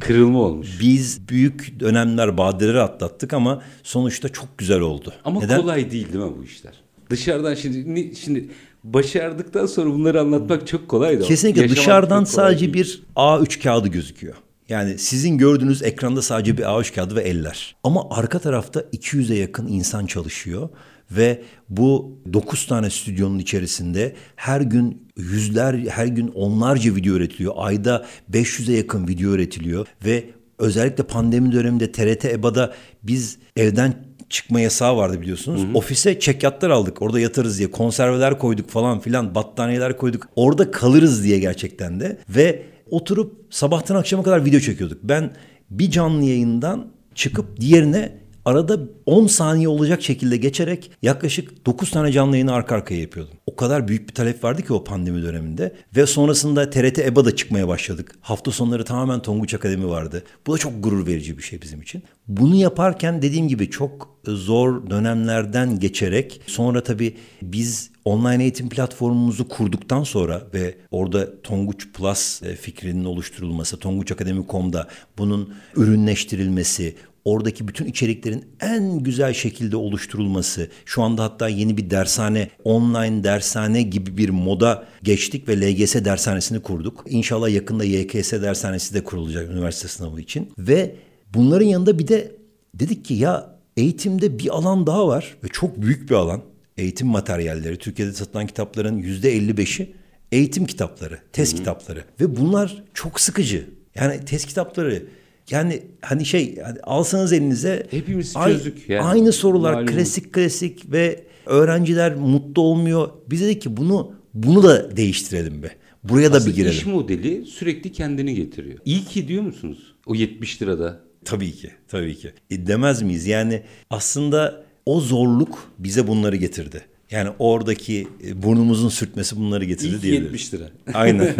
Kırılma 0.00 0.38
olmuş. 0.38 0.68
biz 0.80 1.28
büyük 1.28 1.80
dönemler 1.80 2.36
badireleri 2.38 2.80
atlattık 2.80 3.32
ama 3.32 3.62
sonuçta 3.82 4.28
çok 4.28 4.58
güzel 4.58 4.80
oldu. 4.80 5.12
Ama 5.24 5.40
Neden? 5.40 5.60
kolay 5.60 5.90
değil 5.90 6.12
değil 6.12 6.24
mi 6.24 6.32
bu 6.38 6.44
işler? 6.44 6.72
Dışarıdan 7.10 7.54
şimdi 7.54 8.16
şimdi 8.16 8.48
başardıktan 8.84 9.66
sonra 9.66 9.90
bunları 9.90 10.20
anlatmak 10.20 10.66
çok 10.66 10.88
kolay 10.88 11.20
da. 11.20 11.24
Kesinlikle 11.24 11.60
yaşamak 11.62 11.78
dışarıdan 11.78 12.24
sadece 12.24 12.60
değil. 12.60 12.74
bir 12.74 13.02
A3 13.16 13.62
kağıdı 13.62 13.88
gözüküyor. 13.88 14.34
Yani 14.68 14.98
sizin 14.98 15.38
gördüğünüz 15.38 15.82
ekranda 15.82 16.22
sadece 16.22 16.58
bir 16.58 16.62
A3 16.62 16.94
kağıdı 16.94 17.16
ve 17.16 17.20
eller. 17.20 17.76
Ama 17.84 18.06
arka 18.10 18.38
tarafta 18.38 18.80
200'e 18.80 19.36
yakın 19.38 19.66
insan 19.66 20.06
çalışıyor 20.06 20.68
ve 21.10 21.42
bu 21.68 22.18
9 22.32 22.66
tane 22.66 22.90
stüdyonun 22.90 23.38
içerisinde 23.38 24.14
her 24.36 24.60
gün 24.60 25.08
yüzler, 25.16 25.74
her 25.74 26.06
gün 26.06 26.28
onlarca 26.28 26.94
video 26.94 27.14
üretiliyor. 27.14 27.52
Ayda 27.56 28.06
500'e 28.32 28.76
yakın 28.76 29.08
video 29.08 29.30
üretiliyor 29.30 29.86
ve 30.04 30.24
özellikle 30.58 31.04
pandemi 31.04 31.52
döneminde 31.52 31.92
TRT 31.92 32.24
EBA'da 32.24 32.74
biz 33.02 33.38
evden 33.56 33.94
çıkma 34.28 34.60
yasağı 34.60 34.96
vardı 34.96 35.20
biliyorsunuz. 35.20 35.60
Ofise 35.74 36.20
çekyatlar 36.20 36.70
aldık. 36.70 37.02
Orada 37.02 37.20
yatarız 37.20 37.58
diye. 37.58 37.70
Konserveler 37.70 38.38
koyduk 38.38 38.70
falan 38.70 39.00
filan. 39.00 39.34
Battaniyeler 39.34 39.96
koyduk. 39.96 40.28
Orada 40.36 40.70
kalırız 40.70 41.24
diye 41.24 41.38
gerçekten 41.38 42.00
de. 42.00 42.18
Ve 42.28 42.62
oturup 42.90 43.46
sabahtan 43.50 43.96
akşama 43.96 44.22
kadar 44.22 44.44
video 44.44 44.60
çekiyorduk. 44.60 44.98
Ben 45.02 45.30
bir 45.70 45.90
canlı 45.90 46.24
yayından 46.24 46.86
çıkıp 47.14 47.60
diğerine 47.60 48.12
arada 48.44 48.78
10 49.06 49.26
saniye 49.26 49.68
olacak 49.68 50.02
şekilde 50.02 50.36
geçerek 50.36 50.90
yaklaşık 51.02 51.66
9 51.66 51.90
tane 51.90 52.12
canlı 52.12 52.36
yayını 52.36 52.52
arka 52.52 52.74
arkaya 52.74 53.00
yapıyordum. 53.00 53.34
O 53.46 53.56
kadar 53.56 53.88
büyük 53.88 54.08
bir 54.08 54.14
talep 54.14 54.44
vardı 54.44 54.62
ki 54.62 54.72
o 54.72 54.84
pandemi 54.84 55.22
döneminde. 55.22 55.74
Ve 55.96 56.06
sonrasında 56.06 56.70
TRT 56.70 56.98
EBA'da 56.98 57.36
çıkmaya 57.36 57.68
başladık. 57.68 58.14
Hafta 58.20 58.50
sonları 58.50 58.84
tamamen 58.84 59.22
Tonguç 59.22 59.54
Akademi 59.54 59.88
vardı. 59.88 60.24
Bu 60.46 60.54
da 60.54 60.58
çok 60.58 60.84
gurur 60.84 61.06
verici 61.06 61.38
bir 61.38 61.42
şey 61.42 61.62
bizim 61.62 61.82
için. 61.82 62.02
Bunu 62.28 62.54
yaparken 62.54 63.22
dediğim 63.22 63.48
gibi 63.48 63.70
çok 63.70 64.08
zor 64.26 64.90
dönemlerden 64.90 65.78
geçerek 65.80 66.40
sonra 66.46 66.82
tabii 66.82 67.16
biz 67.42 67.90
online 68.04 68.42
eğitim 68.42 68.68
platformumuzu 68.68 69.48
kurduktan 69.48 70.04
sonra 70.04 70.42
ve 70.54 70.74
orada 70.90 71.42
Tonguç 71.42 71.88
Plus 71.92 72.42
e, 72.42 72.56
fikrinin 72.56 73.04
oluşturulması, 73.04 73.78
tonguçakademi.com'da 73.78 74.88
bunun 75.18 75.54
ürünleştirilmesi, 75.76 76.96
oradaki 77.24 77.68
bütün 77.68 77.86
içeriklerin 77.86 78.44
en 78.60 78.98
güzel 78.98 79.34
şekilde 79.34 79.76
oluşturulması, 79.76 80.68
şu 80.84 81.02
anda 81.02 81.22
hatta 81.22 81.48
yeni 81.48 81.76
bir 81.76 81.90
dershane, 81.90 82.50
online 82.64 83.24
dershane 83.24 83.82
gibi 83.82 84.16
bir 84.16 84.28
moda 84.28 84.84
geçtik 85.02 85.48
ve 85.48 85.60
LGS 85.60 85.94
dershanesini 85.94 86.62
kurduk. 86.62 87.04
İnşallah 87.08 87.50
yakında 87.50 87.84
YKS 87.84 88.32
dershanesi 88.32 88.94
de 88.94 89.04
kurulacak 89.04 89.50
üniversite 89.50 89.88
sınavı 89.88 90.20
için. 90.20 90.52
Ve 90.58 90.96
bunların 91.34 91.66
yanında 91.66 91.98
bir 91.98 92.08
de 92.08 92.36
dedik 92.74 93.04
ki 93.04 93.14
ya 93.14 93.56
eğitimde 93.76 94.38
bir 94.38 94.48
alan 94.48 94.86
daha 94.86 95.08
var 95.08 95.36
ve 95.44 95.48
çok 95.48 95.82
büyük 95.82 96.10
bir 96.10 96.14
alan. 96.14 96.42
Eğitim 96.76 97.08
materyalleri, 97.08 97.76
Türkiye'de 97.76 98.12
satılan 98.12 98.46
kitapların 98.46 98.98
yüzde 98.98 99.38
55'i 99.38 99.94
eğitim 100.32 100.64
kitapları, 100.66 101.18
test 101.32 101.56
kitapları. 101.56 102.04
Ve 102.20 102.36
bunlar 102.36 102.82
çok 102.94 103.20
sıkıcı. 103.20 103.70
Yani 103.94 104.24
test 104.24 104.46
kitapları 104.46 105.06
yani 105.50 105.82
hani 106.00 106.24
şey 106.26 106.58
hani 106.60 106.78
alsanız 106.82 107.32
elinize 107.32 107.86
Hepimiz 107.90 108.34
çözdük 108.34 108.88
yani. 108.88 109.02
Aynı 109.02 109.32
sorular 109.32 109.72
Malum. 109.72 109.86
klasik 109.86 110.32
klasik 110.32 110.92
ve 110.92 111.24
öğrenciler 111.46 112.14
mutlu 112.14 112.62
olmuyor. 112.62 113.08
Biz 113.30 113.40
dedik 113.40 113.62
ki 113.62 113.76
bunu 113.76 114.12
bunu 114.34 114.62
da 114.62 114.96
değiştirelim 114.96 115.62
be. 115.62 115.70
Buraya 116.04 116.32
da 116.32 116.36
Aslında 116.36 116.50
bir 116.50 116.56
girelim. 116.56 116.76
iş 116.78 116.86
modeli 116.86 117.46
sürekli 117.46 117.92
kendini 117.92 118.34
getiriyor. 118.34 118.78
İyi 118.84 119.04
ki 119.04 119.28
diyor 119.28 119.42
musunuz? 119.42 119.94
O 120.06 120.14
70 120.14 120.62
lirada. 120.62 121.00
Tabii 121.24 121.52
ki, 121.52 121.70
tabii 121.88 122.14
ki. 122.16 122.32
E, 122.50 122.66
demez 122.66 123.02
miyiz? 123.02 123.26
Yani 123.26 123.62
aslında 123.90 124.64
o 124.86 125.00
zorluk 125.00 125.72
bize 125.78 126.06
bunları 126.08 126.36
getirdi. 126.36 126.82
Yani 127.14 127.30
oradaki 127.38 128.08
e, 128.26 128.42
burnumuzun 128.42 128.88
sürtmesi 128.88 129.36
bunları 129.36 129.64
getirdi 129.64 130.02
diyebiliriz. 130.02 130.24
70 130.24 130.54
lira. 130.54 130.64
Aynen. 130.94 131.34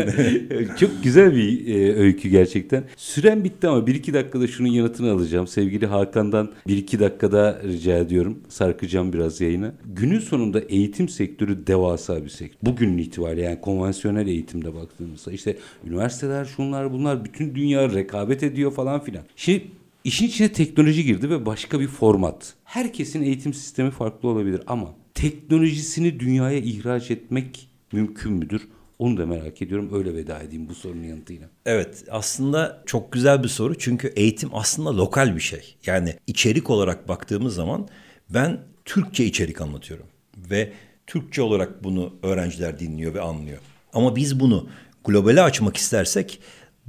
Çok 0.81 0.91
güzel 1.03 1.37
bir 1.37 1.75
e, 1.75 1.95
öykü 1.95 2.29
gerçekten. 2.29 2.85
Süren 2.97 3.45
bitti 3.45 3.69
ama 3.69 3.79
1-2 3.79 4.15
dakikada 4.15 4.47
şunun 4.47 4.69
yanıtını 4.69 5.13
alacağım. 5.13 5.47
Sevgili 5.47 5.87
Hakan'dan 5.87 6.53
1-2 6.69 7.01
dakikada 7.01 7.61
rica 7.65 7.99
ediyorum. 7.99 8.39
Sarkacağım 8.49 9.13
biraz 9.13 9.41
yayını. 9.41 9.73
Günün 9.85 10.21
sonunda 10.21 10.61
eğitim 10.61 11.09
sektörü 11.09 11.67
devasa 11.67 12.25
bir 12.25 12.31
sektör. 12.31 12.59
Bugünün 12.63 12.99
itibariyle 12.99 13.43
yani 13.43 13.61
konvansiyonel 13.61 14.27
eğitimde 14.27 14.75
baktığımızda 14.75 15.33
işte 15.33 15.57
üniversiteler 15.87 16.45
şunlar 16.45 16.93
bunlar 16.93 17.25
bütün 17.25 17.55
dünya 17.55 17.93
rekabet 17.93 18.43
ediyor 18.43 18.73
falan 18.73 19.05
filan. 19.05 19.25
Şimdi 19.37 19.65
işin 20.05 20.27
içine 20.27 20.53
teknoloji 20.53 21.05
girdi 21.05 21.31
ve 21.31 21.47
başka 21.47 21.81
bir 21.81 21.87
format. 21.87 22.55
Herkesin 22.65 23.23
eğitim 23.23 23.55
sistemi 23.55 23.91
farklı 23.91 24.29
olabilir 24.29 24.61
ama 24.67 25.04
teknolojisini 25.15 26.21
dünyaya 26.21 26.59
ihraç 26.59 27.11
etmek 27.11 27.69
mümkün 27.93 28.33
müdür? 28.33 28.69
Onu 28.99 29.17
da 29.17 29.27
merak 29.27 29.63
ediyorum. 29.63 29.91
Öyle 29.93 30.15
veda 30.15 30.39
edeyim 30.41 30.69
bu 30.69 30.75
sorunun 30.75 31.05
yanıtıyla. 31.05 31.49
Evet 31.67 32.05
aslında 32.11 32.83
çok 32.87 33.13
güzel 33.13 33.43
bir 33.43 33.49
soru 33.49 33.79
çünkü 33.79 34.09
eğitim 34.09 34.51
aslında 34.53 34.97
lokal 34.97 35.37
bir 35.37 35.41
şey. 35.41 35.77
Yani 35.87 36.15
içerik 36.27 36.71
olarak 36.71 37.09
baktığımız 37.09 37.55
zaman 37.55 37.89
ben 38.31 38.61
Türkçe 38.85 39.25
içerik 39.25 39.61
anlatıyorum 39.61 40.07
ve 40.37 40.73
Türkçe 41.07 41.43
olarak 41.43 41.85
bunu 41.85 42.15
öğrenciler 42.23 42.79
dinliyor 42.79 43.15
ve 43.15 43.21
anlıyor. 43.21 43.59
Ama 43.93 44.17
biz 44.17 44.41
bunu 44.41 44.69
globale 45.05 45.43
açmak 45.43 45.77
istersek 45.77 46.41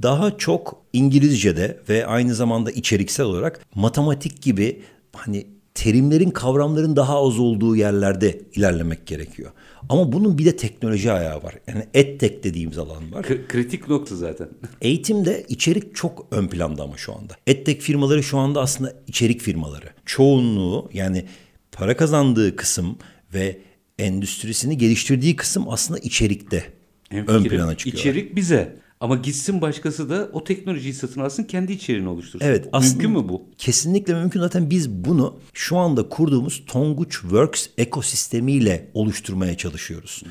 daha 0.02 0.38
çok 0.38 0.82
İngilizce'de 0.92 1.80
ve 1.88 2.06
aynı 2.06 2.34
zamanda 2.34 2.70
içeriksel 2.70 3.26
olarak 3.26 3.60
matematik 3.74 4.42
gibi 4.42 4.82
hani 5.12 5.46
terimlerin 5.76 6.30
kavramların 6.30 6.96
daha 6.96 7.18
az 7.26 7.38
olduğu 7.38 7.76
yerlerde 7.76 8.40
ilerlemek 8.54 9.06
gerekiyor. 9.06 9.50
Ama 9.88 10.12
bunun 10.12 10.38
bir 10.38 10.44
de 10.44 10.56
teknoloji 10.56 11.12
ayağı 11.12 11.42
var. 11.42 11.54
Yani 11.66 11.86
EdTech 11.94 12.42
dediğimiz 12.44 12.78
alan 12.78 13.12
var. 13.12 13.22
K- 13.22 13.46
kritik 13.48 13.88
nokta 13.88 14.16
zaten. 14.16 14.48
Eğitimde 14.82 15.44
içerik 15.48 15.94
çok 15.94 16.26
ön 16.30 16.48
planda 16.48 16.82
ama 16.82 16.96
şu 16.96 17.12
anda. 17.14 17.34
EdTech 17.46 17.80
firmaları 17.80 18.22
şu 18.22 18.38
anda 18.38 18.60
aslında 18.60 18.92
içerik 19.06 19.40
firmaları. 19.40 19.86
Çoğunluğu 20.06 20.90
yani 20.92 21.24
para 21.72 21.96
kazandığı 21.96 22.56
kısım 22.56 22.98
ve 23.34 23.58
endüstrisini 23.98 24.78
geliştirdiği 24.78 25.36
kısım 25.36 25.64
aslında 25.68 25.98
içerikte 26.00 26.64
ön 27.10 27.16
Hemfikirim. 27.16 27.56
plana 27.58 27.76
çıkıyor. 27.76 27.96
İçerik 27.96 28.36
bize. 28.36 28.76
Ama 29.00 29.16
gitsin 29.16 29.60
başkası 29.60 30.10
da 30.10 30.28
o 30.32 30.44
teknolojiyi 30.44 30.94
satın 30.94 31.20
alsın 31.20 31.44
kendi 31.44 31.72
içeriğini 31.72 32.08
oluştursun. 32.08 32.46
Evet 32.46 32.68
Mümkün 32.72 33.10
mü 33.10 33.28
bu? 33.28 33.42
Kesinlikle 33.58 34.14
mümkün. 34.14 34.40
Zaten 34.40 34.70
biz 34.70 34.90
bunu 34.90 35.40
şu 35.52 35.76
anda 35.76 36.08
kurduğumuz 36.08 36.64
Tonguç 36.66 37.12
Works 37.12 37.66
ekosistemiyle 37.78 38.90
oluşturmaya 38.94 39.56
çalışıyoruz. 39.56 40.22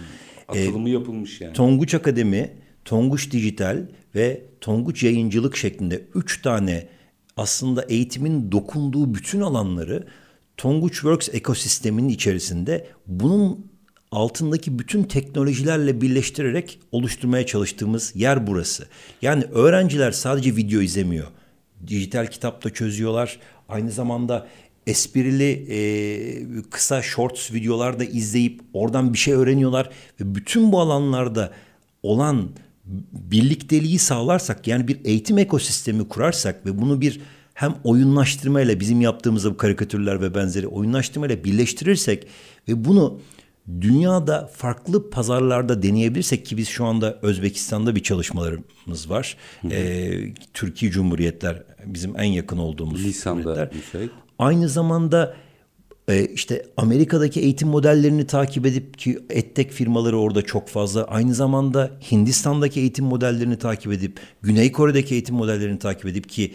Atılımı 0.47 0.89
yapılmış 0.89 1.41
yani. 1.41 1.53
Tonguç 1.53 1.93
Akademi, 1.93 2.53
Tonguç 2.85 3.31
Dijital 3.31 3.87
ve 4.15 4.45
Tonguç 4.61 5.03
Yayıncılık 5.03 5.57
şeklinde 5.57 6.05
üç 6.15 6.41
tane 6.41 6.87
aslında 7.37 7.81
eğitimin 7.81 8.51
dokunduğu 8.51 9.13
bütün 9.13 9.41
alanları 9.41 10.07
Tonguç 10.57 10.93
Works 10.93 11.29
ekosisteminin 11.33 12.09
içerisinde 12.09 12.87
bunun 13.07 13.71
altındaki 14.15 14.79
bütün 14.79 15.03
teknolojilerle 15.03 16.01
birleştirerek 16.01 16.79
oluşturmaya 16.91 17.45
çalıştığımız 17.45 18.11
yer 18.15 18.47
burası. 18.47 18.87
Yani 19.21 19.43
öğrenciler 19.43 20.11
sadece 20.11 20.55
video 20.55 20.81
izlemiyor. 20.81 21.27
Dijital 21.87 22.27
kitapta 22.27 22.69
çözüyorlar. 22.69 23.39
Aynı 23.69 23.91
zamanda 23.91 24.47
esprili 24.87 25.65
e, 25.69 26.61
kısa 26.69 27.01
shorts 27.01 27.53
videolar 27.53 27.99
da 27.99 28.03
izleyip 28.03 28.61
oradan 28.73 29.13
bir 29.13 29.17
şey 29.17 29.33
öğreniyorlar 29.33 29.89
ve 30.21 30.35
bütün 30.35 30.71
bu 30.71 30.79
alanlarda 30.79 31.51
olan 32.03 32.49
birlikteliği 33.13 33.99
sağlarsak 33.99 34.67
yani 34.67 34.87
bir 34.87 35.05
eğitim 35.05 35.37
ekosistemi 35.37 36.07
kurarsak 36.07 36.65
ve 36.65 36.81
bunu 36.81 37.01
bir 37.01 37.21
hem 37.53 37.75
oyunlaştırmayla 37.83 38.79
bizim 38.79 39.01
yaptığımız 39.01 39.45
bu 39.49 39.57
karikatürler 39.57 40.21
ve 40.21 40.35
benzeri 40.35 40.67
oyunlaştırmayla 40.67 41.43
birleştirirsek 41.43 42.27
ve 42.67 42.85
bunu 42.85 43.19
dünyada 43.81 44.47
farklı 44.53 45.09
pazarlarda 45.09 45.83
deneyebilirsek 45.83 46.45
ki 46.45 46.57
biz 46.57 46.67
şu 46.67 46.85
anda 46.85 47.19
Özbekistan'da 47.21 47.95
bir 47.95 48.03
çalışmalarımız 48.03 49.09
var. 49.09 49.37
Ee, 49.71 50.33
Türkiye 50.53 50.91
Cumhuriyetler 50.91 51.63
bizim 51.85 52.19
en 52.19 52.23
yakın 52.23 52.57
olduğumuz 52.57 53.03
Lisan'da 53.05 53.41
cumhuriyetler. 53.41 53.75
müsait. 53.75 54.11
Aynı 54.39 54.69
zamanda 54.69 55.35
e, 56.07 56.25
işte 56.25 56.65
Amerika'daki 56.77 57.39
eğitim 57.39 57.67
modellerini 57.67 58.27
takip 58.27 58.65
edip 58.65 58.97
ki 58.97 59.19
EdTech 59.29 59.69
firmaları 59.69 60.17
orada 60.17 60.41
çok 60.41 60.67
fazla. 60.67 61.03
Aynı 61.03 61.33
zamanda 61.33 61.91
Hindistan'daki 62.11 62.79
eğitim 62.79 63.05
modellerini 63.05 63.57
takip 63.57 63.93
edip, 63.93 64.19
Güney 64.41 64.71
Kore'deki 64.71 65.13
eğitim 65.13 65.35
modellerini 65.35 65.79
takip 65.79 66.05
edip 66.05 66.29
ki 66.29 66.53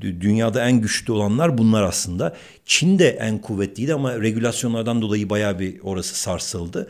dünyada 0.00 0.68
en 0.68 0.80
güçlü 0.80 1.12
olanlar 1.12 1.58
bunlar 1.58 1.82
aslında. 1.82 2.36
Çin 2.64 2.98
de 2.98 3.08
en 3.08 3.38
kuvvetliydi 3.38 3.94
ama 3.94 4.20
regülasyonlardan 4.20 5.02
dolayı 5.02 5.30
bayağı 5.30 5.58
bir 5.58 5.80
orası 5.82 6.14
sarsıldı. 6.18 6.88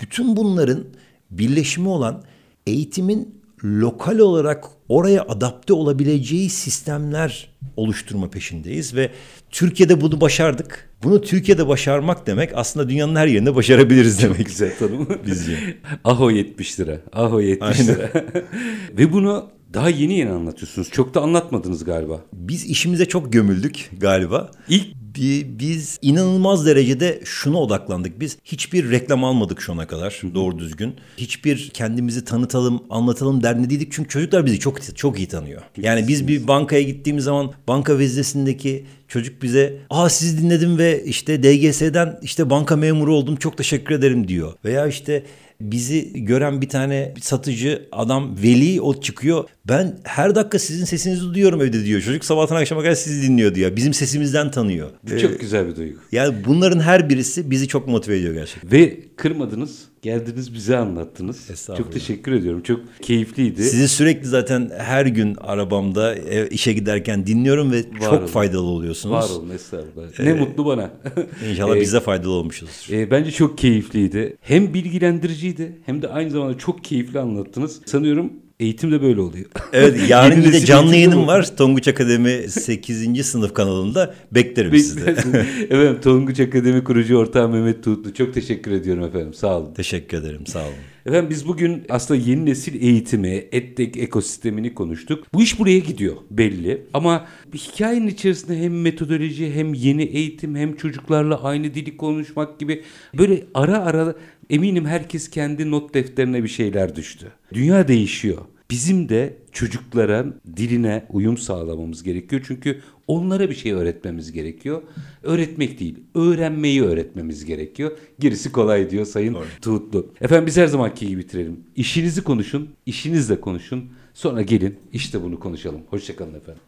Bütün 0.00 0.36
bunların 0.36 0.84
birleşimi 1.30 1.88
olan 1.88 2.22
eğitimin 2.66 3.40
lokal 3.64 4.18
olarak 4.18 4.64
oraya 4.88 5.22
adapte 5.22 5.72
olabileceği 5.72 6.50
sistemler 6.50 7.50
oluşturma 7.76 8.30
peşindeyiz 8.30 8.94
ve 8.94 9.10
Türkiye'de 9.50 10.00
bunu 10.00 10.20
başardık. 10.20 10.90
Bunu 11.02 11.20
Türkiye'de 11.20 11.68
başarmak 11.68 12.26
demek 12.26 12.50
aslında 12.54 12.88
dünyanın 12.88 13.16
her 13.16 13.26
yerinde 13.26 13.54
başarabiliriz 13.54 14.22
demek. 14.22 14.46
Güzel 14.46 14.78
tanım. 14.78 15.08
Bizce. 15.26 15.76
Aho 16.04 16.30
70 16.30 16.80
lira. 16.80 17.00
Aho 17.12 17.40
70 17.40 17.80
lira. 17.80 18.10
Ve 18.98 19.12
bunu 19.12 19.50
daha 19.74 19.88
yeni 19.88 20.18
yeni 20.18 20.30
anlatıyorsunuz. 20.30 20.90
Çok 20.90 21.14
da 21.14 21.20
anlatmadınız 21.20 21.84
galiba. 21.84 22.20
Biz 22.32 22.64
işimize 22.64 23.06
çok 23.06 23.32
gömüldük 23.32 23.90
galiba. 24.00 24.50
İlk 24.68 25.00
Bi- 25.16 25.58
Biz 25.58 25.98
inanılmaz 26.02 26.66
derecede 26.66 27.20
şuna 27.24 27.58
odaklandık. 27.58 28.20
Biz 28.20 28.38
hiçbir 28.44 28.90
reklam 28.90 29.24
almadık 29.24 29.60
şu 29.60 29.72
ana 29.72 29.86
kadar 29.86 30.22
doğru 30.34 30.58
düzgün. 30.58 30.94
Hiçbir 31.16 31.70
kendimizi 31.74 32.24
tanıtalım, 32.24 32.82
anlatalım 32.90 33.42
derdindeydik. 33.42 33.92
Çünkü 33.92 34.08
çocuklar 34.08 34.46
bizi 34.46 34.58
çok 34.58 34.96
çok 34.96 35.18
iyi 35.18 35.28
tanıyor. 35.28 35.62
Yani 35.76 36.08
biz 36.08 36.28
bir 36.28 36.48
bankaya 36.48 36.82
gittiğimiz 36.82 37.24
zaman 37.24 37.52
banka 37.68 37.98
veznesindeki 37.98 38.86
çocuk 39.08 39.42
bize 39.42 39.78
aa 39.90 40.08
sizi 40.08 40.42
dinledim 40.42 40.78
ve 40.78 41.04
işte 41.04 41.42
DGS'den 41.42 42.18
işte 42.22 42.50
banka 42.50 42.76
memuru 42.76 43.14
oldum 43.14 43.36
çok 43.36 43.56
teşekkür 43.56 43.94
ederim 43.94 44.28
diyor. 44.28 44.52
Veya 44.64 44.86
işte 44.86 45.24
bizi 45.60 46.24
gören 46.24 46.60
bir 46.60 46.68
tane 46.68 47.14
satıcı 47.20 47.88
adam 47.92 48.36
veli 48.42 48.80
o 48.80 49.00
çıkıyor. 49.00 49.44
Ben 49.70 49.98
her 50.04 50.34
dakika 50.34 50.58
sizin 50.58 50.84
sesinizi 50.84 51.34
duyuyorum 51.34 51.62
evde 51.62 51.84
diyor. 51.84 52.00
Çocuk 52.00 52.24
sabahtan 52.24 52.56
akşama 52.56 52.82
kadar 52.82 52.94
sizi 52.94 53.28
dinliyor 53.28 53.54
diyor. 53.54 53.76
Bizim 53.76 53.94
sesimizden 53.94 54.50
tanıyor. 54.50 54.90
bu 55.02 55.18
çok 55.18 55.40
güzel 55.40 55.68
bir 55.68 55.76
duygu. 55.76 55.98
Yani 56.12 56.34
bunların 56.46 56.80
her 56.80 57.08
birisi 57.08 57.50
bizi 57.50 57.68
çok 57.68 57.88
motive 57.88 58.16
ediyor 58.18 58.34
gerçekten. 58.34 58.72
Ve 58.72 59.00
kırmadınız. 59.16 59.90
Geldiniz 60.02 60.54
bize 60.54 60.76
anlattınız. 60.76 61.66
Çok 61.76 61.92
teşekkür 61.92 62.32
ediyorum. 62.32 62.62
Çok 62.62 62.80
keyifliydi. 63.02 63.62
Sizi 63.62 63.88
sürekli 63.88 64.28
zaten 64.28 64.70
her 64.78 65.06
gün 65.06 65.34
arabamda 65.40 66.14
ev- 66.14 66.50
işe 66.50 66.72
giderken 66.72 67.26
dinliyorum 67.26 67.72
ve 67.72 67.82
çok 68.04 68.12
olun. 68.12 68.26
faydalı 68.26 68.62
oluyorsunuz. 68.66 69.12
Var 69.12 69.30
olun 69.30 69.50
estağfurullah. 69.50 70.20
Ne 70.20 70.32
mutlu 70.32 70.66
bana. 70.66 70.90
İnşallah 71.50 71.76
Ee, 71.76 71.80
biz 71.80 71.92
de 71.92 72.00
faydalı 72.00 72.32
olmuşuzdur. 72.32 72.94
E, 72.94 73.10
bence 73.10 73.30
çok 73.30 73.58
keyifliydi. 73.58 74.36
Hem 74.40 74.74
bilgilendiriciydi 74.74 75.78
hem 75.86 76.02
de 76.02 76.08
aynı 76.08 76.30
zamanda 76.30 76.58
çok 76.58 76.84
keyifli 76.84 77.18
anlattınız. 77.18 77.80
Sanıyorum 77.86 78.32
eğitim 78.60 78.92
de 78.92 79.02
böyle 79.02 79.20
oluyor. 79.20 79.46
Evet 79.72 80.00
yarın 80.08 80.30
Yeni 80.30 80.44
yine 80.44 80.54
nesil 80.54 80.66
canlı 80.66 80.94
yayınım 80.94 81.26
var. 81.26 81.56
Tonguç 81.56 81.88
Akademi 81.88 82.48
8. 82.48 83.26
sınıf 83.26 83.54
kanalında 83.54 84.14
beklerim 84.32 84.78
sizi. 84.78 85.00
efendim 85.70 85.98
Tonguç 86.02 86.40
Akademi 86.40 86.84
kurucu 86.84 87.16
ortağı 87.16 87.48
Mehmet 87.48 87.84
Tuğutlu. 87.84 88.14
Çok 88.14 88.34
teşekkür 88.34 88.70
ediyorum 88.70 89.04
efendim. 89.04 89.34
Sağ 89.34 89.58
olun. 89.58 89.74
Teşekkür 89.74 90.16
ederim 90.18 90.46
sağ 90.46 90.62
olun. 90.62 90.74
Efendim 91.06 91.30
biz 91.30 91.48
bugün 91.48 91.84
aslında 91.88 92.20
yeni 92.20 92.46
nesil 92.46 92.82
eğitimi, 92.82 93.44
EdTech 93.52 93.96
ekosistemini 93.96 94.74
konuştuk. 94.74 95.26
Bu 95.34 95.42
iş 95.42 95.58
buraya 95.58 95.78
gidiyor 95.78 96.16
belli. 96.30 96.82
Ama 96.94 97.26
bir 97.52 97.58
hikayenin 97.58 98.06
içerisinde 98.06 98.58
hem 98.58 98.80
metodoloji 98.80 99.54
hem 99.54 99.74
yeni 99.74 100.02
eğitim 100.02 100.56
hem 100.56 100.76
çocuklarla 100.76 101.44
aynı 101.44 101.74
dili 101.74 101.96
konuşmak 101.96 102.58
gibi 102.58 102.82
böyle 103.18 103.44
ara 103.54 103.78
ara 103.78 104.14
eminim 104.50 104.86
herkes 104.86 105.30
kendi 105.30 105.70
not 105.70 105.94
defterine 105.94 106.42
bir 106.42 106.48
şeyler 106.48 106.96
düştü. 106.96 107.32
Dünya 107.52 107.88
değişiyor. 107.88 108.38
Bizim 108.70 109.08
de 109.08 109.36
çocukların 109.52 110.34
diline 110.56 111.06
uyum 111.10 111.38
sağlamamız 111.38 112.02
gerekiyor. 112.02 112.42
Çünkü 112.46 112.80
onlara 113.06 113.50
bir 113.50 113.54
şey 113.54 113.72
öğretmemiz 113.72 114.32
gerekiyor. 114.32 114.82
Öğretmek 115.22 115.80
değil, 115.80 115.98
öğrenmeyi 116.14 116.82
öğretmemiz 116.82 117.44
gerekiyor. 117.44 117.92
Gerisi 118.18 118.52
kolay 118.52 118.90
diyor 118.90 119.04
Sayın 119.04 119.36
Tuğutlu. 119.62 120.14
Efendim 120.20 120.46
biz 120.46 120.56
her 120.56 120.66
zamanki 120.66 121.06
gibi 121.06 121.20
bitirelim. 121.20 121.60
İşinizi 121.76 122.24
konuşun, 122.24 122.68
işinizle 122.86 123.40
konuşun. 123.40 123.84
Sonra 124.14 124.42
gelin 124.42 124.78
işte 124.92 125.22
bunu 125.22 125.40
konuşalım. 125.40 125.80
Hoşçakalın 125.90 126.34
efendim. 126.34 126.62